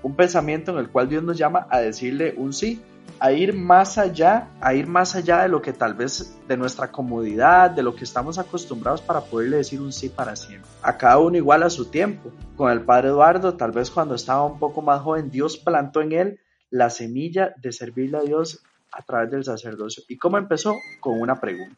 un 0.04 0.16
pensamiento 0.16 0.72
en 0.72 0.80
el 0.80 0.90
cual 0.90 1.10
Dios 1.10 1.24
nos 1.24 1.38
llama 1.38 1.68
a 1.70 1.80
decirle 1.80 2.34
un 2.38 2.54
sí, 2.54 2.82
a 3.20 3.32
ir 3.32 3.54
más 3.54 3.98
allá, 3.98 4.50
a 4.62 4.74
ir 4.74 4.88
más 4.88 5.16
allá 5.16 5.44
de 5.44 5.50
lo 5.50 5.62
que 5.62 5.74
tal 5.74 5.94
vez 5.94 6.38
de 6.48 6.58
nuestra 6.58 6.92
comodidad, 6.92 7.72
de 7.72 7.84
lo 7.84 7.96
que 7.96 8.04
estamos 8.04 8.38
acostumbrados 8.38 9.02
para 9.02 9.22
poderle 9.22 9.58
decir 9.58 9.82
un 9.82 9.92
sí 9.92 10.10
para 10.10 10.36
siempre. 10.36 10.70
A 10.82 10.98
cada 10.98 11.18
uno 11.20 11.38
igual 11.38 11.64
a 11.64 11.70
su 11.70 11.86
tiempo. 11.86 12.32
Con 12.56 12.72
el 12.72 12.82
padre 12.82 13.10
Eduardo, 13.10 13.56
tal 13.56 13.72
vez 13.72 13.90
cuando 13.90 14.16
estaba 14.16 14.46
un 14.46 14.60
poco 14.60 14.82
más 14.82 15.02
joven, 15.02 15.30
Dios 15.30 15.58
plantó 15.58 16.02
en 16.02 16.12
él 16.12 16.40
la 16.70 16.90
semilla 16.90 17.54
de 17.58 17.72
servirle 17.72 18.18
a 18.18 18.22
Dios 18.22 18.64
a 18.92 19.04
través 19.04 19.32
del 19.32 19.44
sacerdocio. 19.44 20.04
¿Y 20.08 20.18
cómo 20.18 20.38
empezó? 20.38 20.76
Con 21.00 21.20
una 21.20 21.40
pregunta. 21.40 21.78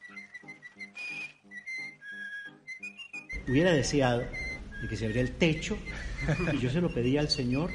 Hubiera 3.47 3.71
deseado 3.71 4.21
que 4.89 4.95
se 4.95 5.05
abriera 5.05 5.27
el 5.27 5.35
techo 5.37 5.77
y 6.53 6.59
yo 6.59 6.69
se 6.69 6.81
lo 6.81 6.93
pedía 6.93 7.21
al 7.21 7.29
Señor 7.29 7.71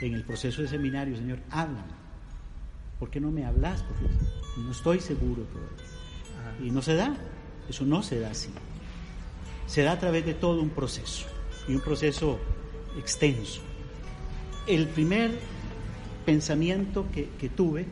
en 0.00 0.14
el 0.14 0.24
proceso 0.24 0.62
de 0.62 0.68
seminario, 0.68 1.16
Señor, 1.16 1.40
háblame. 1.50 1.99
¿Por 3.00 3.08
qué 3.10 3.18
no 3.18 3.30
me 3.30 3.46
hablas? 3.46 3.82
Porque 3.82 4.04
no 4.58 4.70
estoy 4.70 5.00
seguro 5.00 5.44
todavía. 5.44 6.62
Y 6.62 6.70
no 6.70 6.82
se 6.82 6.94
da, 6.94 7.16
eso 7.68 7.86
no 7.86 8.02
se 8.02 8.20
da 8.20 8.30
así. 8.30 8.50
Se 9.66 9.82
da 9.82 9.92
a 9.92 9.98
través 9.98 10.26
de 10.26 10.34
todo 10.34 10.60
un 10.60 10.68
proceso, 10.68 11.26
y 11.66 11.74
un 11.74 11.80
proceso 11.80 12.38
extenso. 12.98 13.62
El 14.66 14.86
primer 14.86 15.38
pensamiento 16.26 17.06
que, 17.10 17.30
que 17.40 17.48
tuve, 17.48 17.86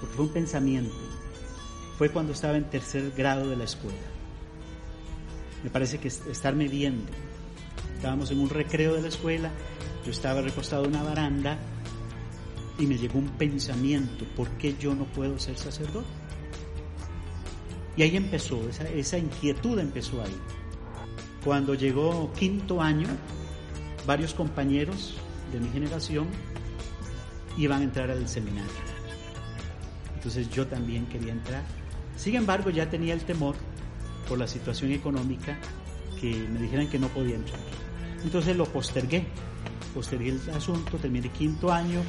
porque 0.00 0.16
fue 0.16 0.24
un 0.24 0.32
pensamiento, 0.32 0.94
fue 1.96 2.10
cuando 2.10 2.32
estaba 2.32 2.56
en 2.56 2.64
tercer 2.64 3.12
grado 3.16 3.48
de 3.48 3.56
la 3.56 3.64
escuela. 3.64 3.96
Me 5.62 5.70
parece 5.70 5.98
que 5.98 6.08
estarme 6.08 6.66
viendo. 6.66 7.12
Estábamos 7.94 8.32
en 8.32 8.40
un 8.40 8.50
recreo 8.50 8.94
de 8.94 9.02
la 9.02 9.08
escuela, 9.08 9.52
yo 10.04 10.10
estaba 10.10 10.40
recostado 10.40 10.84
en 10.84 10.90
una 10.90 11.04
baranda 11.04 11.58
y 12.78 12.86
me 12.86 12.96
llegó 12.96 13.18
un 13.18 13.28
pensamiento, 13.28 14.24
¿por 14.36 14.48
qué 14.50 14.76
yo 14.78 14.94
no 14.94 15.04
puedo 15.04 15.38
ser 15.38 15.56
sacerdote? 15.56 16.06
Y 17.96 18.02
ahí 18.02 18.16
empezó, 18.16 18.60
esa, 18.68 19.18
inquietud 19.18 19.78
empezó 19.78 20.22
ahí. 20.22 20.34
Cuando 21.44 21.74
llegó 21.74 22.32
quinto 22.32 22.80
año, 22.80 23.08
varios 24.06 24.32
compañeros 24.32 25.14
de 25.52 25.60
mi 25.60 25.68
generación 25.68 26.28
iban 27.58 27.82
a 27.82 27.84
entrar 27.84 28.10
al 28.10 28.26
seminario. 28.28 28.70
Entonces 30.14 30.48
yo 30.50 30.66
también 30.66 31.06
quería 31.06 31.32
entrar. 31.32 31.62
Sin 32.16 32.36
embargo, 32.36 32.70
ya 32.70 32.88
tenía 32.88 33.12
el 33.12 33.22
temor 33.22 33.56
por 34.28 34.38
la 34.38 34.46
situación 34.46 34.92
económica 34.92 35.58
que 36.20 36.32
me 36.32 36.60
dijeran 36.60 36.88
que 36.88 36.98
no 36.98 37.08
podía 37.08 37.34
entrar. 37.34 37.60
Entonces 38.24 38.56
lo 38.56 38.64
postergué, 38.64 39.26
postergué 39.92 40.30
el 40.30 40.40
asunto, 40.54 40.96
terminé 40.96 41.28
quinto 41.28 41.72
año, 41.72 42.00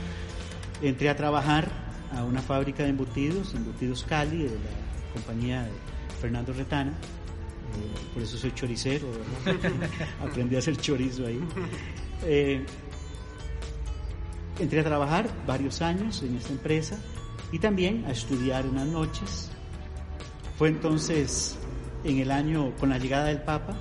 entré 0.82 1.10
a 1.10 1.16
trabajar 1.16 1.70
a 2.16 2.24
una 2.24 2.42
fábrica 2.42 2.84
de 2.84 2.90
embutidos, 2.90 3.54
Embutidos 3.54 4.04
Cali, 4.04 4.44
de 4.44 4.50
la 4.50 5.14
compañía 5.14 5.64
de 5.64 5.72
Fernando 6.22 6.54
Retana. 6.54 6.92
Eh, 6.92 8.00
por 8.14 8.24
eso 8.24 8.38
soy 8.38 8.52
choricero, 8.54 9.08
aprendí 10.22 10.56
a 10.56 10.60
hacer 10.60 10.78
chorizo 10.78 11.26
ahí. 11.26 11.40
Eh, 12.24 12.64
entré 14.60 14.80
a 14.80 14.84
trabajar 14.84 15.28
varios 15.48 15.82
años 15.82 16.22
en 16.22 16.38
esta 16.38 16.52
empresa 16.52 16.98
y 17.52 17.60
también 17.60 18.06
a 18.06 18.12
estudiar 18.12 18.66
unas 18.66 18.88
noches. 18.88 19.50
Fue 20.58 20.70
entonces 20.70 21.58
en 22.04 22.20
el 22.20 22.32
año, 22.32 22.74
con 22.80 22.90
la 22.90 22.98
llegada 22.98 23.26
del 23.26 23.42
Papa, 23.42 23.76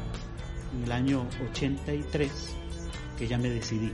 en 0.76 0.84
el 0.84 0.92
año 0.92 1.26
83, 1.50 2.56
que 3.18 3.28
ya 3.28 3.36
me 3.38 3.50
decidí 3.50 3.92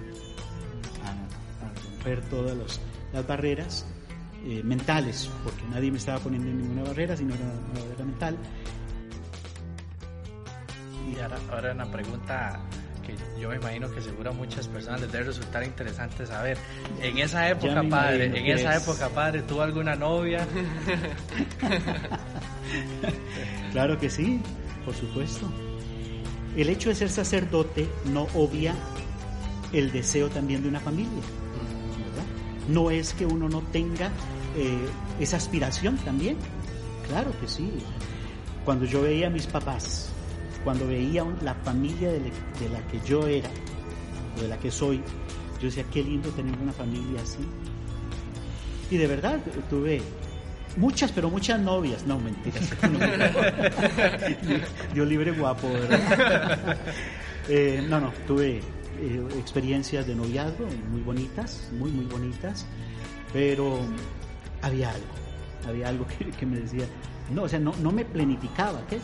a, 1.05 1.83
romper 1.85 2.21
todas 2.29 2.57
las 3.13 3.27
barreras 3.27 3.87
eh, 4.45 4.63
mentales, 4.65 5.31
porque 5.45 5.63
nadie 5.71 5.91
me 5.91 5.99
estaba 5.99 6.19
poniendo 6.19 6.51
ninguna 6.51 6.83
barrera, 6.83 7.17
sino 7.17 7.35
una, 7.35 7.81
barrera 7.81 8.05
mental. 8.05 8.37
Y 11.11 11.21
ahora, 11.21 11.39
ahora 11.51 11.73
una 11.73 11.91
pregunta 11.91 12.61
yo 13.41 13.49
me 13.49 13.57
imagino 13.57 13.91
que 13.91 14.01
seguro 14.01 14.31
a 14.31 14.33
muchas 14.33 14.67
personas 14.69 15.01
les 15.01 15.13
debe 15.13 15.25
resultar 15.25 15.65
interesante 15.65 16.27
saber. 16.27 16.59
En 17.01 17.19
esa 17.19 17.49
época, 17.49 17.83
padre, 17.89 18.27
en 18.27 18.47
esa 18.47 18.77
época, 18.77 19.09
padre, 19.09 19.43
¿tuvo 19.43 19.63
alguna 19.63 19.95
novia? 19.95 20.47
claro 23.73 23.99
que 23.99 24.11
sí, 24.11 24.41
por 24.85 24.95
supuesto. 24.95 25.51
El 26.57 26.69
hecho 26.69 26.89
de 26.89 26.97
ser 26.97 27.11
sacerdote 27.11 27.89
no 28.07 28.27
obvia 28.35 28.75
el 29.73 29.93
deseo 29.93 30.29
también 30.29 30.63
de 30.63 30.69
una 30.69 30.81
familia. 30.81 31.23
No 32.69 32.91
es 32.91 33.15
que 33.15 33.27
uno 33.27 33.49
no 33.49 33.63
tenga 33.73 34.11
eh, 34.57 34.89
esa 35.21 35.37
aspiración 35.37 35.97
también. 35.99 36.37
Claro 37.09 37.33
que 37.41 37.49
sí. 37.49 37.71
Cuando 38.65 38.85
yo 38.85 39.03
veía 39.03 39.29
a 39.29 39.31
mis 39.31 39.47
papás 39.47 40.13
cuando 40.65 40.87
veía 40.87 41.25
la 41.43 41.55
familia 41.55 42.11
de, 42.11 42.21
la 42.71 42.81
que 42.91 43.01
yo 43.07 43.27
era, 43.27 43.49
o 44.37 44.43
de 44.43 44.49
la 44.49 44.59
que 44.59 44.71
soy, 44.71 44.99
yo 45.61 45.67
decía, 45.67 45.85
qué 45.93 46.03
lindo 46.03 46.29
tener 46.31 46.55
una 46.59 46.73
familia 46.73 47.23
así. 47.23 47.39
Y 48.91 48.97
de 48.97 49.07
verdad, 49.07 49.41
tuve 49.69 50.03
muchas, 50.77 51.13
pero 51.13 51.31
muchas 51.31 51.61
novias. 51.61 52.05
No, 52.07 52.19
mentiras. 52.19 52.71
Yo 54.95 55.05
libre 55.05 55.33
guapo, 55.33 55.71
¿verdad? 55.71 56.77
Eh, 57.51 57.83
no, 57.89 57.99
no, 57.99 58.13
tuve 58.27 58.61
eh, 58.99 59.27
experiencias 59.39 60.07
de 60.07 60.15
noviazgo 60.15 60.67
muy 60.91 61.03
bonitas, 61.03 61.71
muy, 61.73 61.91
muy 61.91 62.07
bonitas, 62.07 62.67
pero 63.33 63.79
había 64.63 64.91
algo, 64.91 65.07
había 65.67 65.89
algo 65.89 66.07
que, 66.39 66.47
me 66.47 66.59
decía, 66.59 66.87
no, 67.33 67.45
o 67.45 67.49
sea, 67.49 67.59
no, 67.59 67.73
no 67.83 67.93
me 67.93 68.05
planificaba 68.05 68.81
aquello. 68.81 69.03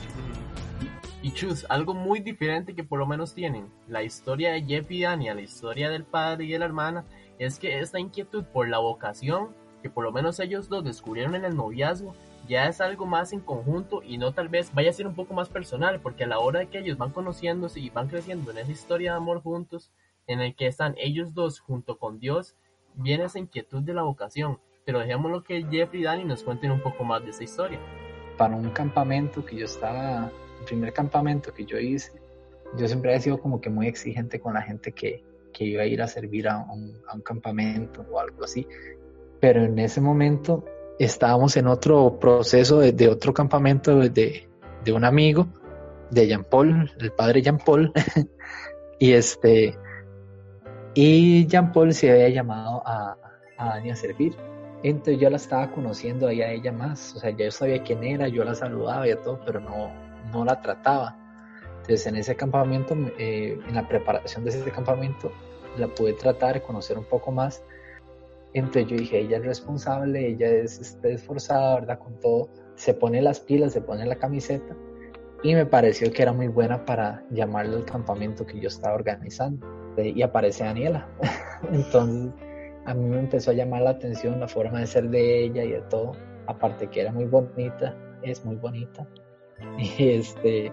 Y 1.23 1.33
Chus, 1.33 1.65
algo 1.71 1.95
muy 1.95 2.21
diferente 2.21 2.75
que 2.75 2.85
por 2.85 2.99
lo 2.99 3.07
menos 3.07 3.35
tienen 3.35 3.69
la 3.89 4.03
historia 4.03 4.53
de 4.53 4.63
Jeff 4.63 4.91
y 4.91 5.03
Dani 5.03 5.33
la 5.33 5.41
historia 5.41 5.89
del 5.89 6.05
padre 6.05 6.45
y 6.45 6.51
de 6.51 6.59
la 6.59 6.67
hermana 6.67 7.07
es 7.39 7.59
que 7.59 7.81
esta 7.81 7.99
inquietud 7.99 8.45
por 8.45 8.69
la 8.69 8.79
vocación 8.79 9.49
que 9.83 9.89
por 9.89 10.05
lo 10.05 10.13
menos 10.13 10.39
ellos 10.41 10.69
dos 10.69 10.85
descubrieron 10.85 11.35
en 11.35 11.45
el 11.45 11.57
noviazgo 11.57 12.15
ya 12.47 12.67
es 12.67 12.81
algo 12.81 13.07
más 13.07 13.33
en 13.33 13.41
conjunto 13.41 14.03
y 14.03 14.19
no 14.19 14.33
tal 14.33 14.49
vez 14.49 14.73
vaya 14.75 14.91
a 14.91 14.93
ser 14.93 15.07
un 15.07 15.15
poco 15.15 15.35
más 15.35 15.49
personal 15.49 16.01
porque 16.01 16.25
a 16.25 16.27
la 16.27 16.39
hora 16.39 16.61
de 16.61 16.67
que 16.69 16.79
ellos 16.79 16.99
van 16.99 17.11
conociéndose 17.11 17.81
y 17.81 17.91
van 17.91 18.09
creciendo 18.09 18.51
en 18.51 18.59
esa 18.59 18.73
historia 18.73 19.13
de 19.13 19.17
amor 19.17 19.43
juntos 19.43 19.93
en 20.27 20.41
el 20.41 20.55
que 20.55 20.67
están 20.67 20.95
ellos 20.99 21.35
dos 21.35 21.61
junto 21.61 21.99
con 21.99 22.19
Dios 22.19 22.57
viene 22.95 23.25
esa 23.25 23.39
inquietud 23.39 23.83
de 23.83 23.95
la 23.95 24.03
vocación 24.03 24.59
pero 24.85 24.99
dejémoslo 24.99 25.43
que 25.43 25.65
Jeff 25.71 25.95
y 25.95 26.03
Dani 26.03 26.25
nos 26.25 26.43
cuenten 26.43 26.71
un 26.71 26.81
poco 26.81 27.05
más 27.05 27.23
de 27.25 27.31
esa 27.31 27.45
historia 27.45 27.79
para 28.37 28.57
un 28.57 28.71
campamento 28.71 29.45
que 29.45 29.57
yo 29.57 29.65
estaba 29.65 30.31
primer 30.65 30.93
campamento 30.93 31.53
que 31.53 31.65
yo 31.65 31.79
hice, 31.79 32.13
yo 32.77 32.89
siempre 32.89 33.15
he 33.15 33.21
sido 33.21 33.39
como 33.39 33.61
que 33.61 33.71
muy 33.71 33.87
exigente 33.87 34.41
con 34.41 34.55
la 34.55 34.63
gente 34.63 34.93
que, 34.93 35.23
que 35.53 35.65
iba 35.65 35.83
a 35.83 35.87
ir 35.87 36.03
a 36.03 36.09
servir 36.09 36.49
a 36.49 36.59
un, 36.59 36.95
campamento 37.23 38.05
o 38.11 38.19
algo 38.19 38.45
así. 38.45 38.67
Pero 39.41 39.63
en 39.63 39.79
ese 39.79 40.01
momento 40.01 40.65
estábamos 40.99 41.57
en 41.57 41.67
otro 41.67 42.19
proceso 42.19 42.79
de, 42.79 42.93
de 42.93 43.09
otro 43.09 43.35
campamento 43.35 43.99
de, 43.99 44.49
de, 44.85 44.93
un 44.93 45.05
amigo, 45.05 45.47
de 46.11 46.27
Jean 46.27 46.45
Paul, 46.45 46.91
el 46.99 47.13
padre 47.13 47.43
Jean 47.43 47.59
Paul. 47.59 47.93
y 48.99 49.13
este, 49.13 49.77
y 50.95 51.47
Jean 51.47 51.73
Paul 51.73 51.93
se 51.93 52.11
había 52.11 52.29
llamado 52.29 52.83
a, 52.87 53.17
a 53.59 53.69
Dani 53.71 53.91
a 53.91 53.97
servir. 53.97 54.35
Entonces 54.83 55.19
yo 55.19 55.31
la 55.31 55.37
estaba 55.37 55.71
conociendo 55.71 56.29
ahí 56.29 56.43
a 56.43 56.51
ella 56.51 56.71
más, 56.71 57.15
o 57.17 57.19
sea, 57.19 57.31
ya 57.31 57.47
yo 57.47 57.51
sabía 57.51 57.83
quién 57.83 58.05
era, 58.05 58.29
yo 58.29 58.45
la 58.45 58.55
saludaba 58.55 59.09
y 59.09 59.15
todo, 59.17 59.41
pero 59.45 59.59
no, 59.59 59.91
no 60.31 60.45
la 60.45 60.61
trataba. 60.61 61.17
Entonces 61.81 62.07
en 62.07 62.17
ese 62.17 62.37
campamento, 62.37 62.95
eh, 63.19 63.59
en 63.67 63.75
la 63.75 63.89
preparación 63.89 64.45
de 64.45 64.51
ese 64.51 64.71
campamento, 64.71 65.33
la 65.79 65.89
pude 65.89 66.13
tratar, 66.13 66.63
conocer 66.63 66.99
un 66.99 67.05
poco 67.05 67.33
más. 67.33 67.63
Entonces 68.55 68.87
yo 68.87 68.97
dije, 68.97 69.21
ella 69.21 69.37
es 69.39 69.45
responsable, 69.45 70.29
ella 70.29 70.49
es 70.49 70.81
este, 70.81 71.13
esforzada, 71.13 71.75
¿verdad? 71.81 71.99
Con 71.99 72.19
todo, 72.21 72.49
se 72.77 72.95
pone 72.95 73.21
las 73.21 73.41
pilas, 73.41 73.73
se 73.73 73.83
pone 73.83 74.07
la 74.07 74.17
camiseta 74.17 74.77
y 75.45 75.55
me 75.55 75.67
pareció 75.67 76.11
que 76.11 76.23
era 76.23 76.33
muy 76.33 76.49
buena 76.49 76.87
para 76.87 77.23
llamarle 77.31 77.77
al 77.77 77.85
campamento 77.85 78.47
que 78.47 78.59
yo 78.59 78.69
estaba 78.69 78.95
organizando. 78.95 79.67
Y 79.99 80.23
aparece 80.23 80.65
Daniela. 80.65 81.07
Entonces 81.71 82.33
a 82.87 82.95
mí 82.95 83.05
me 83.05 83.19
empezó 83.19 83.51
a 83.51 83.55
llamar 83.55 83.83
la 83.83 83.91
atención 83.91 84.41
la 84.41 84.49
forma 84.49 84.81
de 84.81 84.87
ser 84.87 85.11
de 85.11 85.45
ella 85.45 85.63
y 85.63 85.73
de 85.73 85.83
todo. 85.83 86.13
Aparte 86.47 86.89
que 86.89 87.03
era 87.03 87.13
muy 87.13 87.27
bonita, 87.27 87.95
es 88.23 88.45
muy 88.45 88.57
bonita. 88.57 89.07
Y 89.79 90.11
este, 90.11 90.73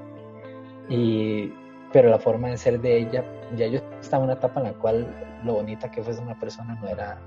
y, 0.90 1.54
pero 1.94 2.10
la 2.10 2.20
forma 2.20 2.50
de 2.50 2.58
ser 2.58 2.82
de 2.82 2.98
ella, 2.98 3.24
ya 3.56 3.68
yo 3.68 3.80
estaba 4.02 4.24
en 4.24 4.32
una 4.32 4.40
etapa 4.40 4.60
en 4.60 4.66
la 4.68 4.74
cual 4.74 5.08
lo 5.46 5.54
bonita 5.54 5.90
que 5.92 6.02
fuese 6.02 6.22
una 6.22 6.38
persona 6.40 6.78
no 6.82 6.88
era, 6.88 7.22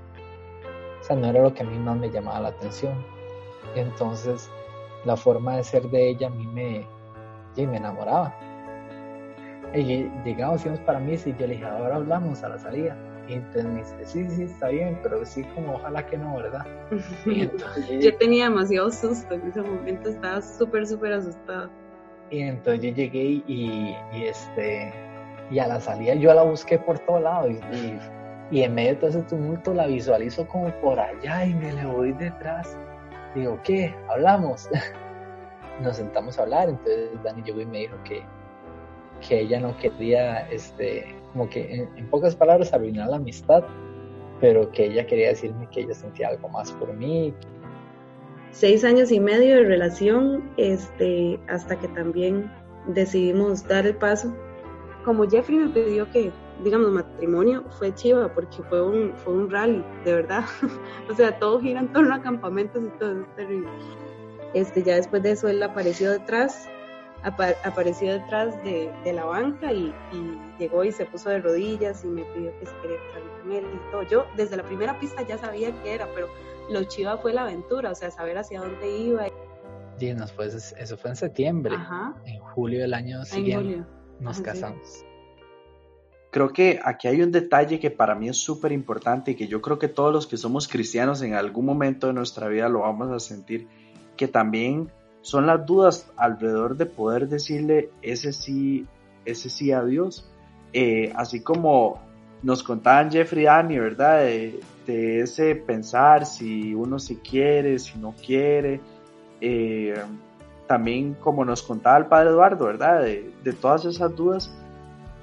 o 1.05 1.07
sea, 1.07 1.15
no 1.15 1.27
era 1.27 1.43
lo 1.43 1.53
que 1.53 1.61
a 1.61 1.65
mí 1.67 1.77
más 1.77 1.97
me 1.97 2.09
llamaba 2.09 2.39
la 2.39 2.47
atención. 2.47 2.95
Entonces, 3.75 4.49
la 5.03 5.15
forma 5.15 5.57
de 5.57 5.63
ser 5.63 5.83
de 5.91 6.09
ella 6.09 6.25
a 6.25 6.29
mí 6.31 6.47
me, 6.47 6.83
me 7.55 7.77
enamoraba. 7.77 8.33
Y 9.75 10.09
llegamos, 10.23 10.65
íbamos 10.65 10.79
para 10.81 10.99
mí 10.99 11.13
y 11.13 11.31
yo 11.33 11.45
le 11.45 11.53
dije, 11.53 11.63
ahora 11.63 11.97
hablamos 11.97 12.43
a 12.43 12.49
la 12.49 12.57
salida. 12.57 12.97
Y 13.27 13.33
entonces 13.33 13.65
me 13.65 13.77
dice, 13.81 13.95
sí, 14.03 14.29
sí, 14.31 14.43
está 14.45 14.69
bien, 14.69 14.99
pero 15.03 15.23
sí, 15.23 15.43
como 15.53 15.75
ojalá 15.75 16.03
que 16.07 16.17
no, 16.17 16.37
¿verdad? 16.37 16.65
yo 18.01 18.17
tenía 18.17 18.45
demasiado 18.45 18.89
susto 18.89 19.35
en 19.35 19.47
ese 19.47 19.61
momento, 19.61 20.09
estaba 20.09 20.41
súper, 20.41 20.87
súper 20.87 21.13
asustado. 21.13 21.69
Y 22.31 22.39
entonces 22.39 22.81
yo 22.81 22.95
llegué 22.95 23.43
y, 23.45 23.95
este, 24.11 24.91
y 25.51 25.59
a 25.59 25.67
la 25.67 25.79
salida 25.79 26.15
yo 26.15 26.33
la 26.33 26.41
busqué 26.41 26.79
por 26.79 26.97
todo 26.97 27.19
lado 27.19 27.47
y, 27.47 27.53
y, 27.53 27.99
en 28.51 28.75
medio 28.75 28.91
de 28.91 28.95
todo 28.95 29.09
ese 29.09 29.21
tumulto 29.23 29.73
la 29.73 29.87
visualizo 29.87 30.47
como 30.47 30.69
por 30.81 30.99
allá 30.99 31.45
y 31.45 31.53
me 31.53 31.73
le 31.73 31.85
voy 31.85 32.11
detrás. 32.13 32.77
Digo, 33.33 33.59
¿qué? 33.63 33.93
¿Hablamos? 34.09 34.69
Nos 35.81 35.97
sentamos 35.97 36.39
a 36.39 36.43
hablar, 36.43 36.69
entonces 36.69 37.09
Dani 37.23 37.41
llegó 37.43 37.61
y 37.61 37.65
me 37.65 37.79
dijo 37.79 37.97
que, 38.05 38.23
que 39.27 39.41
ella 39.41 39.59
no 39.59 39.75
quería 39.77 40.49
este, 40.49 41.15
como 41.33 41.49
que 41.49 41.87
en, 41.95 42.09
pocas 42.09 42.33
palabras 42.35 42.73
arruinar 42.73 43.09
la 43.09 43.17
amistad, 43.17 43.63
pero 44.39 44.71
que 44.71 44.85
ella 44.85 45.05
quería 45.05 45.29
decirme 45.29 45.67
que 45.69 45.81
ella 45.81 45.93
sentía 45.93 46.29
algo 46.29 46.47
más 46.47 46.71
por 46.73 46.93
mí. 46.93 47.33
Seis 48.51 48.85
años 48.85 49.11
y 49.11 49.19
medio 49.19 49.57
de 49.57 49.63
relación, 49.63 50.49
este, 50.55 51.37
hasta 51.49 51.77
que 51.77 51.89
también 51.89 52.49
decidimos 52.87 53.67
dar 53.67 53.85
el 53.85 53.95
paso. 53.95 54.33
Como 55.03 55.29
Jeffrey 55.29 55.57
me 55.57 55.69
pidió 55.69 56.09
que, 56.09 56.31
digamos, 56.63 56.91
matrimonio, 56.91 57.63
fue 57.77 57.93
chiva 57.93 58.33
porque 58.33 58.63
fue 58.69 58.81
un, 58.81 59.13
fue 59.17 59.33
un 59.33 59.49
rally, 59.49 59.83
de 60.03 60.13
verdad. 60.13 60.45
o 61.09 61.15
sea, 61.15 61.37
todo 61.37 61.59
gira 61.59 61.79
en 61.79 61.91
torno 61.91 62.13
a 62.15 62.21
campamentos 62.21 62.83
y 62.83 62.99
todo, 62.99 63.21
es 63.21 63.35
terrible. 63.35 63.69
Este, 64.53 64.83
ya 64.83 64.95
después 64.95 65.21
de 65.23 65.31
eso 65.31 65.47
él 65.47 65.61
apareció 65.61 66.11
detrás 66.11 66.69
apareció 67.63 68.13
detrás 68.13 68.55
de, 68.63 68.91
la 69.13 69.25
banca 69.25 69.73
y, 69.73 69.93
llegó 70.59 70.83
y 70.83 70.91
se 70.91 71.05
puso 71.05 71.29
de 71.29 71.39
rodillas 71.39 72.03
y 72.03 72.07
me 72.07 72.23
pidió 72.25 72.51
que 72.59 72.65
se 72.67 72.75
quería 72.81 72.97
casar 73.07 73.41
con 73.41 73.51
él 73.51 73.65
y 73.65 73.91
todo. 73.91 74.03
Yo 74.03 74.25
desde 74.37 74.57
la 74.57 74.63
primera 74.63 74.99
pista 74.99 75.23
ya 75.23 75.37
sabía 75.37 75.71
qué 75.81 75.95
era, 75.95 76.07
pero 76.13 76.27
lo 76.69 76.83
chiva 76.83 77.17
fue 77.17 77.33
la 77.33 77.41
aventura, 77.41 77.91
o 77.91 77.95
sea, 77.95 78.11
saber 78.11 78.37
hacia 78.37 78.61
dónde 78.61 78.97
iba. 78.97 79.25
Sí, 79.97 80.13
nos 80.13 80.31
fue, 80.31 80.47
eso 80.47 80.97
fue 80.97 81.09
en 81.09 81.15
septiembre, 81.15 81.75
en 82.25 82.39
julio 82.39 82.81
del 82.81 82.93
año 82.93 83.25
siguiente 83.25 83.83
nos 84.19 84.39
casamos. 84.41 85.05
Creo 86.35 86.51
que 86.51 86.81
aquí 86.83 87.07
hay 87.07 87.21
un 87.21 87.31
detalle 87.31 87.79
que 87.79 87.91
para 87.91 88.13
mí 88.13 88.27
es 88.27 88.35
súper 88.35 88.73
importante 88.73 89.31
y 89.31 89.35
que 89.35 89.47
yo 89.47 89.61
creo 89.61 89.79
que 89.79 89.87
todos 89.87 90.11
los 90.11 90.27
que 90.27 90.35
somos 90.35 90.67
cristianos 90.67 91.21
en 91.21 91.33
algún 91.33 91.65
momento 91.65 92.07
de 92.07 92.13
nuestra 92.13 92.49
vida 92.49 92.67
lo 92.67 92.81
vamos 92.81 93.09
a 93.09 93.21
sentir, 93.21 93.69
que 94.17 94.27
también 94.27 94.91
son 95.21 95.47
las 95.47 95.65
dudas 95.65 96.11
alrededor 96.17 96.75
de 96.75 96.87
poder 96.87 97.29
decirle 97.29 97.89
ese 98.01 98.33
sí, 98.33 98.85
ese 99.23 99.49
sí 99.49 99.71
a 99.71 99.81
Dios. 99.85 100.29
Eh, 100.73 101.13
así 101.15 101.39
como 101.39 102.01
nos 102.43 102.63
contaban 102.63 103.09
Jeffrey 103.09 103.43
y 103.43 103.45
Dani, 103.45 103.79
¿verdad? 103.79 104.25
De, 104.25 104.59
ese 105.21 105.55
pensar 105.55 106.25
si 106.25 106.73
uno 106.73 106.99
si 106.99 107.15
quiere, 107.15 107.79
si 107.79 107.97
no 107.97 108.13
quiere. 108.13 108.81
Eh, 109.39 109.95
también 110.67 111.13
como 111.13 111.45
nos 111.45 111.63
contaba 111.63 111.97
el 111.97 112.07
padre 112.07 112.31
Eduardo, 112.31 112.65
¿verdad? 112.65 113.03
De, 113.03 113.53
todas 113.53 113.85
esas 113.85 114.13
dudas. 114.13 114.53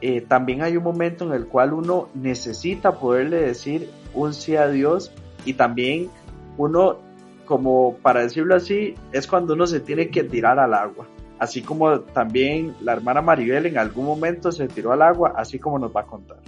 Eh, 0.04 0.20
también 0.20 0.62
hay 0.62 0.76
un 0.76 0.82
momento 0.82 1.24
en 1.24 1.32
el 1.32 1.46
cual 1.46 1.72
uno 1.72 2.08
necesita 2.12 2.98
poderle 2.98 3.40
decir 3.40 3.88
un 4.14 4.34
sí 4.34 4.56
a 4.56 4.68
Dios 4.68 5.12
y 5.44 5.54
también 5.54 6.10
uno 6.58 6.98
como 7.44 7.96
para 8.02 8.22
decirlo 8.22 8.54
así, 8.56 8.94
es 9.12 9.26
cuando 9.26 9.54
uno 9.54 9.66
se 9.66 9.80
tiene 9.80 10.08
que 10.10 10.24
tirar 10.24 10.58
al 10.58 10.74
agua. 10.74 11.06
Así 11.38 11.62
como 11.62 12.00
también 12.00 12.74
la 12.80 12.94
hermana 12.94 13.20
Maribel 13.20 13.66
en 13.66 13.78
algún 13.78 14.06
momento 14.06 14.50
se 14.50 14.68
tiró 14.68 14.92
al 14.92 15.02
agua, 15.02 15.34
así 15.36 15.58
como 15.58 15.78
nos 15.78 15.94
va 15.94 16.00
a 16.00 16.06
contar. 16.06 16.38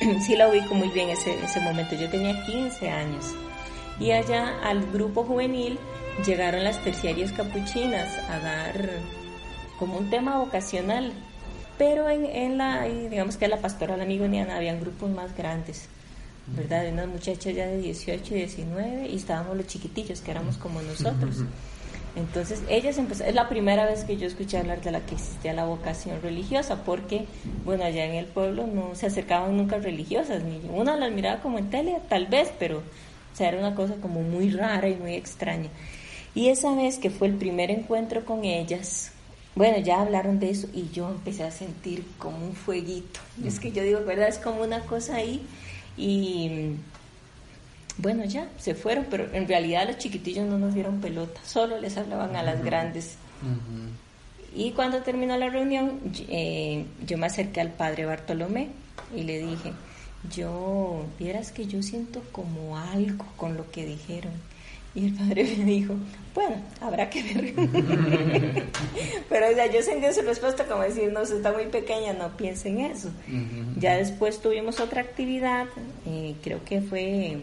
Sí 0.20 0.36
la 0.36 0.48
ubico 0.48 0.74
muy 0.74 0.88
bien 0.88 1.10
ese, 1.10 1.34
ese 1.44 1.60
momento. 1.60 1.94
Yo 1.94 2.08
tenía 2.10 2.44
15 2.44 2.90
años 2.90 3.34
y 4.00 4.10
allá 4.10 4.60
al 4.62 4.90
grupo 4.92 5.24
juvenil 5.24 5.78
llegaron 6.24 6.64
las 6.64 6.82
terciarias 6.82 7.32
capuchinas 7.32 8.16
a 8.30 8.38
dar 8.38 8.90
como 9.78 9.98
un 9.98 10.08
tema 10.08 10.38
vocacional 10.38 11.12
pero 11.78 12.08
en, 12.08 12.24
en 12.24 12.58
la, 12.58 12.84
digamos 12.84 13.36
que 13.36 13.48
la 13.48 13.58
pastoral 13.58 14.00
amigo 14.00 14.26
Niana 14.26 14.56
habían 14.56 14.80
grupos 14.80 15.10
más 15.10 15.36
grandes, 15.36 15.88
¿verdad? 16.46 16.82
De 16.82 16.92
unas 16.92 17.08
muchachas 17.08 17.54
ya 17.54 17.66
de 17.66 17.78
18 17.78 18.34
y 18.34 18.38
19 18.38 19.08
y 19.08 19.16
estábamos 19.16 19.56
los 19.56 19.66
chiquitillos 19.66 20.20
que 20.20 20.30
éramos 20.30 20.56
como 20.56 20.80
nosotros. 20.82 21.36
Entonces, 22.16 22.62
ellas 22.70 22.96
empezaron, 22.96 23.28
es 23.28 23.34
la 23.34 23.46
primera 23.50 23.84
vez 23.84 24.04
que 24.04 24.16
yo 24.16 24.26
escuché 24.26 24.56
hablar 24.56 24.80
de 24.80 24.90
la 24.90 25.00
que 25.00 25.16
existía 25.16 25.52
la 25.52 25.66
vocación 25.66 26.22
religiosa, 26.22 26.82
porque, 26.82 27.26
bueno, 27.62 27.84
allá 27.84 28.06
en 28.06 28.14
el 28.14 28.24
pueblo 28.24 28.66
no 28.66 28.94
se 28.94 29.08
acercaban 29.08 29.54
nunca 29.54 29.76
religiosas, 29.76 30.42
ni 30.42 30.62
una 30.70 30.96
las 30.96 31.12
miraba 31.12 31.42
como 31.42 31.58
en 31.58 31.68
tele, 31.68 32.00
tal 32.08 32.26
vez, 32.26 32.50
pero, 32.58 32.78
o 32.78 33.36
sea, 33.36 33.48
era 33.48 33.58
una 33.58 33.74
cosa 33.74 33.96
como 33.96 34.22
muy 34.22 34.48
rara 34.48 34.88
y 34.88 34.94
muy 34.94 35.12
extraña. 35.12 35.68
Y 36.36 36.50
esa 36.50 36.74
vez 36.74 36.98
que 36.98 37.08
fue 37.08 37.28
el 37.28 37.34
primer 37.34 37.70
encuentro 37.70 38.26
con 38.26 38.44
ellas, 38.44 39.10
bueno, 39.54 39.78
ya 39.78 40.02
hablaron 40.02 40.38
de 40.38 40.50
eso 40.50 40.68
y 40.74 40.90
yo 40.90 41.08
empecé 41.08 41.44
a 41.44 41.50
sentir 41.50 42.04
como 42.18 42.36
un 42.46 42.52
fueguito. 42.52 43.20
Es 43.42 43.58
que 43.58 43.72
yo 43.72 43.82
digo, 43.82 44.04
¿verdad? 44.04 44.28
Es 44.28 44.36
como 44.36 44.62
una 44.62 44.80
cosa 44.80 45.16
ahí 45.16 45.40
y 45.96 46.74
bueno, 47.96 48.26
ya 48.26 48.50
se 48.58 48.74
fueron, 48.74 49.06
pero 49.08 49.32
en 49.32 49.48
realidad 49.48 49.86
los 49.86 49.96
chiquitillos 49.96 50.46
no 50.46 50.58
nos 50.58 50.74
dieron 50.74 51.00
pelota, 51.00 51.40
solo 51.42 51.80
les 51.80 51.96
hablaban 51.96 52.36
a 52.36 52.42
las 52.42 52.62
grandes. 52.62 53.16
Y 54.54 54.72
cuando 54.72 54.98
terminó 54.98 55.38
la 55.38 55.48
reunión, 55.48 56.00
eh, 56.28 56.84
yo 57.06 57.16
me 57.16 57.28
acerqué 57.28 57.62
al 57.62 57.72
padre 57.72 58.04
Bartolomé 58.04 58.68
y 59.16 59.22
le 59.22 59.38
dije, 59.38 59.72
yo, 60.30 61.06
vieras 61.18 61.50
que 61.50 61.66
yo 61.66 61.82
siento 61.82 62.22
como 62.30 62.76
algo 62.76 63.24
con 63.38 63.56
lo 63.56 63.70
que 63.70 63.86
dijeron. 63.86 64.32
Y 64.96 65.08
el 65.08 65.12
padre 65.12 65.44
me 65.58 65.64
dijo, 65.64 65.94
bueno, 66.34 66.56
habrá 66.80 67.10
que 67.10 67.22
ver. 67.22 67.54
Pero 69.28 69.50
o 69.50 69.54
sea, 69.54 69.70
yo 69.70 69.82
sentí 69.82 70.06
su 70.14 70.22
respuesta 70.22 70.64
como 70.64 70.82
decir, 70.82 71.12
no, 71.12 71.20
está 71.20 71.52
muy 71.52 71.66
pequeña, 71.66 72.14
no 72.14 72.34
piense 72.38 72.70
en 72.70 72.80
eso. 72.80 73.10
Ya 73.78 73.98
después 73.98 74.40
tuvimos 74.40 74.80
otra 74.80 75.02
actividad, 75.02 75.66
eh, 76.06 76.34
creo 76.42 76.64
que 76.64 76.80
fue 76.80 77.36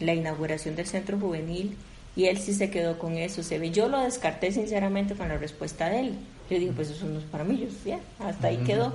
la 0.00 0.14
inauguración 0.14 0.76
del 0.76 0.86
centro 0.86 1.18
juvenil, 1.18 1.76
y 2.16 2.24
él 2.24 2.38
sí 2.38 2.54
se 2.54 2.70
quedó 2.70 2.98
con 2.98 3.18
eso. 3.18 3.42
Se 3.42 3.58
ve, 3.58 3.70
yo 3.70 3.88
lo 3.88 4.00
descarté 4.00 4.50
sinceramente 4.50 5.14
con 5.14 5.28
la 5.28 5.36
respuesta 5.36 5.90
de 5.90 6.00
él. 6.00 6.14
Yo 6.48 6.58
dije, 6.58 6.72
pues 6.74 6.88
eso 6.88 7.04
no 7.04 7.18
es 7.18 7.24
para 7.26 7.44
mí, 7.44 7.58
yo, 7.58 7.66
ya, 7.84 8.00
hasta 8.18 8.48
ahí 8.48 8.56
quedó. 8.64 8.94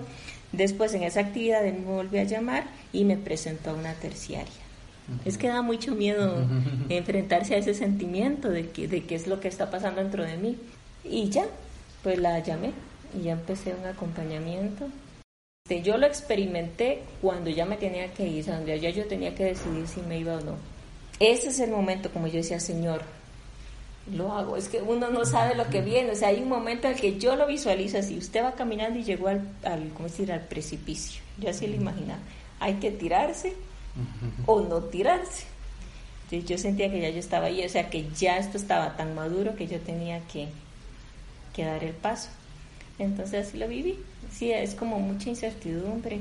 Después 0.52 0.96
en 0.96 1.04
esa 1.04 1.20
actividad 1.20 1.64
él 1.64 1.76
me 1.86 1.92
volvió 1.92 2.22
a 2.22 2.24
llamar 2.24 2.66
y 2.92 3.06
me 3.06 3.18
presentó 3.18 3.70
a 3.70 3.74
una 3.74 3.94
terciaria. 3.94 4.69
Es 5.26 5.38
que 5.38 5.48
da 5.48 5.62
mucho 5.62 5.96
miedo 5.96 6.36
enfrentarse 6.90 7.56
a 7.56 7.58
ese 7.58 7.74
sentimiento 7.74 8.50
de 8.50 8.70
que, 8.70 8.88
de 8.88 9.04
qué 9.04 9.16
es 9.16 9.28
lo 9.28 9.40
que 9.40 9.48
está 9.48 9.70
pasando 9.70 10.02
dentro 10.02 10.24
de 10.24 10.38
mí. 10.38 10.58
Y 11.04 11.30
ya, 11.30 11.46
pues 12.04 12.20
la 12.20 12.40
llamé 12.40 12.72
y 13.18 13.24
ya 13.24 13.34
empecé 13.34 13.74
un 13.74 13.86
acompañamiento. 13.86 14.88
Este, 15.70 15.84
yo 15.84 15.98
lo 15.98 16.08
experimenté 16.08 17.04
cuando 17.22 17.50
ya 17.50 17.66
me 17.66 17.78
tenía 17.78 18.12
que 18.14 18.28
ir, 18.28 18.46
donde 18.46 18.80
ya 18.80 18.90
yo 18.90 19.06
tenía 19.06 19.36
que 19.36 19.46
decidir 19.46 19.88
si 19.88 20.02
me 20.02 20.20
iba 20.20 20.36
o 20.36 20.42
no. 20.42 20.56
Ese 21.20 21.50
es 21.50 21.60
el 21.60 21.70
momento, 21.70 22.10
como 22.12 22.28
yo 22.28 22.38
decía, 22.38 22.60
Señor, 22.60 23.02
lo 24.12 24.32
hago. 24.34 24.58
Es 24.58 24.68
que 24.68 24.82
uno 24.82 25.10
no 25.10 25.26
sabe 25.26 25.54
lo 25.56 25.70
que 25.70 25.82
viene. 25.82 26.12
O 26.12 26.16
sea, 26.16 26.30
hay 26.30 26.42
un 26.42 26.50
momento 26.50 26.88
en 26.88 26.96
el 26.96 27.00
que 27.00 27.20
yo 27.20 27.36
lo 27.36 27.46
visualizo 27.46 28.00
así. 28.00 28.18
Usted 28.18 28.44
va 28.44 28.54
caminando 28.54 28.98
y 28.98 29.04
llegó 29.04 29.28
al, 29.28 29.48
al 29.64 29.90
¿cómo 29.94 30.08
decir?, 30.08 30.32
al 30.32 30.48
precipicio. 30.48 31.22
Yo 31.38 31.50
así 31.50 31.68
lo 31.68 31.76
imaginaba. 31.76 32.20
Hay 32.60 32.76
que 32.76 32.90
tirarse 32.92 33.54
o 34.46 34.62
no 34.62 34.82
tirarse. 34.84 35.46
yo 36.32 36.58
sentía 36.58 36.92
que 36.92 37.02
ya 37.02 37.10
yo 37.10 37.20
estaba 37.20 37.48
ahí, 37.48 37.64
o 37.64 37.70
sea 37.70 37.90
que 37.90 38.08
ya 38.18 38.38
esto 38.38 38.58
estaba 38.58 38.96
tan 38.96 39.16
maduro 39.16 39.56
que 39.56 39.68
yo 39.68 39.80
tenía 39.80 40.20
que, 40.28 40.48
que 41.54 41.66
dar 41.66 41.84
el 41.84 41.94
paso. 41.94 42.30
Entonces 43.00 43.48
así 43.48 43.58
lo 43.58 43.68
viví. 43.68 43.98
Sí, 44.32 44.52
es 44.52 44.76
como 44.76 45.00
mucha 45.00 45.30
incertidumbre. 45.30 46.20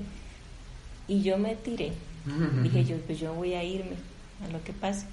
Y 1.08 1.22
yo 1.22 1.38
me 1.38 1.56
tiré. 1.56 1.92
Dije 2.62 2.84
yo, 2.84 2.96
pues 2.98 3.18
yo 3.18 3.32
voy 3.32 3.54
a 3.54 3.64
irme 3.64 3.96
a 4.46 4.52
lo 4.52 4.62
que 4.62 4.72
pase. 4.72 5.06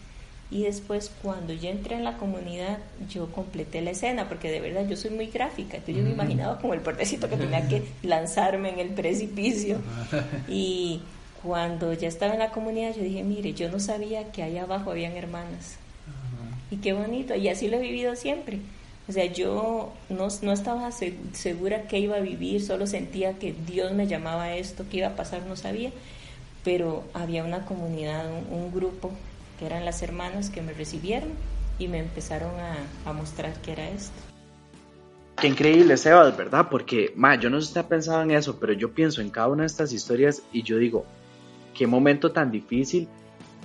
Y 0.52 0.64
después 0.64 1.12
cuando 1.24 1.54
yo 1.54 1.70
entré 1.70 1.96
en 1.96 2.04
la 2.04 2.18
comunidad, 2.18 2.78
yo 3.10 3.32
completé 3.32 3.82
la 3.82 3.92
escena, 3.92 4.30
porque 4.30 4.52
de 4.52 4.60
verdad 4.60 4.88
yo 4.88 4.96
soy 4.96 5.12
muy 5.12 5.28
gráfica. 5.28 5.78
Entonces 5.78 5.96
yo 5.96 6.04
me 6.04 6.12
imaginaba 6.12 6.60
como 6.60 6.74
el 6.74 6.82
portecito 6.82 7.28
que 7.30 7.38
tenía 7.38 7.68
que 7.68 7.84
lanzarme 8.04 8.70
en 8.70 8.80
el 8.80 8.90
precipicio. 8.90 9.80
Y 10.48 11.02
cuando 11.46 11.94
ya 11.94 12.08
estaba 12.08 12.34
en 12.34 12.40
la 12.40 12.52
comunidad, 12.52 12.96
yo 12.96 13.04
dije, 13.04 13.24
mire, 13.24 13.54
yo 13.54 13.70
no 13.70 13.80
sabía 13.80 14.32
que 14.32 14.42
ahí 14.42 14.58
abajo 14.58 14.92
habían 14.92 15.14
hermanas. 15.14 15.78
Y 16.72 16.78
qué 16.78 16.94
bonito, 16.94 17.36
y 17.36 17.48
así 17.48 17.68
lo 17.68 17.78
he 17.78 17.82
vivido 17.82 18.16
siempre. 18.16 18.60
O 19.08 19.12
sea, 19.12 19.26
yo 19.26 19.94
no, 20.10 20.28
no 20.42 20.52
estaba 20.52 20.92
segura 20.92 21.84
que 21.84 22.00
iba 22.00 22.16
a 22.16 22.22
vivir, 22.22 22.64
solo 22.64 22.88
sentía 22.88 23.38
que 23.38 23.54
Dios 23.54 23.94
me 23.94 24.08
llamaba 24.08 24.46
a 24.46 24.56
esto, 24.56 24.86
que 24.90 24.98
iba 24.98 25.10
a 25.10 25.16
pasar, 25.16 25.46
no 25.46 25.56
sabía. 25.56 25.92
Pero 26.64 27.04
había 27.14 27.44
una 27.44 27.66
comunidad, 27.66 28.26
un, 28.50 28.72
grupo, 28.74 29.12
que 29.60 29.68
eran 29.68 29.86
las 29.86 30.02
hermanas 30.02 30.50
que 30.50 30.64
me 30.64 30.74
recibieron 30.74 31.30
y 31.78 31.88
me 31.88 32.00
empezaron 32.00 32.60
a, 32.60 32.78
a 33.08 33.14
mostrar 33.14 33.54
que 33.62 33.74
era 33.74 33.88
esto. 33.88 34.20
Qué 35.40 35.48
increíble, 35.48 35.98
Sebas, 35.98 36.36
¿verdad? 36.36 36.68
Porque, 36.72 37.14
ma, 37.16 37.36
yo 37.36 37.52
no 37.52 37.60
sé 37.60 37.68
si 37.68 37.70
está 37.72 37.88
pensado 37.88 38.24
en 38.24 38.32
eso, 38.32 38.60
pero 38.60 38.74
yo 38.74 38.92
pienso 38.92 39.22
en 39.22 39.30
cada 39.30 39.50
una 39.50 39.64
de 39.64 39.68
estas 39.68 39.94
historias 39.94 40.42
y 40.52 40.64
yo 40.64 40.80
digo, 40.80 41.06
qué 41.76 41.86
momento 41.86 42.32
tan 42.32 42.50
difícil 42.50 43.08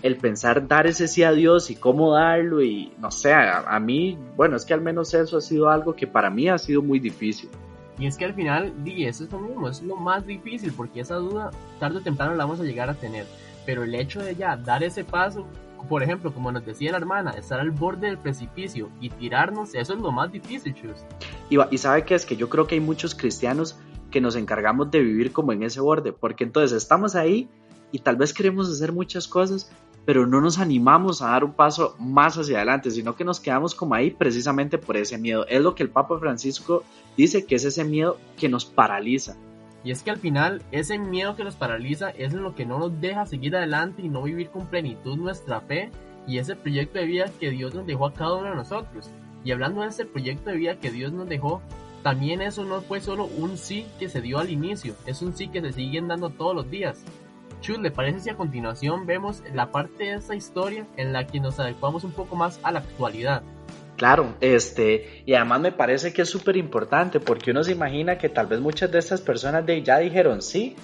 el 0.03 0.16
pensar 0.16 0.66
dar 0.66 0.87
ese 0.87 1.09
sí 1.09 1.23
a 1.23 1.33
Dios 1.33 1.70
y 1.70 1.77
cómo 1.77 2.12
darlo 2.12 2.62
y 2.62 2.92
no 2.99 3.11
sé, 3.11 3.33
a, 3.33 3.79
mí, 3.81 4.18
bueno, 4.37 4.57
es 4.57 4.64
que 4.64 4.75
al 4.75 4.81
menos 4.81 5.12
eso 5.14 5.38
ha 5.38 5.40
sido 5.40 5.68
algo 5.68 5.94
que 5.94 6.07
para 6.07 6.31
mí 6.31 6.49
ha 6.49 6.59
sido 6.59 6.83
muy 6.83 6.99
difícil. 6.99 7.51
Y 7.99 8.07
es 8.07 8.16
que 8.16 8.25
al 8.25 8.35
final, 8.35 8.73
di, 8.83 9.05
eso 9.05 9.25
es 9.25 9.33
lo 9.33 9.38
mismo, 9.38 9.68
es 9.68 9.83
lo 9.83 9.96
más 9.96 10.27
difícil 10.27 10.73
porque 10.75 11.01
esa 11.01 11.16
duda 11.16 11.51
tarde 11.79 11.99
o 11.99 12.01
temprano 12.01 12.35
la 12.35 12.44
vamos 12.44 12.61
a 12.61 12.64
llegar 12.64 12.88
a 12.88 12.94
tener, 12.94 13.27
pero 13.66 13.85
el 13.85 13.94
hecho 13.94 14.20
de 14.20 14.35
ya 14.35 14.57
dar 14.57 14.83
ese 14.83 15.05
paso 15.05 15.46
por 15.88 16.03
ejemplo, 16.03 16.33
como 16.33 16.53
nos 16.53 16.64
decía 16.64 16.92
la 16.92 16.99
hermana, 16.99 17.31
estar 17.31 17.59
al 17.59 17.70
borde 17.70 18.09
del 18.09 18.18
precipicio 18.18 18.90
y 19.01 19.09
tirarnos, 19.09 19.75
eso 19.75 19.94
es 19.94 19.99
lo 19.99 20.12
más 20.12 20.31
difícil, 20.31 20.75
chus. 20.75 21.05
Y, 21.49 21.57
y 21.70 21.79
sabe 21.79 22.05
que 22.05 22.14
es 22.14 22.27
que 22.27 22.37
yo 22.37 22.49
creo 22.49 22.66
que 22.66 22.75
hay 22.75 22.81
muchos 22.81 23.14
cristianos 23.14 23.79
que 24.11 24.20
nos 24.20 24.37
encargamos 24.37 24.90
de 24.90 25.01
vivir 25.01 25.33
como 25.33 25.53
en 25.53 25.62
ese 25.62 25.81
borde, 25.81 26.12
porque 26.12 26.44
entonces 26.44 26.77
estamos 26.77 27.14
ahí 27.14 27.49
y 27.92 28.00
tal 28.00 28.16
vez 28.16 28.33
queremos 28.33 28.70
hacer 28.70 28.92
muchas 28.92 29.29
cosas, 29.29 29.70
pero 30.05 30.26
no 30.26 30.40
nos 30.40 30.59
animamos 30.59 31.22
a 31.22 31.31
dar 31.31 31.44
un 31.44 31.53
paso 31.53 31.94
más 31.98 32.37
hacia 32.37 32.57
adelante, 32.57 32.90
sino 32.90 33.14
que 33.14 33.24
nos 33.24 33.40
quedamos 33.40 33.74
como 33.74 33.94
ahí 33.94 34.11
precisamente 34.11 34.79
por 34.79 34.96
ese 34.96 35.18
miedo. 35.18 35.46
Es 35.46 35.61
lo 35.61 35.74
que 35.74 35.83
el 35.83 35.90
Papa 35.90 36.18
Francisco 36.18 36.83
dice 37.16 37.44
que 37.44 37.57
es 37.57 37.64
ese 37.64 37.85
miedo 37.85 38.18
que 38.37 38.48
nos 38.48 38.64
paraliza. 38.64 39.37
Y 39.83 39.92
es 39.92 40.03
que 40.03 40.11
al 40.11 40.18
final 40.18 40.62
ese 40.72 40.98
miedo 40.98 41.37
que 41.37 41.44
nos 41.44 41.57
paraliza 41.57 42.11
es 42.11 42.33
lo 42.33 42.55
que 42.55 42.66
no 42.66 42.79
nos 42.79 43.00
deja 43.00 43.26
seguir 43.26 43.57
adelante 43.57 44.03
y 44.03 44.09
no 44.09 44.22
vivir 44.22 44.50
con 44.50 44.66
plenitud 44.66 45.16
nuestra 45.16 45.61
fe 45.61 45.90
y 46.26 46.38
ese 46.38 46.57
proyecto 46.57 46.98
de 46.98 47.07
vida 47.07 47.31
que 47.38 47.50
Dios 47.50 47.74
nos 47.74 47.87
dejó 47.87 48.07
a 48.07 48.14
cada 48.14 48.35
uno 48.35 48.50
de 48.50 48.57
nosotros. 48.57 49.11
Y 49.44 49.53
hablando 49.53 49.81
de 49.81 49.88
ese 49.88 50.05
proyecto 50.05 50.50
de 50.50 50.57
vida 50.57 50.79
que 50.79 50.90
Dios 50.90 51.12
nos 51.12 51.29
dejó, 51.29 51.62
también 52.03 52.42
eso 52.42 52.64
no 52.64 52.81
fue 52.83 53.00
solo 53.00 53.24
un 53.24 53.57
sí 53.57 53.87
que 53.98 54.09
se 54.09 54.20
dio 54.20 54.38
al 54.38 54.50
inicio, 54.50 54.94
es 55.07 55.22
un 55.22 55.35
sí 55.35 55.48
que 55.48 55.61
se 55.61 55.72
siguen 55.72 56.09
dando 56.09 56.31
todos 56.31 56.55
los 56.55 56.70
días. 56.70 57.05
Chus, 57.61 57.79
¿le 57.79 57.90
parece 57.90 58.20
si 58.20 58.31
a 58.31 58.37
continuación 58.37 59.07
vemos 59.07 59.42
la 59.53 59.70
parte 59.70 60.05
de 60.05 60.14
esa 60.14 60.35
historia 60.35 60.87
en 60.96 61.12
la 61.12 61.27
que 61.27 61.40
nos 61.40 61.61
adecuamos 61.61 62.05
un 62.05 62.12
poco 62.12 62.37
más 62.37 62.59
a 62.62 62.73
la 62.73 62.81
actualidad? 62.81 63.42
Claro, 63.96 64.35
este, 64.40 65.23
y 65.27 65.35
además 65.35 65.61
me 65.61 65.73
parece 65.73 66.12
que 66.12 66.23
es 66.23 66.31
súper 66.31 66.57
importante 66.57 67.20
porque 67.20 67.51
uno 67.51 67.62
se 67.62 67.73
imagina 67.73 68.16
que 68.16 68.31
tal 68.31 68.46
vez 68.46 68.59
muchas 68.61 68.90
de 68.90 68.99
estas 68.99 69.20
personas 69.20 69.66
de 69.66 69.83
ya 69.83 69.99
dijeron 69.99 70.40
sí, 70.40 70.75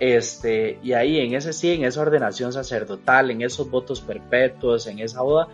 este, 0.00 0.80
y 0.82 0.92
ahí 0.92 1.20
en 1.20 1.34
ese 1.34 1.52
sí, 1.52 1.70
en 1.70 1.84
esa 1.84 2.00
ordenación 2.00 2.52
sacerdotal, 2.52 3.30
en 3.30 3.42
esos 3.42 3.70
votos 3.70 4.00
perpetuos, 4.00 4.88
en 4.88 4.98
esa 4.98 5.22
boda, 5.22 5.46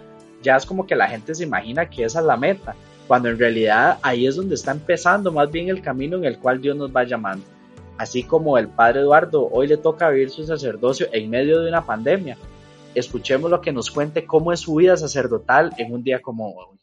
ya 0.43 0.57
es 0.57 0.64
como 0.64 0.87
que 0.87 0.97
la 0.97 1.09
gente 1.09 1.35
se 1.35 1.45
imagina 1.45 1.90
que 1.90 2.05
esa 2.05 2.21
es 2.21 2.25
la 2.25 2.38
meta, 2.38 2.75
cuando 3.07 3.29
en 3.29 3.38
realidad 3.38 3.99
ahí 4.01 4.27
es 4.27 4.37
donde 4.37 4.55
está 4.55 4.71
empezando 4.71 5.31
más 5.31 5.51
bien 5.51 5.69
el 5.69 5.83
camino 5.83 6.16
en 6.16 6.25
el 6.25 6.38
cual 6.38 6.62
Dios 6.62 6.75
nos 6.75 6.95
va 6.95 7.05
llamando. 7.05 7.45
Así 8.01 8.23
como 8.23 8.57
el 8.57 8.69
padre 8.69 9.01
Eduardo 9.01 9.47
hoy 9.53 9.67
le 9.67 9.77
toca 9.77 10.09
vivir 10.09 10.31
su 10.31 10.47
sacerdocio 10.47 11.09
en 11.13 11.29
medio 11.29 11.61
de 11.61 11.69
una 11.69 11.85
pandemia. 11.85 12.39
Escuchemos 12.95 13.51
lo 13.51 13.61
que 13.61 13.73
nos 13.73 13.91
cuente 13.91 14.25
cómo 14.25 14.55
es 14.55 14.61
su 14.61 14.77
vida 14.77 14.97
sacerdotal 14.97 15.75
en 15.77 15.93
un 15.93 16.03
día 16.03 16.23
como 16.23 16.51
hoy. 16.51 16.79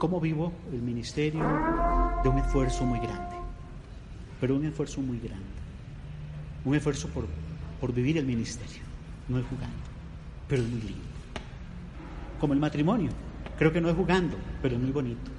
¿Cómo 0.00 0.20
vivo 0.20 0.52
el 0.72 0.82
ministerio? 0.82 1.40
De 2.24 2.28
un 2.28 2.38
esfuerzo 2.38 2.84
muy 2.84 2.98
grande, 2.98 3.36
pero 4.40 4.56
un 4.56 4.64
esfuerzo 4.64 5.00
muy 5.00 5.20
grande. 5.20 5.46
Un 6.64 6.74
esfuerzo 6.74 7.06
por, 7.10 7.26
por 7.80 7.92
vivir 7.92 8.18
el 8.18 8.26
ministerio, 8.26 8.82
no 9.28 9.38
es 9.38 9.44
jugando, 9.46 9.76
pero 10.48 10.60
es 10.60 10.68
muy 10.68 10.80
lindo. 10.80 11.04
Como 12.40 12.52
el 12.52 12.58
matrimonio, 12.58 13.10
creo 13.58 13.72
que 13.72 13.80
no 13.80 13.88
es 13.88 13.96
jugando, 13.96 14.36
pero 14.62 14.76
es 14.76 14.80
muy 14.80 14.92
bonito. 14.92 15.30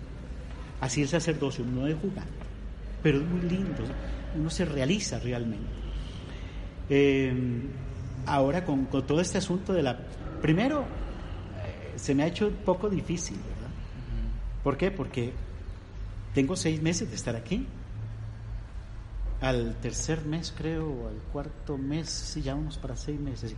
Así 0.82 1.02
el 1.02 1.08
sacerdocio 1.08 1.66
no 1.66 1.88
es 1.88 1.96
jugando, 1.96 2.32
pero 3.02 3.20
es 3.20 3.26
muy 3.26 3.42
lindo, 3.42 3.84
uno 4.38 4.50
se 4.50 4.66
realiza 4.66 5.20
realmente. 5.20 5.68
Eh, 6.90 7.34
ahora 8.26 8.66
con, 8.66 8.86
con, 8.86 9.06
todo 9.06 9.22
este 9.22 9.38
asunto 9.38 9.74
de 9.74 9.84
la... 9.84 9.98
Primero, 10.42 10.82
eh, 10.82 11.94
se 11.98 12.14
me 12.14 12.24
ha 12.24 12.28
hecho 12.28 12.48
un 12.48 12.56
poco 12.56 12.90
difícil, 12.90 13.38
¿Por 14.66 14.78
qué? 14.78 14.90
Porque 14.90 15.32
tengo 16.34 16.56
seis 16.56 16.82
meses 16.82 17.08
de 17.08 17.16
estar 17.16 17.36
aquí. 17.36 17.68
Al 19.40 19.76
tercer 19.76 20.26
mes, 20.26 20.52
creo, 20.58 20.88
o 20.90 21.08
al 21.08 21.18
cuarto 21.32 21.78
mes, 21.78 22.10
sí, 22.10 22.42
ya 22.42 22.56
vamos 22.56 22.80
para 22.80 22.98
seis 22.98 23.20
meses. 23.20 23.54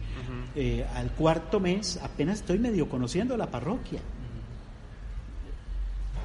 Eh, 0.54 0.86
al 0.96 1.12
cuarto 1.12 1.62
mes 1.62 1.98
apenas 2.04 2.40
estoy 2.40 2.60
medio 2.60 2.90
conociendo 2.90 3.38
la 3.38 3.50
parroquia. 3.50 4.02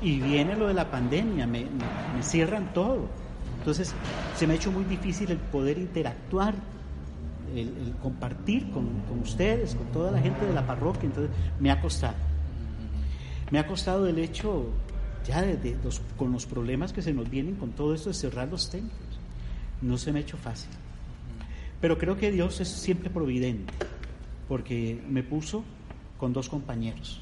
Y 0.03 0.21
viene 0.21 0.57
lo 0.57 0.67
de 0.67 0.75
la 0.75 0.91
pandemia, 0.91 1.47
me, 1.47 1.67
cierran 2.23 2.73
todo. 2.73 3.09
Entonces, 3.59 3.95
se 4.37 4.47
me 4.47 4.55
ha 4.55 4.57
hecho 4.57 4.73
muy 4.73 4.85
difícil 4.85 5.31
el 5.31 5.39
poder 5.39 5.79
interactuar, 5.79 6.55
el, 7.55 7.95
compartir 8.03 8.71
con, 8.73 8.89
con, 9.09 9.21
ustedes, 9.21 9.77
con 9.77 9.87
toda 9.89 10.11
la 10.11 10.21
gente 10.21 10.45
de 10.45 10.53
la 10.53 10.67
parroquia. 10.67 11.05
Entonces, 11.05 11.35
me 11.61 11.71
ha 11.71 11.81
costado. 11.81 12.17
Me 13.53 13.61
ha 13.61 13.67
costado 13.67 14.09
el 14.09 14.19
hecho, 14.19 14.67
ya 15.25 15.43
de, 15.43 15.77
con 16.17 16.33
los 16.33 16.47
problemas 16.47 16.93
que 16.93 17.03
se 17.03 17.13
nos 17.13 17.31
vienen 17.31 17.55
con 17.55 17.71
todo 17.71 17.95
esto 17.95 18.09
de 18.09 18.15
cerrar 18.15 18.49
los 18.49 18.71
templos. 18.71 19.21
No 19.81 19.99
se 19.99 20.11
me 20.11 20.19
ha 20.19 20.23
hecho 20.23 20.37
fácil. 20.37 20.71
Pero 21.81 21.99
creo 21.99 22.17
que 22.17 22.33
Dios 22.33 22.61
es 22.61 22.69
siempre 22.69 23.11
providente, 23.11 23.73
porque 24.49 25.01
me 25.09 25.23
puso 25.23 25.65
con 26.17 26.33
dos 26.33 26.49
compañeros. 26.49 27.21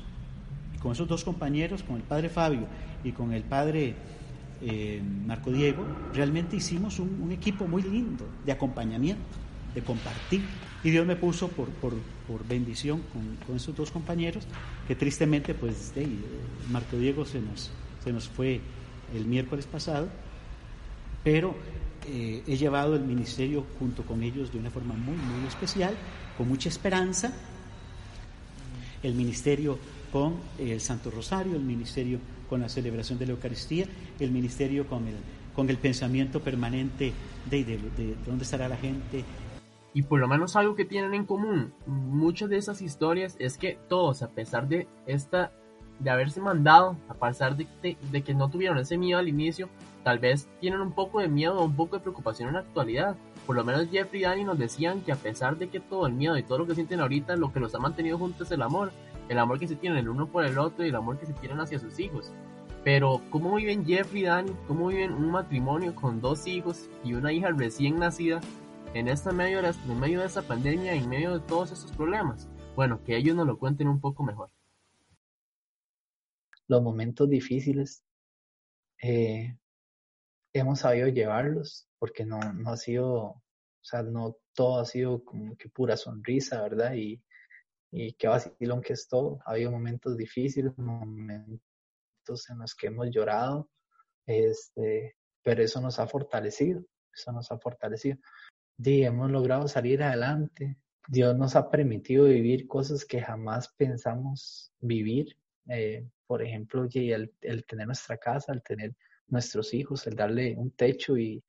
Con 0.83 0.93
esos 0.93 1.07
dos 1.07 1.25
compañeros, 1.25 1.83
con 1.83 1.97
el 1.97 2.03
padre 2.03 2.29
Fabio 2.29 2.67
y 3.05 3.13
con 3.13 3.33
el 3.33 3.43
padre 3.43 3.95
eh, 4.63 5.03
Marco 5.27 5.51
Diego, 5.51 5.85
realmente 6.15 6.57
hicimos 6.57 6.99
un 6.99 7.31
equipo 7.33 7.67
muy 7.67 7.83
lindo 7.83 8.27
de 8.45 8.53
acompañamiento, 8.53 9.23
de 9.75 9.83
compartir. 9.83 10.43
Y 10.83 10.91
Dios 10.91 11.07
me 11.07 11.17
puso 11.17 11.49
por, 11.49 11.69
por, 11.69 11.95
por 12.27 12.47
bendición 12.47 13.03
con, 13.13 13.37
con, 13.47 13.57
esos 13.57 13.77
dos 13.77 13.91
compañeros, 13.91 14.45
que 14.89 14.95
tristemente, 14.95 15.53
pues, 15.55 15.95
de, 15.95 16.09
Marco 16.71 16.97
Diego 16.97 17.27
se 17.27 17.41
nos, 17.41 17.71
se 18.03 18.13
nos 18.13 18.29
fue 18.29 18.61
el 19.15 19.27
miércoles 19.27 19.67
pasado, 19.67 20.09
pero 21.23 21.55
eh, 22.09 22.43
he 22.47 22.57
llevado 22.57 22.95
el 22.97 23.03
ministerio 23.03 23.67
junto 23.79 24.05
con 24.05 24.23
ellos 24.23 24.53
de 24.53 24.59
una 24.59 24.71
forma 24.71 24.95
muy, 24.95 25.17
muy 25.17 25.47
especial, 25.47 25.95
con 26.39 26.49
mucha 26.49 26.71
esperanza. 26.71 27.33
El 29.03 29.15
ministerio 29.15 29.79
con 30.13 30.35
el 30.59 30.81
Santo 30.81 31.11
Rosario, 31.11 31.57
el 31.57 31.63
ministerio 31.63 32.19
con 32.49 32.61
la 32.61 32.69
celebración 32.69 33.19
de 33.19 33.27
la 33.27 33.33
Eucaristía, 33.33 33.87
el 34.19 34.31
ministerio 34.31 34.87
con 34.87 35.07
el, 35.07 35.15
con 35.55 35.69
el 35.71 35.77
pensamiento 35.79 36.41
permanente 36.41 37.13
de, 37.49 37.65
de, 37.65 37.79
de 37.79 38.17
dónde 38.27 38.45
estará 38.45 38.69
la 38.69 38.77
gente, 38.77 39.25
y 39.93 40.03
por 40.03 40.21
lo 40.21 40.29
menos 40.29 40.55
algo 40.57 40.77
que 40.77 40.85
tienen 40.85 41.15
en 41.15 41.27
común 41.27 41.73
muchas 41.87 42.49
de 42.49 42.57
esas 42.57 42.81
historias 42.81 43.37
es 43.39 43.59
que 43.59 43.79
todos, 43.89 44.23
a 44.23 44.31
pesar 44.31 44.69
de 44.69 44.87
esta 45.07 45.53
de 45.99 46.11
haberse 46.11 46.41
mandado, 46.41 46.97
a 47.09 47.15
pesar 47.15 47.57
de, 47.57 47.67
de, 48.11 48.23
que 48.23 48.35
no 48.35 48.49
tuvieron 48.49 48.79
ese 48.79 48.97
miedo 48.97 49.19
al 49.19 49.29
inicio, 49.29 49.69
tal 50.03 50.19
vez 50.19 50.49
tienen 50.59 50.81
un 50.81 50.93
poco 50.93 51.21
de 51.21 51.29
miedo 51.29 51.59
o 51.59 51.65
un 51.65 51.77
poco 51.77 51.97
de 51.97 52.03
preocupación 52.03 52.49
en 52.49 52.55
la 52.55 52.61
actualidad. 52.61 53.17
Por 53.47 53.57
lo 53.57 53.65
menos 53.65 53.91
Jeffrey 53.91 54.23
y 54.23 54.25
Danny 54.25 54.45
nos 54.45 54.59
decían 54.59 55.03
que 55.03 55.13
a 55.13 55.17
pesar 55.17 55.59
de 55.59 55.69
que 55.69 55.79
todo 55.79 56.07
el 56.07 56.15
miedo 56.15 56.39
y 56.39 56.43
todo 56.43 56.59
lo 56.59 56.67
que 56.67 56.75
sienten 56.75 57.01
ahorita, 57.01 57.37
lo 57.37 57.53
que 57.53 57.61
los 57.61 57.75
ha 57.75 57.79
mantenido 57.81 58.17
juntos 58.17 58.47
es 58.47 58.53
el 58.53 58.63
amor. 58.63 58.93
El 59.31 59.39
amor 59.39 59.61
que 59.61 59.69
se 59.69 59.77
tienen 59.77 60.01
el 60.01 60.09
uno 60.09 60.27
por 60.27 60.45
el 60.45 60.59
otro 60.59 60.85
y 60.85 60.89
el 60.89 60.97
amor 60.97 61.17
que 61.17 61.25
se 61.25 61.33
tienen 61.35 61.61
hacia 61.61 61.79
sus 61.79 62.01
hijos. 62.01 62.33
Pero, 62.83 63.23
¿cómo 63.31 63.55
viven 63.55 63.87
Jeffrey 63.87 64.23
y 64.23 64.25
Danny? 64.25 64.53
¿Cómo 64.67 64.89
viven 64.89 65.13
un 65.13 65.31
matrimonio 65.31 65.95
con 65.95 66.21
dos 66.21 66.49
hijos 66.49 66.91
y 67.05 67.15
una 67.15 67.33
hija 67.33 67.53
recién 67.53 68.01
nacida 68.01 68.41
en, 68.93 69.07
esta 69.07 69.31
medio 69.31 69.63
de 69.63 69.69
en 69.69 70.01
medio 70.01 70.19
de 70.19 70.27
esta 70.27 70.43
pandemia, 70.43 70.95
en 70.95 71.09
medio 71.09 71.39
de 71.39 71.47
todos 71.47 71.71
estos 71.71 71.93
problemas? 71.93 72.49
Bueno, 72.75 73.05
que 73.05 73.17
ellos 73.17 73.37
nos 73.37 73.47
lo 73.47 73.57
cuenten 73.57 73.87
un 73.87 74.01
poco 74.01 74.25
mejor. 74.25 74.51
Los 76.67 76.83
momentos 76.83 77.31
difíciles 77.31 78.03
eh, 79.01 79.57
hemos 80.53 80.81
sabido 80.81 81.07
llevarlos 81.07 81.87
porque 82.01 82.25
no, 82.25 82.41
no 82.53 82.71
ha 82.71 82.77
sido, 82.77 83.15
o 83.15 83.43
sea, 83.81 84.03
no 84.03 84.39
todo 84.55 84.81
ha 84.81 84.85
sido 84.87 85.25
como 85.25 85.57
que 85.57 85.69
pura 85.69 85.97
sonrisa, 85.97 86.61
¿verdad? 86.63 86.95
Y, 86.95 87.23
y 87.91 88.13
qué 88.15 88.29
vacilón 88.29 88.81
que 88.83 88.93
es 88.93 89.09
todo. 89.09 89.41
Ha 89.45 89.53
habido 89.53 89.71
momentos 89.71 90.17
difíciles, 90.17 90.77
momentos 90.79 91.61
en 92.49 92.59
los 92.59 92.75
que 92.75 92.89
hemos 92.89 93.11
llorado, 93.11 93.69
este, 94.27 95.17
pero 95.43 95.63
eso 95.63 95.81
nos 95.81 95.99
ha 95.99 96.07
fortalecido, 96.07 96.85
eso 97.13 97.33
nos 97.33 97.51
ha 97.51 97.59
fortalecido 97.59 98.19
y 98.89 99.03
hemos 99.05 99.31
logrado 99.31 99.69
salir 99.69 100.03
adelante. 100.03 100.77
Dios 101.09 101.37
nos 101.37 101.57
ha 101.57 101.71
permitido 101.71 102.25
vivir 102.25 102.67
cosas 102.67 103.05
que 103.05 103.21
jamás 103.21 103.69
pensamos 103.77 104.73
vivir. 104.81 105.37
Eh, 105.69 106.09
por 106.27 106.43
ejemplo, 106.43 106.87
el, 106.93 107.35
el, 107.41 107.67
tener 107.67 107.87
nuestra 107.87 108.17
casa, 108.17 108.53
el 108.53 108.63
tener 108.63 108.95
nuestros 109.29 109.75
hijos, 109.75 110.07
el 110.07 110.15
darle 110.15 110.55
un 110.57 110.71
techo 110.71 111.17
y, 111.17 111.43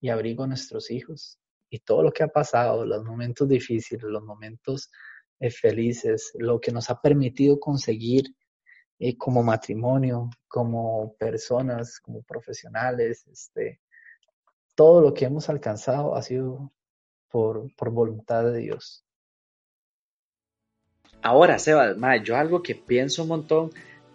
y, 0.00 0.08
abrigo 0.08 0.44
a 0.44 0.46
nuestros 0.46 0.90
hijos. 0.90 1.38
Y 1.70 1.80
todo 1.80 2.02
lo 2.02 2.12
que 2.12 2.22
ha 2.22 2.28
pasado, 2.28 2.84
los 2.84 3.04
momentos 3.04 3.48
difíciles, 3.48 4.02
los 4.04 4.22
momentos 4.22 4.90
felices, 5.50 6.32
lo 6.38 6.60
que 6.60 6.72
nos 6.72 6.90
ha 6.90 7.00
permitido 7.00 7.60
conseguir 7.60 8.34
eh, 8.98 9.16
como 9.16 9.42
matrimonio, 9.42 10.30
como 10.48 11.14
personas, 11.18 12.00
como 12.00 12.22
profesionales, 12.22 13.26
este, 13.26 13.80
todo 14.74 15.00
lo 15.00 15.12
que 15.12 15.24
hemos 15.24 15.48
alcanzado 15.48 16.14
ha 16.14 16.22
sido 16.22 16.72
por, 17.30 17.74
por 17.74 17.90
voluntad 17.90 18.44
de 18.44 18.58
Dios. 18.58 19.04
Ahora, 21.22 21.58
Seba, 21.58 21.94
yo 22.22 22.36
algo 22.36 22.62
que 22.62 22.74
pienso 22.74 23.22
un 23.22 23.28
montón 23.28 23.70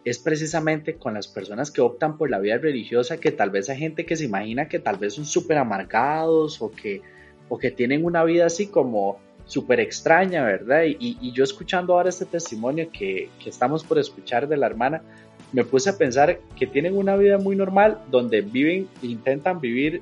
es 0.06 0.20
precisamente 0.20 0.98
con 0.98 1.14
las 1.14 1.28
personas 1.28 1.72
que 1.72 1.82
optan 1.82 2.18
por 2.18 2.30
la 2.30 2.40
vida 2.40 2.58
religiosa, 2.58 3.20
que 3.20 3.32
tal 3.32 3.50
vez 3.50 3.70
hay 3.70 3.78
gente 3.78 4.06
que 4.06 4.16
se 4.16 4.26
imagina 4.26 4.70
que 4.70 4.80
tal 4.80 4.98
vez 4.98 5.16
son 5.16 5.26
súper 5.26 5.58
amargados 5.58 6.62
o 6.62 6.72
que, 6.72 7.02
o 7.50 7.58
que 7.58 7.72
tienen 7.72 8.06
una 8.06 8.24
vida 8.24 8.46
así 8.46 8.68
como 8.68 9.20
súper 9.50 9.80
extraña, 9.80 10.44
¿verdad? 10.46 10.84
Y, 10.86 11.32
yo 11.34 11.44
escuchando 11.44 11.94
ahora 11.94 12.10
este 12.10 12.26
testimonio 12.26 12.90
que, 12.92 13.30
que 13.44 13.50
estamos 13.50 13.84
por 13.84 13.98
escuchar 13.98 14.48
de 14.48 14.56
la 14.58 14.68
hermana, 14.68 15.02
me 15.52 15.64
puse 15.64 15.90
a 15.90 15.98
pensar 15.98 16.40
que 16.56 16.68
tienen 16.68 16.96
una 16.96 17.16
vida 17.16 17.40
muy 17.40 17.56
normal 17.56 18.00
donde 18.12 18.42
viven, 18.42 18.88
intentan 19.02 19.60
vivir 19.60 20.02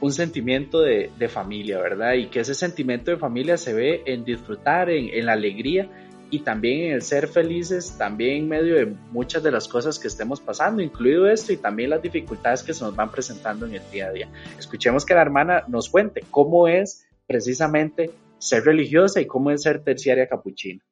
un 0.00 0.12
sentimiento 0.12 0.80
de, 0.80 1.10
de, 1.18 1.28
familia, 1.28 1.78
¿verdad? 1.78 2.14
Y 2.14 2.26
que 2.26 2.40
ese 2.40 2.54
sentimiento 2.54 3.10
de 3.10 3.18
familia 3.18 3.58
se 3.58 3.74
ve 3.74 4.02
en 4.06 4.24
disfrutar, 4.24 4.88
en, 4.88 5.10
en, 5.12 5.26
la 5.26 5.32
alegría 5.32 5.88
y 6.30 6.40
también 6.40 6.86
en 6.86 6.92
el 6.92 7.02
ser 7.02 7.28
felices, 7.28 7.96
también 7.98 8.44
en 8.44 8.48
medio 8.48 8.76
de 8.76 8.86
muchas 9.12 9.42
de 9.42 9.50
las 9.50 9.68
cosas 9.68 9.98
que 9.98 10.08
estemos 10.08 10.40
pasando, 10.40 10.82
incluido 10.82 11.28
esto 11.28 11.52
y 11.52 11.58
también 11.58 11.90
las 11.90 12.02
dificultades 12.02 12.62
que 12.62 12.72
se 12.72 12.82
nos 12.82 12.96
van 12.96 13.10
presentando 13.10 13.66
en 13.66 13.74
el 13.74 13.82
día 13.92 14.06
a 14.06 14.12
día. 14.12 14.28
Escuchemos 14.58 15.04
que 15.04 15.14
la 15.14 15.20
hermana 15.20 15.64
nos 15.68 15.90
cuente 15.90 16.22
cómo 16.30 16.66
es 16.66 17.06
precisamente 17.26 18.10
ser 18.44 18.64
religiosa 18.64 19.20
y 19.20 19.26
cómo 19.26 19.50
es 19.50 19.62
ser 19.62 19.82
terciaria 19.82 20.28
capuchina. 20.28 20.84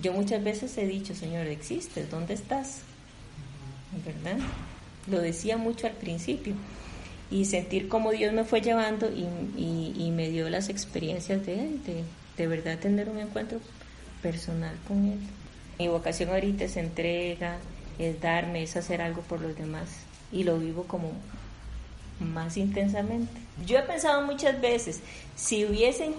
Yo 0.00 0.12
muchas 0.12 0.42
veces 0.42 0.76
he 0.78 0.86
dicho, 0.86 1.14
Señor, 1.14 1.46
existes, 1.46 2.10
¿dónde 2.10 2.34
estás? 2.34 2.82
¿Verdad? 4.04 4.38
Lo 5.10 5.20
decía 5.20 5.56
mucho 5.56 5.86
al 5.86 5.94
principio. 5.94 6.54
Y 7.30 7.44
sentir 7.44 7.88
cómo 7.88 8.10
Dios 8.10 8.32
me 8.32 8.44
fue 8.44 8.60
llevando 8.60 9.08
y, 9.08 10.10
me 10.10 10.30
dio 10.30 10.48
las 10.50 10.68
experiencias 10.68 11.44
de 11.46 11.60
Él, 11.60 11.84
de, 11.84 12.02
de 12.36 12.46
verdad 12.46 12.78
tener 12.78 13.08
un 13.08 13.18
encuentro 13.18 13.60
personal 14.22 14.74
con 14.88 15.06
Él. 15.06 15.18
Mi 15.78 15.88
vocación 15.88 16.30
ahorita 16.30 16.64
es 16.64 16.76
entrega, 16.76 17.58
es 17.98 18.20
darme, 18.20 18.62
es 18.62 18.76
hacer 18.76 19.00
algo 19.00 19.22
por 19.22 19.40
los 19.40 19.56
demás. 19.56 19.88
Y 20.32 20.44
lo 20.44 20.58
vivo 20.58 20.84
como 20.84 21.12
más 22.20 22.56
intensamente. 22.56 23.32
Yo 23.66 23.78
he 23.78 23.82
pensado 23.82 24.22
muchas 24.22 24.60
veces, 24.60 25.00
si 25.36 25.64
hubiesen 25.64 26.14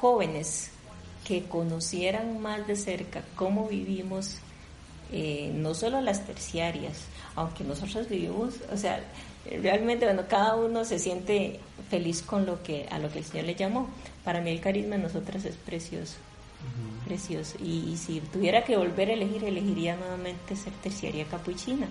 jóvenes 0.00 0.70
que 1.26 1.44
conocieran 1.44 2.40
más 2.40 2.66
de 2.66 2.76
cerca 2.76 3.22
cómo 3.36 3.68
vivimos, 3.68 4.38
eh, 5.12 5.52
no 5.54 5.74
solo 5.74 6.00
las 6.00 6.24
terciarias, 6.26 7.04
aunque 7.34 7.64
nosotros 7.64 8.08
vivimos, 8.08 8.54
o 8.72 8.76
sea, 8.76 9.02
realmente, 9.62 10.06
bueno, 10.06 10.22
cada 10.28 10.54
uno 10.56 10.84
se 10.84 10.98
siente 10.98 11.60
feliz 11.90 12.22
con 12.22 12.46
lo 12.46 12.62
que, 12.62 12.86
a 12.90 12.98
lo 12.98 13.10
que 13.10 13.18
el 13.18 13.24
Señor 13.24 13.46
le 13.46 13.54
llamó. 13.54 13.88
Para 14.24 14.40
mí 14.40 14.50
el 14.50 14.60
carisma 14.60 14.96
de 14.96 15.02
nosotras 15.02 15.44
es 15.44 15.56
precioso, 15.56 16.16
precioso. 17.06 17.56
Y, 17.62 17.90
y, 17.90 17.96
si 17.96 18.20
tuviera 18.20 18.64
que 18.64 18.76
volver 18.76 19.10
a 19.10 19.12
elegir, 19.14 19.44
elegiría 19.44 19.96
nuevamente 19.96 20.56
ser 20.56 20.72
terciaria 20.74 21.24
capuchina, 21.24 21.86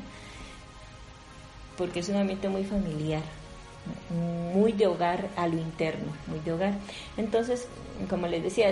porque 1.78 2.00
es 2.00 2.10
un 2.10 2.18
ambiente 2.18 2.50
muy 2.50 2.64
familiar, 2.64 3.24
muy 4.54 4.72
de 4.72 4.88
hogar 4.88 5.30
a 5.36 5.48
lo 5.48 5.58
interno, 5.58 6.12
muy 6.28 6.40
de 6.40 6.54
hogar. 6.54 6.74
Entonces, 7.18 7.68
como 8.10 8.28
les 8.28 8.44
decía, 8.44 8.72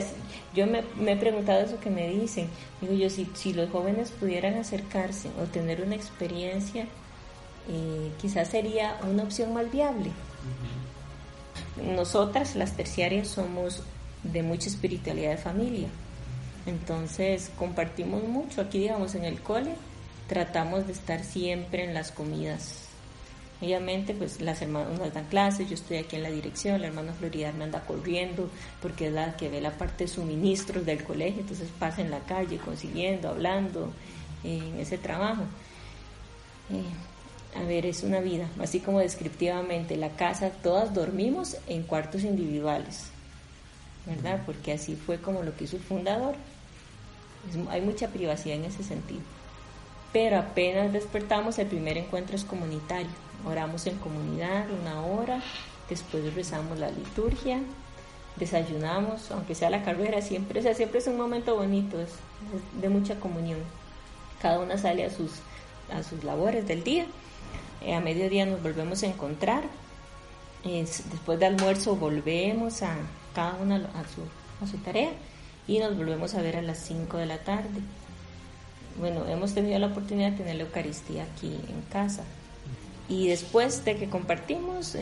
yo 0.54 0.68
me, 0.68 0.84
he 1.12 1.16
preguntado 1.16 1.62
eso 1.62 1.80
que 1.80 1.90
me 1.90 2.10
dicen, 2.10 2.48
digo 2.82 2.94
yo, 2.94 3.10
si, 3.10 3.30
si 3.34 3.54
los 3.54 3.70
jóvenes 3.70 4.12
pudieran 4.12 4.56
acercarse 4.56 5.30
o 5.42 5.46
tener 5.46 5.82
una 5.82 5.96
experiencia, 5.96 6.88
eh, 7.70 8.12
quizás 8.22 8.50
sería 8.50 8.98
una 9.04 9.24
opción 9.24 9.54
más 9.54 9.72
viable. 9.72 10.12
Nosotras, 11.84 12.56
las 12.56 12.74
terciarias, 12.78 13.28
somos 13.28 13.84
de 14.24 14.44
mucha 14.44 14.70
espiritualidad 14.70 15.32
de 15.32 15.38
familia, 15.38 15.88
entonces 16.66 17.52
compartimos 17.58 18.24
mucho, 18.24 18.62
aquí 18.62 18.80
digamos 18.80 19.14
en 19.16 19.26
el 19.26 19.40
cole, 19.42 19.76
tratamos 20.28 20.88
de 20.88 20.94
estar 20.94 21.24
siempre 21.24 21.84
en 21.84 21.94
las 21.94 22.12
comidas 22.12 22.85
Obviamente, 23.62 24.14
pues 24.14 24.42
las 24.42 24.62
hermanas 24.62 25.00
nos 25.00 25.14
dan 25.14 25.26
clases, 25.26 25.70
yo 25.70 25.76
estoy 25.76 25.98
aquí 25.98 26.18
en 26.18 26.24
la 26.24 26.30
dirección, 26.30 26.82
la 26.82 26.88
hermana 26.88 27.14
Floridad 27.14 27.54
me 27.54 27.64
anda 27.64 27.86
corriendo 27.86 28.50
porque 28.82 29.08
es 29.08 29.14
la 29.14 29.38
que 29.38 29.50
ve 29.50 29.62
la 29.62 29.72
parte 29.72 30.04
de 30.04 30.08
suministros 30.10 30.86
del 30.86 31.04
colegio, 31.04 31.42
entonces 31.42 31.70
pasa 31.80 32.02
en 32.02 32.12
la 32.12 32.20
calle 32.20 32.58
consiguiendo, 32.58 33.30
hablando 33.30 33.94
en 34.44 34.78
ese 34.80 34.98
trabajo. 34.98 35.44
Eh, 36.70 37.60
a 37.60 37.64
ver, 37.64 37.86
es 37.86 38.04
una 38.04 38.20
vida, 38.20 38.50
así 38.60 38.82
como 38.82 39.00
descriptivamente, 39.00 39.96
la 39.96 40.10
casa, 40.10 40.50
todas 40.50 40.94
dormimos 40.94 41.56
en 41.68 41.84
cuartos 41.84 42.24
individuales, 42.24 43.06
¿verdad? 44.06 44.42
Porque 44.46 44.74
así 44.74 44.98
fue 44.98 45.22
como 45.22 45.44
lo 45.44 45.56
que 45.56 45.64
hizo 45.64 45.78
el 45.78 45.84
fundador. 45.84 46.36
hay 47.70 47.80
mucha 47.80 48.10
privacidad 48.10 48.58
en 48.58 48.66
ese 48.66 48.84
sentido. 48.84 49.22
Pero 50.16 50.38
apenas 50.38 50.94
despertamos, 50.94 51.60
el 51.60 51.68
primer 51.68 51.98
encuentro 51.98 52.38
es 52.38 52.46
comunitario 52.46 53.10
Oramos 53.46 53.86
en 53.86 53.98
comunidad 53.98 54.66
una 54.72 55.02
hora, 55.02 55.42
después 55.90 56.34
rezamos 56.34 56.80
la 56.80 56.90
liturgia, 56.90 57.60
desayunamos, 58.38 59.30
aunque 59.32 59.56
sea 59.56 59.70
la 59.70 59.84
carrera, 59.84 60.22
siempre, 60.22 60.62
o 60.62 60.74
siempre 60.74 61.00
es 61.00 61.08
un 61.08 61.18
momento 61.18 61.58
bonito, 61.58 62.00
es, 62.00 62.12
de 62.80 62.88
mucha 62.88 63.20
comunión. 63.20 63.60
Cada 64.42 64.60
una 64.60 64.78
sale 64.78 65.04
a 65.04 65.10
sus, 65.10 65.32
a 65.94 66.02
sus 66.02 66.24
labores 66.24 66.66
del 66.66 66.86
día. 66.86 67.08
Eh, 67.82 67.94
a 67.94 68.00
mediodía 68.00 68.46
nos 68.46 68.64
volvemos 68.64 69.04
a 69.04 69.08
encontrar. 69.08 69.64
después 70.64 71.40
de 71.40 71.46
almuerzo 71.46 71.98
volvemos 71.98 72.84
a 72.84 72.96
cada 73.36 73.56
una 73.56 73.76
a 73.76 74.06
su, 74.08 74.64
a 74.64 74.66
su 74.66 74.78
tarea 74.78 75.12
y 75.68 75.80
nos 75.80 75.98
volvemos 75.98 76.36
a 76.36 76.42
ver 76.42 76.56
a 76.56 76.62
las 76.62 76.80
5 76.86 77.18
de 77.18 77.26
la 77.26 77.40
tarde. 77.40 77.82
Bueno, 78.98 79.26
hemos 79.28 79.54
tenido 79.54 79.78
la 79.80 79.88
oportunidad 79.88 80.32
de 80.32 80.38
tener 80.38 80.56
la 80.56 80.64
Eucaristía 80.64 81.24
aquí 81.24 81.48
en 81.48 81.82
casa. 81.92 82.24
Y 83.08 83.28
después 83.28 83.86
de 83.86 83.98
que 83.98 84.10
compartimos, 84.10 84.98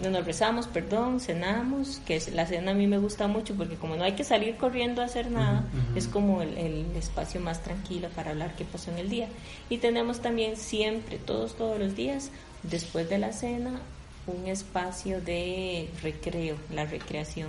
nos 0.00 0.24
rezamos, 0.24 0.68
perdón, 0.68 1.18
cenamos, 1.18 2.00
que 2.06 2.22
la 2.32 2.46
cena 2.46 2.70
a 2.70 2.74
mí 2.74 2.86
me 2.86 2.98
gusta 2.98 3.26
mucho 3.26 3.56
porque 3.56 3.74
como 3.74 3.96
no 3.96 4.04
hay 4.04 4.12
que 4.12 4.22
salir 4.22 4.56
corriendo 4.56 5.02
a 5.02 5.06
hacer 5.06 5.32
nada, 5.32 5.64
es 5.96 6.06
como 6.06 6.40
el, 6.42 6.86
espacio 6.94 7.40
más 7.40 7.60
tranquilo 7.64 8.10
para 8.14 8.30
hablar 8.30 8.54
qué 8.54 8.64
pasó 8.64 8.92
en 8.92 8.98
el 8.98 9.08
día. 9.08 9.28
Y 9.68 9.78
tenemos 9.78 10.20
también 10.20 10.56
siempre, 10.56 11.18
todos, 11.18 11.56
todos 11.56 11.80
los 11.80 11.96
días, 11.96 12.30
después 12.62 13.08
de 13.08 13.18
la 13.18 13.32
cena, 13.32 13.80
un 14.28 14.46
espacio 14.46 15.20
de 15.20 15.90
recreo, 16.00 16.54
la 16.72 16.84
recreación. 16.84 17.48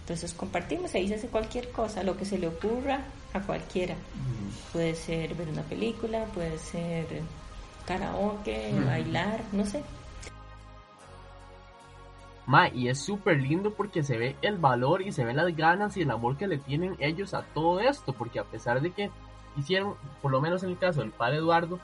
Entonces 0.00 0.32
compartimos, 0.32 0.94
ahí 0.94 1.06
se 1.06 1.16
hace 1.16 1.26
cualquier 1.26 1.70
cosa, 1.70 2.02
lo 2.02 2.16
que 2.16 2.24
se 2.24 2.38
le 2.38 2.46
ocurra 2.46 3.04
a 3.38 3.42
cualquiera. 3.42 3.94
Puede 4.72 4.94
ser 4.94 5.34
ver 5.34 5.48
una 5.48 5.62
película, 5.62 6.24
puede 6.34 6.58
ser 6.58 7.06
karaoke, 7.86 8.74
bailar, 8.86 9.42
no 9.52 9.64
sé. 9.64 9.82
Ma, 12.46 12.68
y 12.68 12.88
es 12.88 12.98
súper 12.98 13.42
lindo 13.42 13.74
porque 13.74 14.02
se 14.02 14.16
ve 14.16 14.36
el 14.40 14.56
valor 14.56 15.02
y 15.02 15.12
se 15.12 15.24
ven 15.24 15.36
las 15.36 15.54
ganas 15.54 15.96
y 15.96 16.02
el 16.02 16.10
amor 16.10 16.38
que 16.38 16.46
le 16.46 16.56
tienen 16.56 16.96
ellos 16.98 17.34
a 17.34 17.42
todo 17.42 17.78
esto, 17.80 18.14
porque 18.14 18.38
a 18.38 18.44
pesar 18.44 18.80
de 18.80 18.90
que 18.90 19.10
hicieron, 19.58 19.96
por 20.22 20.30
lo 20.30 20.40
menos 20.40 20.62
en 20.62 20.70
el 20.70 20.78
caso 20.78 21.00
del 21.00 21.10
padre 21.10 21.36
Eduardo, 21.38 21.78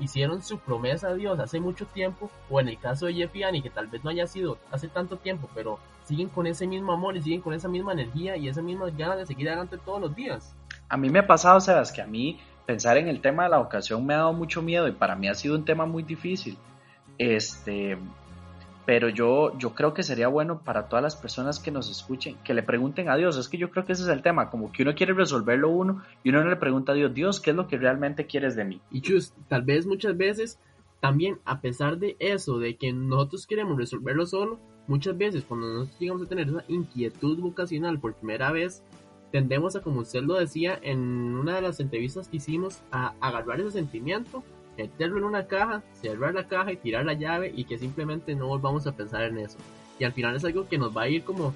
hicieron 0.00 0.42
su 0.42 0.58
promesa 0.58 1.08
a 1.08 1.14
Dios 1.14 1.38
hace 1.38 1.60
mucho 1.60 1.86
tiempo, 1.86 2.30
o 2.50 2.60
en 2.60 2.68
el 2.68 2.78
caso 2.78 3.06
de 3.06 3.14
Jeff 3.14 3.34
y 3.36 3.44
Annie, 3.44 3.62
que 3.62 3.70
tal 3.70 3.86
vez 3.86 4.02
no 4.02 4.10
haya 4.10 4.26
sido 4.26 4.58
hace 4.72 4.88
tanto 4.88 5.18
tiempo, 5.18 5.48
pero 5.54 5.78
siguen 6.04 6.28
con 6.28 6.48
ese 6.48 6.66
mismo 6.66 6.92
amor 6.92 7.16
y 7.16 7.22
siguen 7.22 7.40
con 7.40 7.54
esa 7.54 7.68
misma 7.68 7.92
energía 7.92 8.36
y 8.36 8.48
esas 8.48 8.64
mismas 8.64 8.96
ganas 8.96 9.18
de 9.18 9.26
seguir 9.26 9.48
adelante 9.48 9.78
todos 9.78 10.00
los 10.00 10.16
días. 10.16 10.54
A 10.88 10.96
mí 10.96 11.10
me 11.10 11.20
ha 11.20 11.26
pasado, 11.26 11.60
Sebas, 11.60 11.92
que 11.92 12.00
a 12.00 12.06
mí 12.06 12.38
pensar 12.66 12.96
en 12.96 13.08
el 13.08 13.20
tema 13.20 13.44
de 13.44 13.50
la 13.50 13.58
vocación 13.58 14.04
me 14.04 14.14
ha 14.14 14.18
dado 14.18 14.32
mucho 14.32 14.62
miedo 14.62 14.88
y 14.88 14.92
para 14.92 15.16
mí 15.16 15.28
ha 15.28 15.34
sido 15.34 15.54
un 15.54 15.64
tema 15.64 15.86
muy 15.86 16.02
difícil. 16.02 16.56
Este, 17.18 17.98
pero 18.86 19.08
yo, 19.08 19.56
yo 19.58 19.74
creo 19.74 19.92
que 19.92 20.02
sería 20.02 20.28
bueno 20.28 20.60
para 20.60 20.88
todas 20.88 21.02
las 21.02 21.16
personas 21.16 21.58
que 21.58 21.70
nos 21.70 21.90
escuchen, 21.90 22.36
que 22.42 22.54
le 22.54 22.62
pregunten 22.62 23.10
a 23.10 23.16
Dios, 23.16 23.36
es 23.36 23.48
que 23.48 23.58
yo 23.58 23.70
creo 23.70 23.84
que 23.84 23.92
ese 23.92 24.04
es 24.04 24.08
el 24.08 24.22
tema, 24.22 24.48
como 24.48 24.72
que 24.72 24.82
uno 24.82 24.94
quiere 24.94 25.12
resolverlo 25.12 25.68
uno 25.68 26.02
y 26.24 26.30
uno 26.30 26.42
no 26.42 26.48
le 26.48 26.56
pregunta 26.56 26.92
a 26.92 26.94
Dios, 26.94 27.12
Dios, 27.12 27.40
¿qué 27.40 27.50
es 27.50 27.56
lo 27.56 27.68
que 27.68 27.76
realmente 27.76 28.26
quieres 28.26 28.56
de 28.56 28.64
mí? 28.64 28.80
Y 28.90 29.02
just, 29.06 29.36
tal 29.48 29.62
vez 29.62 29.84
muchas 29.84 30.16
veces 30.16 30.58
también 31.00 31.38
a 31.44 31.60
pesar 31.60 31.98
de 31.98 32.16
eso, 32.18 32.58
de 32.58 32.76
que 32.76 32.92
nosotros 32.92 33.46
queremos 33.46 33.76
resolverlo 33.76 34.26
solo, 34.26 34.58
muchas 34.86 35.16
veces 35.16 35.44
cuando 35.44 35.66
nosotros 35.66 36.00
llegamos 36.00 36.22
a 36.22 36.28
tener 36.28 36.48
esa 36.48 36.64
inquietud 36.68 37.38
vocacional 37.40 38.00
por 38.00 38.14
primera 38.14 38.52
vez, 38.52 38.82
tendemos 39.30 39.76
a, 39.76 39.82
como 39.82 40.00
usted 40.00 40.22
lo 40.22 40.34
decía 40.34 40.78
en 40.82 40.98
una 40.98 41.56
de 41.56 41.62
las 41.62 41.80
entrevistas 41.80 42.28
que 42.28 42.38
hicimos, 42.38 42.80
a 42.90 43.14
agarrar 43.20 43.60
ese 43.60 43.72
sentimiento, 43.72 44.42
meterlo 44.76 45.18
en 45.18 45.24
una 45.24 45.46
caja, 45.46 45.82
cerrar 45.92 46.34
la 46.34 46.46
caja 46.46 46.72
y 46.72 46.76
tirar 46.76 47.04
la 47.04 47.14
llave 47.14 47.52
y 47.54 47.64
que 47.64 47.78
simplemente 47.78 48.34
no 48.34 48.46
volvamos 48.46 48.86
a 48.86 48.92
pensar 48.92 49.22
en 49.24 49.38
eso. 49.38 49.58
Y 49.98 50.04
al 50.04 50.12
final 50.12 50.36
es 50.36 50.44
algo 50.44 50.68
que 50.68 50.78
nos 50.78 50.96
va 50.96 51.02
a 51.02 51.08
ir 51.08 51.24
como, 51.24 51.52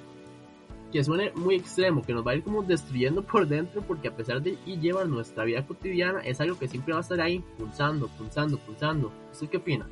que 0.93 1.03
suene 1.05 1.33
muy 1.35 1.55
extremo, 1.55 2.03
que 2.03 2.13
nos 2.13 2.27
va 2.27 2.33
a 2.33 2.35
ir 2.35 2.43
como 2.43 2.63
destruyendo 2.63 3.23
por 3.27 3.47
dentro 3.47 3.83
porque 3.83 4.09
a 4.09 4.17
pesar 4.17 4.43
de 4.43 4.59
y 4.67 4.79
llevar 4.79 5.09
nuestra 5.09 5.45
vida 5.45 5.67
cotidiana 5.67 6.21
es 6.21 6.41
algo 6.41 6.59
que 6.59 6.69
siempre 6.69 6.93
va 6.93 6.99
a 6.99 7.03
estar 7.03 7.21
ahí 7.21 7.43
pulsando, 7.59 8.09
pulsando, 8.09 8.59
pulsando. 8.59 9.13
¿Usted 9.33 9.49
qué 9.49 9.57
opina? 9.59 9.89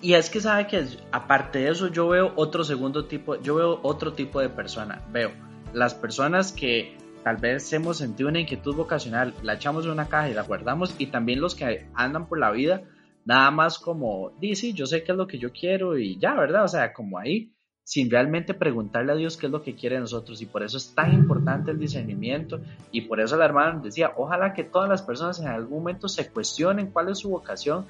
Y 0.00 0.14
es 0.14 0.28
que 0.28 0.40
sabe 0.40 0.66
que 0.66 0.86
aparte 1.12 1.60
de 1.60 1.70
eso 1.70 1.88
yo 1.88 2.08
veo 2.08 2.32
otro 2.36 2.64
segundo 2.64 3.06
tipo, 3.06 3.36
yo 3.40 3.54
veo 3.54 3.80
otro 3.82 4.12
tipo 4.12 4.40
de 4.40 4.48
persona. 4.48 5.02
Veo 5.10 5.30
las 5.72 5.94
personas 5.94 6.52
que 6.52 6.96
tal 7.24 7.38
vez 7.38 7.72
hemos 7.72 7.96
sentido 7.96 8.28
una 8.28 8.40
inquietud 8.40 8.76
vocacional, 8.76 9.34
la 9.42 9.54
echamos 9.54 9.86
en 9.86 9.92
una 9.92 10.08
caja 10.08 10.30
y 10.30 10.34
la 10.34 10.42
guardamos, 10.42 10.94
y 10.98 11.06
también 11.06 11.40
los 11.40 11.54
que 11.54 11.88
andan 11.94 12.28
por 12.28 12.38
la 12.38 12.52
vida 12.52 12.82
nada 13.24 13.50
más 13.50 13.78
como, 13.78 14.30
dice, 14.38 14.72
yo 14.72 14.86
sé 14.86 15.02
qué 15.02 15.12
es 15.12 15.18
lo 15.18 15.26
que 15.26 15.38
yo 15.38 15.50
quiero 15.52 15.98
y 15.98 16.18
ya, 16.18 16.34
¿verdad? 16.34 16.64
O 16.64 16.68
sea, 16.68 16.92
como 16.92 17.18
ahí, 17.18 17.52
sin 17.82 18.10
realmente 18.10 18.54
preguntarle 18.54 19.12
a 19.12 19.16
Dios 19.16 19.36
qué 19.36 19.46
es 19.46 19.52
lo 19.52 19.62
que 19.62 19.74
quiere 19.74 19.96
de 19.96 20.02
nosotros. 20.02 20.40
Y 20.42 20.46
por 20.46 20.62
eso 20.62 20.76
es 20.76 20.94
tan 20.94 21.12
importante 21.12 21.70
el 21.70 21.78
discernimiento. 21.78 22.60
Y 22.90 23.02
por 23.02 23.20
eso 23.20 23.36
la 23.36 23.44
hermana 23.44 23.80
decía, 23.82 24.12
ojalá 24.16 24.54
que 24.54 24.64
todas 24.64 24.88
las 24.88 25.02
personas 25.02 25.40
en 25.40 25.48
algún 25.48 25.78
momento 25.78 26.08
se 26.08 26.30
cuestionen 26.30 26.90
cuál 26.90 27.10
es 27.10 27.18
su 27.18 27.30
vocación 27.30 27.86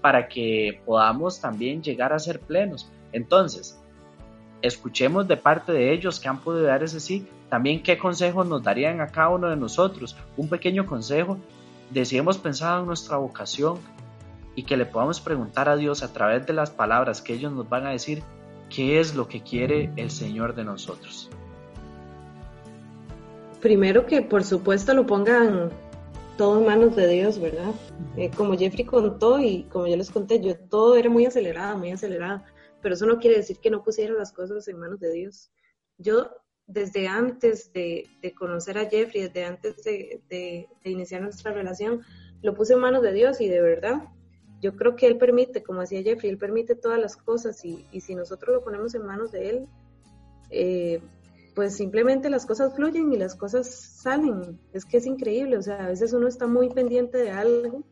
para 0.00 0.28
que 0.28 0.80
podamos 0.84 1.40
también 1.40 1.82
llegar 1.82 2.12
a 2.12 2.18
ser 2.18 2.40
plenos. 2.40 2.90
Entonces, 3.12 3.80
escuchemos 4.62 5.28
de 5.28 5.36
parte 5.36 5.72
de 5.72 5.92
ellos 5.92 6.20
que 6.20 6.28
han 6.28 6.40
podido 6.40 6.66
dar 6.66 6.82
ese 6.82 7.00
sí, 7.00 7.26
también 7.48 7.82
qué 7.82 7.98
consejos 7.98 8.46
nos 8.46 8.62
darían 8.62 9.00
a 9.00 9.08
cada 9.08 9.28
uno 9.30 9.48
de 9.48 9.56
nosotros. 9.56 10.16
Un 10.36 10.48
pequeño 10.48 10.86
consejo 10.86 11.38
de 11.90 12.04
si 12.04 12.16
hemos 12.16 12.38
pensado 12.38 12.80
en 12.80 12.86
nuestra 12.86 13.16
vocación, 13.16 13.78
y 14.56 14.62
que 14.62 14.76
le 14.76 14.86
podamos 14.86 15.20
preguntar 15.20 15.68
a 15.68 15.76
Dios 15.76 16.02
a 16.02 16.12
través 16.12 16.46
de 16.46 16.54
las 16.54 16.70
palabras 16.70 17.20
que 17.20 17.34
ellos 17.34 17.52
nos 17.52 17.68
van 17.68 17.86
a 17.86 17.90
decir 17.90 18.22
qué 18.74 18.98
es 18.98 19.14
lo 19.14 19.28
que 19.28 19.42
quiere 19.42 19.92
el 19.96 20.10
Señor 20.10 20.54
de 20.54 20.64
nosotros. 20.64 21.30
Primero 23.60 24.06
que 24.06 24.22
por 24.22 24.42
supuesto 24.42 24.94
lo 24.94 25.06
pongan 25.06 25.70
todo 26.38 26.58
en 26.58 26.66
manos 26.66 26.96
de 26.96 27.06
Dios, 27.06 27.38
¿verdad? 27.38 27.72
Eh, 28.16 28.30
como 28.34 28.56
Jeffrey 28.56 28.84
contó 28.84 29.38
y 29.38 29.64
como 29.64 29.86
yo 29.86 29.96
les 29.96 30.10
conté, 30.10 30.40
yo 30.40 30.56
todo 30.56 30.96
era 30.96 31.10
muy 31.10 31.26
acelerada, 31.26 31.76
muy 31.76 31.90
acelerada, 31.90 32.44
pero 32.86 32.94
eso 32.94 33.06
no 33.06 33.18
quiere 33.18 33.38
decir 33.38 33.58
que 33.58 33.68
no 33.68 33.82
pusiera 33.82 34.14
las 34.14 34.32
cosas 34.32 34.68
en 34.68 34.78
manos 34.78 35.00
de 35.00 35.10
Dios. 35.10 35.50
Yo 35.98 36.30
desde 36.68 37.08
antes 37.08 37.72
de, 37.72 38.08
conocer 38.38 38.78
a 38.78 38.88
Jeffrey, 38.88 39.22
desde 39.22 39.44
antes 39.44 39.82
de, 39.82 40.68
iniciar 40.84 41.20
nuestra 41.20 41.52
relación, 41.52 42.02
lo 42.42 42.54
puse 42.54 42.74
en 42.74 42.78
manos 42.78 43.02
de 43.02 43.12
Dios 43.12 43.40
y 43.40 43.48
de 43.48 43.60
verdad 43.60 44.04
yo 44.62 44.76
creo 44.76 44.94
que 44.94 45.08
Él 45.08 45.18
permite, 45.18 45.64
como 45.64 45.80
decía 45.80 46.00
Jeffrey, 46.04 46.30
Él 46.30 46.38
permite 46.38 46.76
todas 46.76 47.00
las 47.00 47.16
cosas 47.16 47.64
y, 47.64 47.84
si 48.00 48.14
nosotros 48.14 48.54
lo 48.54 48.62
ponemos 48.62 48.94
en 48.94 49.04
manos 49.04 49.32
de 49.32 49.50
Él, 49.50 49.66
eh, 50.50 51.00
pues 51.56 51.74
simplemente 51.74 52.30
las 52.30 52.46
cosas 52.46 52.76
fluyen 52.76 53.12
y 53.12 53.16
las 53.16 53.34
cosas 53.34 53.68
salen. 53.68 54.60
Es 54.72 54.84
que 54.84 54.98
es 54.98 55.06
increíble, 55.06 55.58
o 55.58 55.62
sea, 55.62 55.86
a 55.86 55.88
veces 55.88 56.12
uno 56.12 56.28
está 56.28 56.46
muy 56.46 56.68
pendiente 56.68 57.18
de 57.18 57.32
algo 57.32 57.82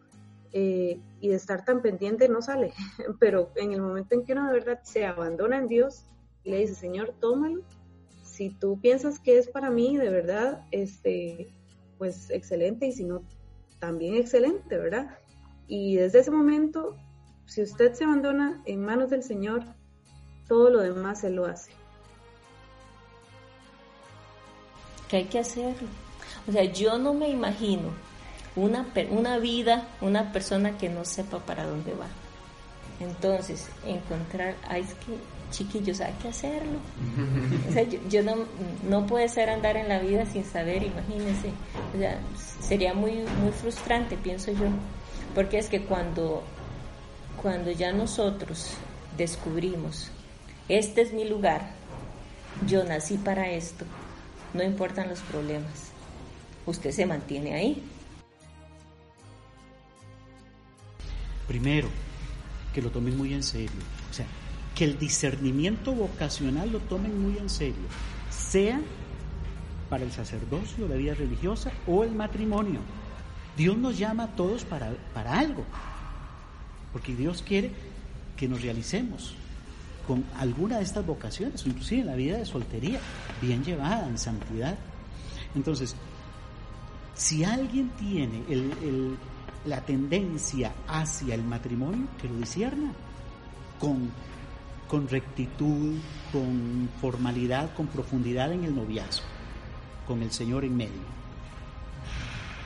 eh, 0.53 1.01
y 1.25 1.29
de 1.29 1.37
estar 1.37 1.65
tan 1.65 1.81
pendiente 1.81 2.29
no 2.29 2.43
sale, 2.43 2.75
pero 3.19 3.51
en 3.57 3.73
el 3.73 3.81
momento 3.81 4.15
en 4.15 4.27
que 4.27 4.35
uno 4.35 4.47
de 4.47 4.53
verdad 4.53 4.81
se 4.83 5.07
abandona 5.07 5.57
en 5.57 5.69
Dios 5.69 6.05
y 6.43 6.51
le 6.51 6.59
dice, 6.59 6.75
Señor, 6.75 7.15
tómalo, 7.19 7.63
si 8.23 8.51
tú 8.51 8.79
piensas 8.79 9.19
que 9.19 9.39
es 9.39 9.49
para 9.49 9.71
mí, 9.71 9.97
de 9.97 10.11
verdad, 10.11 10.67
este, 10.71 11.49
pues 11.97 12.29
excelente 12.29 12.89
y 12.89 12.93
si 12.93 13.05
no, 13.05 13.23
también 13.79 14.17
excelente, 14.17 14.77
¿verdad? 14.77 15.19
Y 15.67 15.97
desde 15.97 16.19
ese 16.19 16.31
momento, 16.31 16.95
si 17.47 17.63
usted 17.63 17.95
se 17.95 18.05
abandona 18.05 18.63
en 18.67 18.85
manos 18.85 19.09
del 19.09 19.23
Señor, 19.23 19.63
todo 20.47 20.69
lo 20.69 20.81
demás 20.81 21.23
se 21.23 21.31
lo 21.31 21.47
hace. 21.47 21.71
Que 25.09 25.17
hay 25.17 25.25
que 25.25 25.39
hacerlo. 25.39 25.89
O 26.47 26.53
sea, 26.53 26.65
yo 26.65 26.99
no 26.99 27.15
me 27.15 27.31
imagino 27.31 27.95
una, 28.57 28.87
una 29.11 29.39
vida, 29.39 29.89
una 30.01 30.33
persona 30.33 30.77
que 30.79 30.89
no 30.89 31.05
sepa 31.05 31.39
para 31.41 31.65
dónde 31.65 31.93
va. 31.93 32.07
Entonces, 33.01 33.69
encontrar, 33.85 34.55
ay, 34.69 34.83
es 34.83 34.95
que 34.95 35.17
chiquillos, 35.55 36.01
hay 36.01 36.13
que 36.15 36.29
hacerlo. 36.29 36.79
Yo, 38.09 38.23
no, 38.23 38.35
no 38.89 39.07
puede 39.07 39.29
ser 39.29 39.51
andar 39.51 39.77
en 39.77 39.89
la 39.89 40.01
vida 40.01 40.27
sin 40.27 40.45
saber, 40.45 40.83
imagínense. 40.83 41.51
O 41.95 41.99
sea, 41.99 42.19
sería 42.61 42.93
muy, 42.95 43.13
muy 43.41 43.53
frustrante, 43.53 44.17
pienso 44.17 44.53
yo. 44.53 44.67
Porque 45.35 45.59
es 45.59 45.69
que 45.69 45.83
cuando, 45.83 46.43
cuando 47.41 47.71
ya 47.71 47.93
nosotros 47.93 48.71
descubrimos, 49.17 50.11
este 50.69 51.03
es 51.03 51.13
mi 51.13 51.25
lugar, 51.25 51.71
yo 52.67 52.85
nací 52.85 53.17
para 53.17 53.51
esto, 53.51 53.85
no 54.55 54.63
importan 54.63 55.09
los 55.09 55.21
problemas, 55.21 55.91
usted 56.67 56.91
se 56.91 57.07
mantiene 57.07 57.55
ahí. 57.55 57.83
Primero, 61.47 61.89
que 62.73 62.83
lo 62.83 62.91
tomen 62.91 63.17
muy 63.17 63.33
en 63.35 63.43
serio. 63.43 63.71
O 64.11 64.13
sea, 64.13 64.27
que 64.75 64.85
el 64.85 64.99
discernimiento 64.99 65.93
vocacional 65.93 66.71
lo 66.71 66.81
tomen 66.81 67.21
muy 67.21 67.39
en 67.39 67.49
serio, 67.49 67.85
sea 68.31 68.81
para 69.89 70.05
el 70.05 70.13
sacerdocio, 70.13 70.89
la 70.89 70.97
vida 70.97 71.15
religiosa 71.15 71.71
o 71.87 72.03
el 72.03 72.13
matrimonio. 72.13 72.81
Dios 73.57 73.77
nos 73.77 73.97
llama 73.97 74.25
a 74.25 74.35
todos 74.35 74.65
para, 74.65 74.93
para 75.13 75.39
algo, 75.39 75.65
porque 76.93 77.15
Dios 77.15 77.43
quiere 77.47 77.71
que 78.37 78.49
nos 78.49 78.63
realicemos 78.63 79.35
con 80.07 80.25
alguna 80.37 80.79
de 80.79 80.83
estas 80.83 81.07
vocaciones, 81.07 81.65
inclusive 81.67 82.01
en 82.01 82.07
la 82.09 82.17
vida 82.17 82.37
de 82.37 82.45
soltería, 82.45 82.99
bien 83.41 83.65
llevada, 83.65 84.07
en 84.09 84.19
santidad. 84.19 84.77
Entonces, 85.55 85.95
si 87.15 87.45
alguien 87.45 87.91
tiene 87.91 88.43
la 89.65 89.81
tendencia 89.81 90.73
hacia 90.87 91.35
el 91.35 91.45
matrimonio, 91.45 92.07
que 92.21 92.29
lo 92.29 92.37
disierna 92.37 92.93
con, 93.79 94.11
con 94.89 95.09
rectitud, 95.09 95.97
con 96.33 96.89
formalidad, 97.01 97.75
con 97.75 97.87
profundidad 97.87 98.53
en 98.53 98.65
el 98.65 98.75
noviazgo, 98.75 99.27
con 100.07 100.23
el 100.23 100.31
Señor 100.31 100.65
en 100.65 100.77
medio 100.77 101.15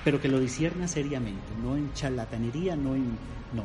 pero 0.09 0.23
que 0.23 0.29
lo 0.29 0.41
disierna 0.41 0.89
seriamente, 0.89 1.47
no 1.63 1.77
en 1.77 1.93
charlatanería, 1.93 2.77
no 2.77 2.95
en, 2.95 3.11
no, 3.53 3.65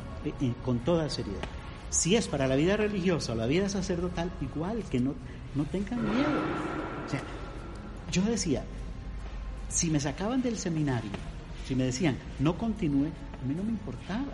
con 0.62 0.80
toda 0.80 1.08
seriedad. 1.08 1.40
Si 1.88 2.16
es 2.16 2.28
para 2.28 2.46
la 2.46 2.54
vida 2.54 2.76
religiosa 2.76 3.32
o 3.32 3.34
la 3.34 3.46
vida 3.46 3.70
sacerdotal, 3.70 4.30
igual, 4.42 4.82
que 4.90 5.00
no, 5.00 5.14
no 5.54 5.64
tengan 5.64 6.02
miedo. 6.02 6.42
O 7.06 7.08
sea, 7.08 7.22
yo 8.12 8.20
decía, 8.22 8.62
si 9.70 9.88
me 9.88 10.00
sacaban 10.00 10.42
del 10.42 10.58
seminario, 10.58 11.10
si 11.66 11.74
me 11.74 11.84
decían, 11.84 12.18
no 12.40 12.58
continúe, 12.58 13.08
a 13.44 13.46
mí 13.46 13.54
no 13.54 13.62
me 13.62 13.70
importaba, 13.70 14.32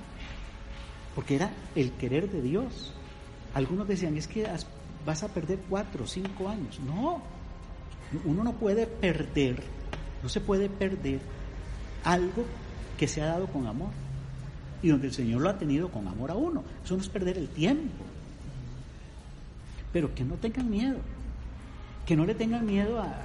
porque 1.15 1.35
era 1.35 1.51
el 1.75 1.91
querer 1.93 2.31
de 2.31 2.41
Dios. 2.41 2.93
Algunos 3.55 3.89
decían, 3.89 4.17
es 4.17 4.29
que 4.29 4.47
vas 5.05 5.23
a 5.25 5.29
perder 5.29 5.59
cuatro 5.69 6.05
o 6.05 6.07
cinco 6.07 6.49
años. 6.49 6.79
No, 6.81 7.21
uno 8.25 8.45
no 8.45 8.53
puede 8.53 8.87
perder, 8.87 9.63
no 10.23 10.29
se 10.29 10.41
puede 10.41 10.69
perder 10.69 11.21
algo 12.05 12.45
que 12.97 13.09
se 13.09 13.21
ha 13.21 13.27
dado 13.27 13.49
con 13.49 13.67
amor 13.67 13.91
y 14.83 14.89
donde 14.89 15.09
el 15.09 15.13
Señor 15.13 15.41
lo 15.43 15.51
ha 15.51 15.59
tenido 15.59 15.91
con 15.91 16.07
amor 16.07 16.31
a 16.31 16.37
uno. 16.37 16.63
Eso 16.85 16.95
no 16.95 17.03
es 17.03 17.09
perder 17.09 17.37
el 17.37 17.49
tiempo. 17.49 18.05
Pero 19.93 20.15
que 20.15 20.23
no 20.23 20.37
tengan 20.37 20.71
miedo, 20.71 20.99
que 22.07 22.15
no 22.15 22.25
le 22.25 22.37
tengan 22.37 22.65
miedo 22.65 23.01
a, 23.01 23.17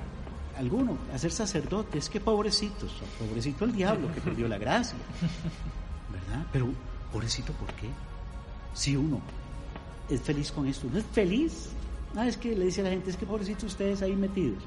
alguno, 0.58 0.98
a 1.14 1.18
ser 1.18 1.32
sacerdotes, 1.32 2.10
que 2.10 2.20
pobrecitos, 2.20 2.92
pobrecito 3.20 3.66
el 3.66 3.74
diablo 3.74 4.14
que 4.14 4.22
perdió 4.22 4.48
la 4.48 4.58
gracia, 4.58 4.98
¿verdad? 6.12 6.46
Pero 6.52 6.70
pobrecito, 7.12 7.54
¿por 7.54 7.72
qué? 7.74 7.90
Si 8.74 8.96
uno 8.96 9.22
es 10.10 10.22
feliz 10.22 10.52
con 10.52 10.68
esto, 10.68 10.88
no 10.92 11.00
es 11.00 11.06
feliz. 11.06 11.70
Ah, 12.16 12.28
es 12.28 12.38
que 12.38 12.56
le 12.56 12.66
dice 12.66 12.82
a 12.82 12.86
la 12.86 12.90
gente, 12.92 13.10
es 13.10 13.18
que 13.18 13.26
pobrecito 13.26 13.66
ustedes 13.66 14.02
ahí 14.02 14.16
metidos. 14.16 14.64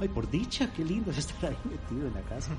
Ay, 0.00 0.08
por 0.08 0.28
dicha, 0.30 0.72
qué 0.72 0.84
lindo 0.84 1.10
es 1.10 1.18
estar 1.18 1.50
ahí 1.50 1.56
metido 1.64 2.08
en 2.08 2.14
la 2.14 2.22
casa. 2.22 2.52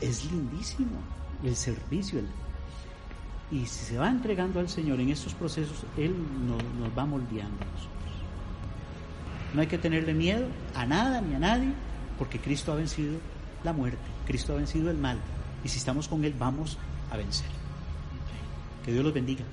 Es 0.00 0.30
lindísimo 0.30 0.98
el 1.44 1.56
servicio. 1.56 2.20
Y 3.50 3.66
si 3.66 3.84
se 3.84 3.98
va 3.98 4.08
entregando 4.08 4.60
al 4.60 4.68
Señor 4.68 5.00
en 5.00 5.10
estos 5.10 5.34
procesos, 5.34 5.84
Él 5.96 6.14
nos, 6.46 6.62
va 6.96 7.06
moldeando 7.06 7.58
nosotros. 7.64 7.99
No 9.54 9.60
hay 9.60 9.66
que 9.66 9.78
tenerle 9.78 10.14
miedo 10.14 10.46
a 10.74 10.86
nada 10.86 11.20
ni 11.20 11.34
a 11.34 11.38
nadie, 11.38 11.72
porque 12.18 12.38
Cristo 12.38 12.72
ha 12.72 12.76
vencido 12.76 13.18
la 13.64 13.72
muerte, 13.72 13.98
Cristo 14.26 14.52
ha 14.52 14.56
vencido 14.56 14.90
el 14.90 14.96
mal. 14.96 15.18
Y 15.64 15.68
si 15.68 15.78
estamos 15.78 16.08
con 16.08 16.24
Él, 16.24 16.34
vamos 16.38 16.78
a 17.10 17.16
vencer. 17.16 17.48
Que 18.84 18.92
Dios 18.92 19.04
los 19.04 19.12
bendiga. 19.12 19.44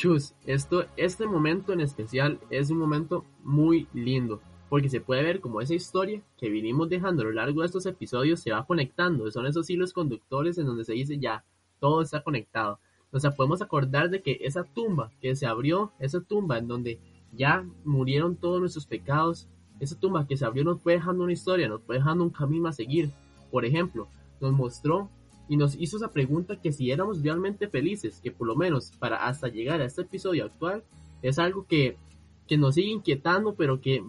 Chus, 0.00 0.32
esto, 0.46 0.86
este 0.96 1.26
momento 1.26 1.74
en 1.74 1.80
especial 1.82 2.40
es 2.48 2.70
un 2.70 2.78
momento 2.78 3.26
muy 3.44 3.86
lindo, 3.92 4.40
porque 4.70 4.88
se 4.88 5.02
puede 5.02 5.22
ver 5.22 5.40
como 5.40 5.60
esa 5.60 5.74
historia 5.74 6.22
que 6.38 6.48
vinimos 6.48 6.88
dejando 6.88 7.20
a 7.20 7.26
lo 7.26 7.32
largo 7.32 7.60
de 7.60 7.66
estos 7.66 7.84
episodios 7.84 8.40
se 8.40 8.50
va 8.50 8.64
conectando, 8.64 9.30
son 9.30 9.44
esos 9.44 9.68
hilos 9.68 9.92
conductores 9.92 10.56
en 10.56 10.64
donde 10.64 10.86
se 10.86 10.94
dice 10.94 11.18
ya, 11.18 11.44
todo 11.80 12.00
está 12.00 12.22
conectado. 12.22 12.80
O 13.12 13.18
sea, 13.18 13.32
podemos 13.32 13.60
acordar 13.60 14.10
de 14.10 14.22
que 14.22 14.38
esa 14.42 14.64
tumba 14.64 15.10
que 15.20 15.34
se 15.34 15.46
abrió, 15.46 15.92
esa 15.98 16.20
tumba 16.20 16.58
en 16.58 16.68
donde 16.68 17.00
ya 17.32 17.64
murieron 17.84 18.36
todos 18.36 18.60
nuestros 18.60 18.86
pecados, 18.86 19.48
esa 19.80 19.98
tumba 19.98 20.26
que 20.26 20.36
se 20.36 20.44
abrió 20.44 20.64
nos 20.64 20.80
fue 20.80 20.94
dejando 20.94 21.24
una 21.24 21.32
historia, 21.32 21.68
nos 21.68 21.82
fue 21.82 21.96
dejando 21.96 22.24
un 22.24 22.30
camino 22.30 22.68
a 22.68 22.72
seguir. 22.72 23.10
Por 23.50 23.64
ejemplo, 23.64 24.08
nos 24.40 24.52
mostró 24.52 25.10
y 25.48 25.56
nos 25.56 25.74
hizo 25.74 25.96
esa 25.96 26.12
pregunta 26.12 26.60
que 26.60 26.72
si 26.72 26.90
éramos 26.90 27.22
realmente 27.22 27.68
felices, 27.68 28.20
que 28.22 28.30
por 28.30 28.46
lo 28.46 28.54
menos 28.54 28.92
para 28.98 29.26
hasta 29.26 29.48
llegar 29.48 29.80
a 29.80 29.86
este 29.86 30.02
episodio 30.02 30.44
actual 30.44 30.84
es 31.22 31.38
algo 31.38 31.66
que, 31.66 31.96
que 32.46 32.56
nos 32.56 32.76
sigue 32.76 32.90
inquietando, 32.90 33.54
pero 33.54 33.80
que 33.80 34.04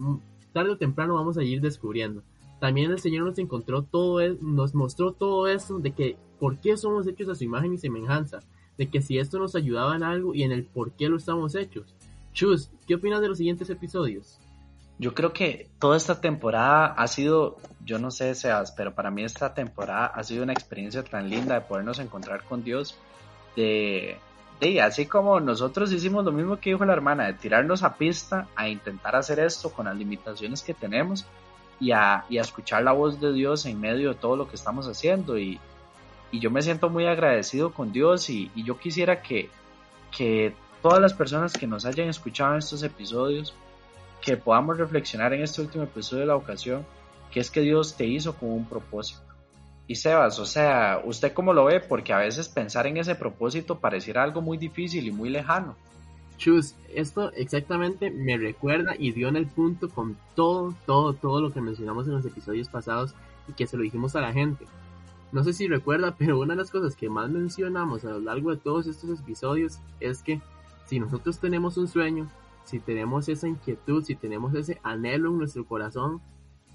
tarde 0.52 0.70
o 0.70 0.78
temprano 0.78 1.14
vamos 1.14 1.38
a 1.38 1.42
ir 1.42 1.60
descubriendo. 1.60 2.22
También 2.60 2.92
el 2.92 3.00
Señor 3.00 3.24
nos 3.24 3.38
encontró 3.38 3.82
todo, 3.82 4.20
nos 4.40 4.74
mostró 4.74 5.12
todo 5.12 5.48
eso 5.48 5.80
de 5.80 5.90
que 5.90 6.16
por 6.38 6.60
qué 6.60 6.76
somos 6.76 7.08
hechos 7.08 7.28
a 7.28 7.34
su 7.34 7.42
imagen 7.42 7.72
y 7.72 7.78
semejanza, 7.78 8.38
de 8.78 8.88
que 8.88 9.02
si 9.02 9.18
esto 9.18 9.38
nos 9.38 9.54
ayudaba 9.54 9.96
en 9.96 10.02
algo 10.02 10.34
y 10.34 10.42
en 10.42 10.52
el 10.52 10.64
por 10.64 10.92
qué 10.92 11.08
lo 11.08 11.16
estamos 11.16 11.54
hechos. 11.54 11.94
Chus, 12.32 12.70
¿qué 12.86 12.94
opinas 12.94 13.20
de 13.20 13.28
los 13.28 13.38
siguientes 13.38 13.68
episodios? 13.70 14.38
Yo 14.98 15.14
creo 15.14 15.32
que 15.32 15.68
toda 15.78 15.96
esta 15.96 16.20
temporada 16.20 16.86
ha 16.86 17.06
sido, 17.08 17.58
yo 17.84 17.98
no 17.98 18.10
sé, 18.10 18.34
Seas, 18.34 18.72
pero 18.72 18.94
para 18.94 19.10
mí 19.10 19.24
esta 19.24 19.52
temporada 19.52 20.06
ha 20.06 20.22
sido 20.22 20.44
una 20.44 20.52
experiencia 20.52 21.02
tan 21.02 21.28
linda 21.28 21.54
de 21.54 21.62
podernos 21.62 21.98
encontrar 21.98 22.44
con 22.44 22.62
Dios, 22.62 22.96
de, 23.56 24.16
de 24.60 24.80
así 24.80 25.06
como 25.06 25.40
nosotros 25.40 25.92
hicimos 25.92 26.24
lo 26.24 26.32
mismo 26.32 26.58
que 26.58 26.70
dijo 26.70 26.84
la 26.84 26.92
hermana, 26.92 27.26
de 27.26 27.34
tirarnos 27.34 27.82
a 27.82 27.96
pista 27.96 28.46
a 28.54 28.68
intentar 28.68 29.16
hacer 29.16 29.40
esto 29.40 29.70
con 29.70 29.86
las 29.86 29.96
limitaciones 29.96 30.62
que 30.62 30.72
tenemos 30.72 31.26
y 31.80 31.90
a, 31.90 32.24
y 32.28 32.38
a 32.38 32.42
escuchar 32.42 32.84
la 32.84 32.92
voz 32.92 33.20
de 33.20 33.32
Dios 33.32 33.66
en 33.66 33.80
medio 33.80 34.10
de 34.10 34.14
todo 34.14 34.36
lo 34.36 34.48
que 34.48 34.54
estamos 34.54 34.86
haciendo. 34.86 35.36
Y, 35.36 35.58
y 36.32 36.40
yo 36.40 36.50
me 36.50 36.62
siento 36.62 36.88
muy 36.88 37.06
agradecido 37.06 37.72
con 37.72 37.92
Dios 37.92 38.28
y, 38.30 38.50
yo 38.56 38.78
quisiera 38.78 39.22
que, 39.22 39.50
que 40.16 40.54
todas 40.80 40.98
las 40.98 41.12
personas 41.12 41.52
que 41.52 41.66
nos 41.66 41.84
hayan 41.84 42.08
escuchado 42.08 42.52
en 42.52 42.58
estos 42.58 42.82
episodios, 42.82 43.54
que 44.22 44.38
podamos 44.38 44.78
reflexionar 44.78 45.34
en 45.34 45.42
este 45.42 45.60
último 45.60 45.84
episodio 45.84 46.22
de 46.22 46.26
la 46.28 46.36
ocasión, 46.36 46.86
que 47.30 47.40
es 47.40 47.50
que 47.50 47.60
Dios 47.60 47.96
te 47.96 48.06
hizo 48.06 48.34
con 48.34 48.50
un 48.50 48.64
propósito. 48.64 49.20
Y 49.86 49.96
Sebas, 49.96 50.38
o 50.38 50.46
sea, 50.46 51.02
¿usted 51.04 51.34
cómo 51.34 51.52
lo 51.52 51.66
ve? 51.66 51.80
Porque 51.80 52.14
a 52.14 52.18
veces 52.18 52.48
pensar 52.48 52.86
en 52.86 52.96
ese 52.96 53.14
propósito 53.14 53.78
pareciera 53.78 54.22
algo 54.22 54.40
muy 54.40 54.56
difícil 54.56 55.06
y 55.06 55.10
muy 55.10 55.28
lejano. 55.28 55.76
Chus, 56.38 56.74
esto 56.94 57.30
exactamente 57.32 58.10
me 58.10 58.38
recuerda 58.38 58.94
y 58.98 59.12
dio 59.12 59.28
en 59.28 59.36
el 59.36 59.46
punto 59.46 59.90
con 59.90 60.16
todo, 60.34 60.74
todo, 60.86 61.12
todo 61.12 61.40
lo 61.42 61.52
que 61.52 61.60
mencionamos 61.60 62.06
en 62.06 62.14
los 62.14 62.24
episodios 62.24 62.68
pasados 62.68 63.14
y 63.48 63.52
que 63.52 63.66
se 63.66 63.76
lo 63.76 63.82
dijimos 63.82 64.16
a 64.16 64.22
la 64.22 64.32
gente. 64.32 64.64
No 65.32 65.42
sé 65.42 65.54
si 65.54 65.66
recuerda, 65.66 66.14
pero 66.18 66.38
una 66.38 66.54
de 66.54 66.58
las 66.58 66.70
cosas 66.70 66.94
que 66.94 67.08
más 67.08 67.30
mencionamos 67.30 68.04
a 68.04 68.10
lo 68.10 68.20
largo 68.20 68.50
de 68.50 68.58
todos 68.58 68.86
estos 68.86 69.18
episodios 69.18 69.80
es 69.98 70.22
que 70.22 70.40
si 70.84 71.00
nosotros 71.00 71.38
tenemos 71.38 71.78
un 71.78 71.88
sueño, 71.88 72.30
si 72.64 72.78
tenemos 72.78 73.28
esa 73.28 73.48
inquietud, 73.48 74.04
si 74.04 74.14
tenemos 74.14 74.54
ese 74.54 74.78
anhelo 74.82 75.30
en 75.30 75.38
nuestro 75.38 75.66
corazón, 75.66 76.20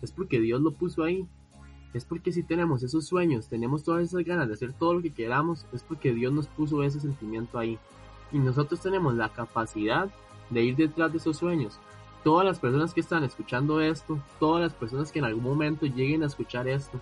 es 0.02 0.12
porque 0.12 0.40
Dios 0.40 0.62
lo 0.62 0.72
puso 0.72 1.04
ahí. 1.04 1.28
Es 1.94 2.04
porque 2.04 2.32
si 2.32 2.44
tenemos 2.44 2.84
esos 2.84 3.08
sueños, 3.08 3.48
tenemos 3.48 3.84
todas 3.84 4.04
esas 4.04 4.24
ganas 4.26 4.48
de 4.48 4.56
hacer 4.56 4.74
todo 4.74 4.96
lo 4.96 5.02
que 5.02 5.14
queramos, 5.14 5.66
es 5.72 5.84
porque 5.84 6.14
Dios 6.14 6.34
nos 6.34 6.48
puso 6.48 6.84
ese 6.84 7.00
sentimiento 7.00 7.58
ahí. 7.58 7.80
Y 8.32 8.40
nosotros 8.40 8.82
tenemos 8.82 9.16
la 9.16 9.30
capacidad 9.30 10.10
de 10.50 10.64
ir 10.64 10.76
detrás 10.76 11.12
de 11.12 11.20
esos 11.20 11.38
sueños. 11.38 11.80
Todas 12.24 12.46
las 12.46 12.60
personas 12.60 12.94
que 12.94 13.00
están 13.00 13.24
escuchando 13.24 13.80
esto, 13.80 14.20
todas 14.40 14.62
las 14.62 14.74
personas 14.74 15.12
que 15.12 15.20
en 15.20 15.26
algún 15.26 15.44
momento 15.44 15.86
lleguen 15.86 16.24
a 16.24 16.28
escuchar 16.28 16.68
esto, 16.68 17.00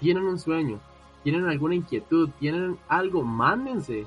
tienen 0.00 0.24
un 0.24 0.38
sueño, 0.38 0.80
tienen 1.22 1.46
alguna 1.46 1.74
inquietud, 1.74 2.30
tienen 2.40 2.78
algo, 2.88 3.22
mándense, 3.22 4.06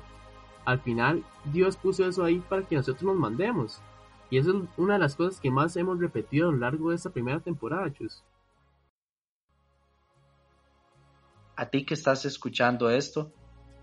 al 0.64 0.80
final 0.80 1.24
Dios 1.44 1.76
puso 1.76 2.06
eso 2.06 2.24
ahí 2.24 2.40
para 2.48 2.62
que 2.62 2.76
nosotros 2.76 3.02
nos 3.02 3.16
mandemos. 3.16 3.80
Y 4.30 4.38
eso 4.38 4.50
es 4.50 4.56
una 4.76 4.94
de 4.94 5.00
las 5.00 5.14
cosas 5.14 5.40
que 5.40 5.50
más 5.50 5.76
hemos 5.76 5.98
repetido 5.98 6.48
a 6.48 6.52
lo 6.52 6.58
largo 6.58 6.90
de 6.90 6.96
esta 6.96 7.10
primera 7.10 7.40
temporada, 7.40 7.92
Chus. 7.92 8.22
A 11.56 11.66
ti 11.66 11.84
que 11.84 11.94
estás 11.94 12.24
escuchando 12.24 12.90
esto, 12.90 13.30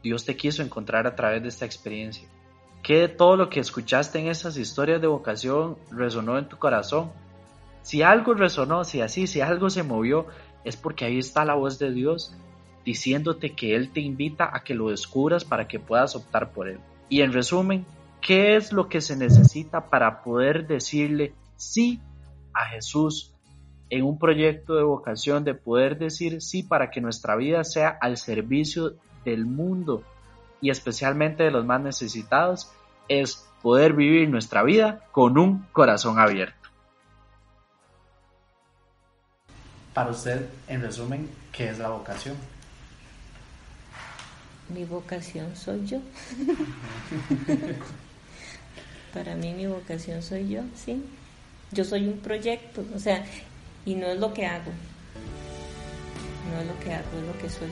Dios 0.04 0.26
te 0.26 0.36
quiso 0.36 0.62
encontrar 0.62 1.08
a 1.08 1.16
través 1.16 1.42
de 1.42 1.50
esta 1.50 1.66
experiencia. 1.66 2.28
¿Qué 2.84 2.96
de 2.96 3.08
todo 3.08 3.38
lo 3.38 3.50
que 3.50 3.60
escuchaste 3.60 4.20
en 4.20 4.28
esas 4.28 4.58
historias 4.58 5.00
de 5.00 5.08
vocación 5.08 5.78
resonó 5.92 6.38
en 6.38 6.50
tu 6.50 6.58
corazón? 6.58 7.12
Si 7.84 8.02
algo 8.02 8.34
resonó, 8.34 8.84
si 8.84 9.02
así, 9.02 9.28
si 9.28 9.40
algo 9.40 9.70
se 9.70 9.84
movió, 9.84 10.26
es 10.64 10.78
porque 10.78 11.06
ahí 11.06 11.18
está 11.20 11.46
la 11.46 11.56
voz 11.56 11.80
de 11.80 11.92
Dios 11.92 12.36
diciéndote 12.86 13.56
que 13.56 13.76
Él 13.76 13.92
te 13.92 14.02
invita 14.02 14.50
a 14.54 14.64
que 14.64 14.74
lo 14.74 14.90
descubras 14.90 15.46
para 15.46 15.68
que 15.68 15.80
puedas 15.80 16.16
optar 16.16 16.52
por 16.52 16.68
Él. 16.68 16.80
Y 17.10 17.22
en 17.22 17.34
resumen, 17.34 17.86
¿qué 18.22 18.56
es 18.56 18.72
lo 18.72 18.88
que 18.88 19.02
se 19.02 19.16
necesita 19.16 19.90
para 19.90 20.24
poder 20.24 20.68
decirle 20.68 21.34
sí 21.56 22.02
a 22.54 22.66
Jesús 22.66 23.36
en 23.90 24.04
un 24.04 24.18
proyecto 24.18 24.76
de 24.76 24.84
vocación, 24.84 25.44
de 25.44 25.54
poder 25.54 25.98
decir 25.98 26.42
sí 26.42 26.64
para 26.64 26.90
que 26.90 27.02
nuestra 27.02 27.36
vida 27.36 27.64
sea 27.64 27.98
al 28.02 28.18
servicio 28.18 28.94
del 29.26 29.46
mundo 29.46 30.04
y 30.62 30.70
especialmente 30.70 31.44
de 31.44 31.52
los 31.52 31.66
más 31.66 31.82
necesitados? 31.82 32.72
Es 33.08 33.48
poder 33.62 33.94
vivir 33.94 34.30
nuestra 34.30 34.64
vida 34.64 35.06
con 35.12 35.38
un 35.38 35.68
corazón 35.72 36.18
abierto. 36.20 36.61
Para 39.94 40.12
usted, 40.12 40.46
en 40.68 40.82
resumen, 40.82 41.30
¿qué 41.52 41.70
es 41.70 41.80
la 41.80 41.90
vocación? 41.90 42.36
mi 44.74 44.86
vocación 44.86 45.56
soy 45.56 45.86
yo. 45.86 46.00
Para 49.14 49.36
mí 49.36 49.54
mi 49.54 49.68
vocación 49.68 50.22
soy 50.22 50.50
yo, 50.50 50.62
sí. 50.76 51.04
Yo 51.72 51.84
soy 51.84 52.08
un 52.08 52.20
proyecto, 52.20 52.86
o 52.96 53.00
sea, 53.00 53.26
y 53.86 53.96
no 53.96 54.06
es 54.08 54.20
lo 54.20 54.34
que 54.34 54.46
hago. 54.46 54.72
No 56.52 56.62
es 56.62 56.68
lo 56.68 56.80
que 56.80 56.94
hago, 56.94 57.08
es 57.20 57.28
lo 57.28 57.38
que 57.42 57.50
soy. 57.50 57.70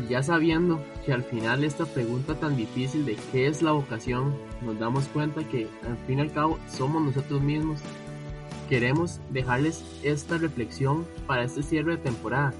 Y 0.00 0.08
ya 0.08 0.22
sabiendo 0.22 0.82
que 1.04 1.12
al 1.12 1.24
final 1.24 1.64
esta 1.64 1.84
pregunta 1.84 2.34
tan 2.34 2.56
difícil 2.56 3.04
de 3.04 3.16
qué 3.30 3.48
es 3.48 3.60
la 3.62 3.72
vocación, 3.72 4.34
nos 4.62 4.78
damos 4.78 5.06
cuenta 5.08 5.44
que 5.44 5.68
al 5.86 5.98
fin 6.06 6.18
y 6.18 6.22
al 6.22 6.32
cabo 6.32 6.58
somos 6.68 7.02
nosotros 7.02 7.42
mismos. 7.42 7.80
Queremos 8.68 9.20
dejarles 9.30 9.84
esta 10.02 10.38
reflexión 10.38 11.06
para 11.26 11.44
este 11.44 11.62
cierre 11.62 11.96
de 11.96 12.02
temporada. 12.02 12.52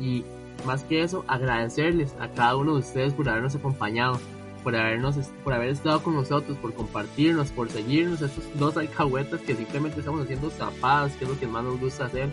Y 0.00 0.24
más 0.64 0.84
que 0.84 1.02
eso, 1.02 1.24
agradecerles 1.28 2.14
a 2.20 2.28
cada 2.28 2.56
uno 2.56 2.74
de 2.74 2.80
ustedes 2.80 3.14
por 3.14 3.28
habernos 3.28 3.54
acompañado, 3.54 4.18
por 4.64 4.74
habernos, 4.74 5.16
por 5.44 5.52
haber 5.52 5.68
estado 5.68 6.02
con 6.02 6.14
nosotros, 6.14 6.56
por 6.58 6.74
compartirnos, 6.74 7.52
por 7.52 7.68
seguirnos, 7.68 8.20
estos 8.22 8.44
dos 8.58 8.76
alcahuetas 8.76 9.40
que 9.40 9.54
simplemente 9.54 10.00
estamos 10.00 10.22
haciendo 10.22 10.50
zapadas, 10.50 11.12
que 11.16 11.24
es 11.24 11.30
lo 11.30 11.38
que 11.38 11.46
más 11.46 11.64
nos 11.64 11.78
gusta 11.78 12.06
hacer. 12.06 12.30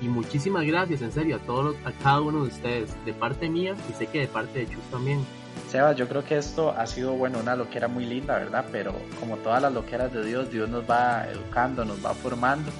Y 0.00 0.08
muchísimas 0.08 0.66
gracias, 0.66 1.00
en 1.02 1.12
serio, 1.12 1.36
a 1.36 1.38
todos, 1.38 1.76
a 1.84 1.92
cada 1.92 2.20
uno 2.20 2.42
de 2.42 2.48
ustedes, 2.48 2.90
de 3.04 3.12
parte 3.14 3.48
mía 3.48 3.74
y 3.88 3.92
sé 3.92 4.06
que 4.06 4.20
de 4.20 4.26
parte 4.26 4.58
de 4.58 4.66
Chus 4.66 4.82
también. 4.90 5.20
Sebas, 5.68 5.96
yo 5.96 6.08
creo 6.08 6.24
que 6.24 6.36
esto 6.36 6.70
ha 6.70 6.86
sido, 6.86 7.14
bueno, 7.14 7.38
una 7.38 7.56
loquera 7.56 7.88
muy 7.88 8.06
linda, 8.06 8.38
¿verdad? 8.38 8.66
Pero 8.70 8.94
como 9.18 9.36
todas 9.38 9.62
las 9.62 9.72
loqueras 9.72 10.12
de 10.12 10.24
Dios, 10.24 10.50
Dios 10.50 10.68
nos 10.68 10.88
va 10.88 11.26
educando, 11.28 11.84
nos 11.84 12.04
va 12.04 12.14
formando. 12.14 12.70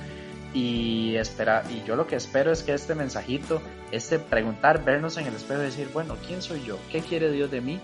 Y 0.55 1.17
espera 1.17 1.65
y 1.69 1.83
yo 1.87 1.97
lo 1.97 2.07
que 2.07 2.17
espero 2.17 2.51
es 2.51 2.63
que 2.63 2.73
este 2.73 2.95
mensajito 2.95 3.61
este 3.91 4.19
preguntar 4.19 4.85
vernos 4.85 5.19
en 5.19 5.27
el 5.27 5.35
espejo 5.35 5.61
y 5.61 5.65
decir 5.65 5.91
bueno 5.93 6.17
quién 6.27 6.41
soy 6.41 6.65
yo 6.65 6.79
qué 6.91 7.01
quiere 7.01 7.31
Dios 7.31 7.51
de 7.51 7.61
mí 7.61 7.79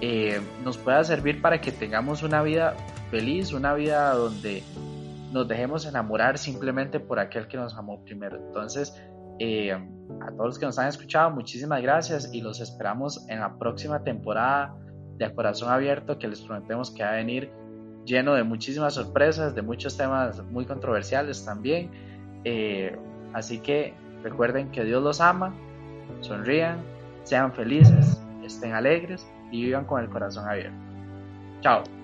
eh, 0.00 0.40
nos 0.64 0.76
pueda 0.76 1.04
servir 1.04 1.40
para 1.40 1.60
que 1.60 1.70
tengamos 1.70 2.24
una 2.24 2.42
vida 2.42 2.74
feliz 3.12 3.52
una 3.52 3.74
vida 3.74 4.12
donde 4.14 4.64
nos 5.30 5.46
dejemos 5.46 5.86
enamorar 5.86 6.38
simplemente 6.38 7.00
por 7.00 7.18
aquel 7.18 7.46
que 7.46 7.56
nos 7.56 7.74
amó 7.76 8.02
primero. 8.04 8.36
Entonces 8.36 8.94
eh, 9.40 9.72
a 9.72 10.26
todos 10.32 10.46
los 10.46 10.58
que 10.58 10.66
nos 10.66 10.78
han 10.78 10.88
escuchado 10.88 11.30
muchísimas 11.30 11.80
gracias 11.80 12.30
y 12.32 12.42
los 12.42 12.60
esperamos 12.60 13.26
en 13.28 13.40
la 13.40 13.58
próxima 13.58 14.04
temporada 14.04 14.76
de 15.16 15.34
Corazón 15.34 15.70
Abierto 15.70 16.18
que 16.18 16.28
les 16.28 16.42
prometemos 16.42 16.90
que 16.90 17.02
va 17.02 17.10
a 17.10 17.14
venir 17.14 17.50
lleno 18.04 18.34
de 18.34 18.42
muchísimas 18.44 18.94
sorpresas, 18.94 19.54
de 19.54 19.62
muchos 19.62 19.96
temas 19.96 20.42
muy 20.50 20.66
controversiales 20.66 21.42
también. 21.44 21.90
Eh, 22.44 22.98
así 23.32 23.60
que 23.60 23.94
recuerden 24.22 24.70
que 24.72 24.84
Dios 24.84 25.02
los 25.02 25.22
ama, 25.22 25.54
sonrían, 26.20 26.82
sean 27.24 27.52
felices, 27.54 28.22
estén 28.44 28.74
alegres 28.74 29.26
y 29.50 29.64
vivan 29.64 29.86
con 29.86 30.02
el 30.02 30.10
corazón 30.10 30.46
abierto. 30.46 30.76
Chao. 31.62 31.99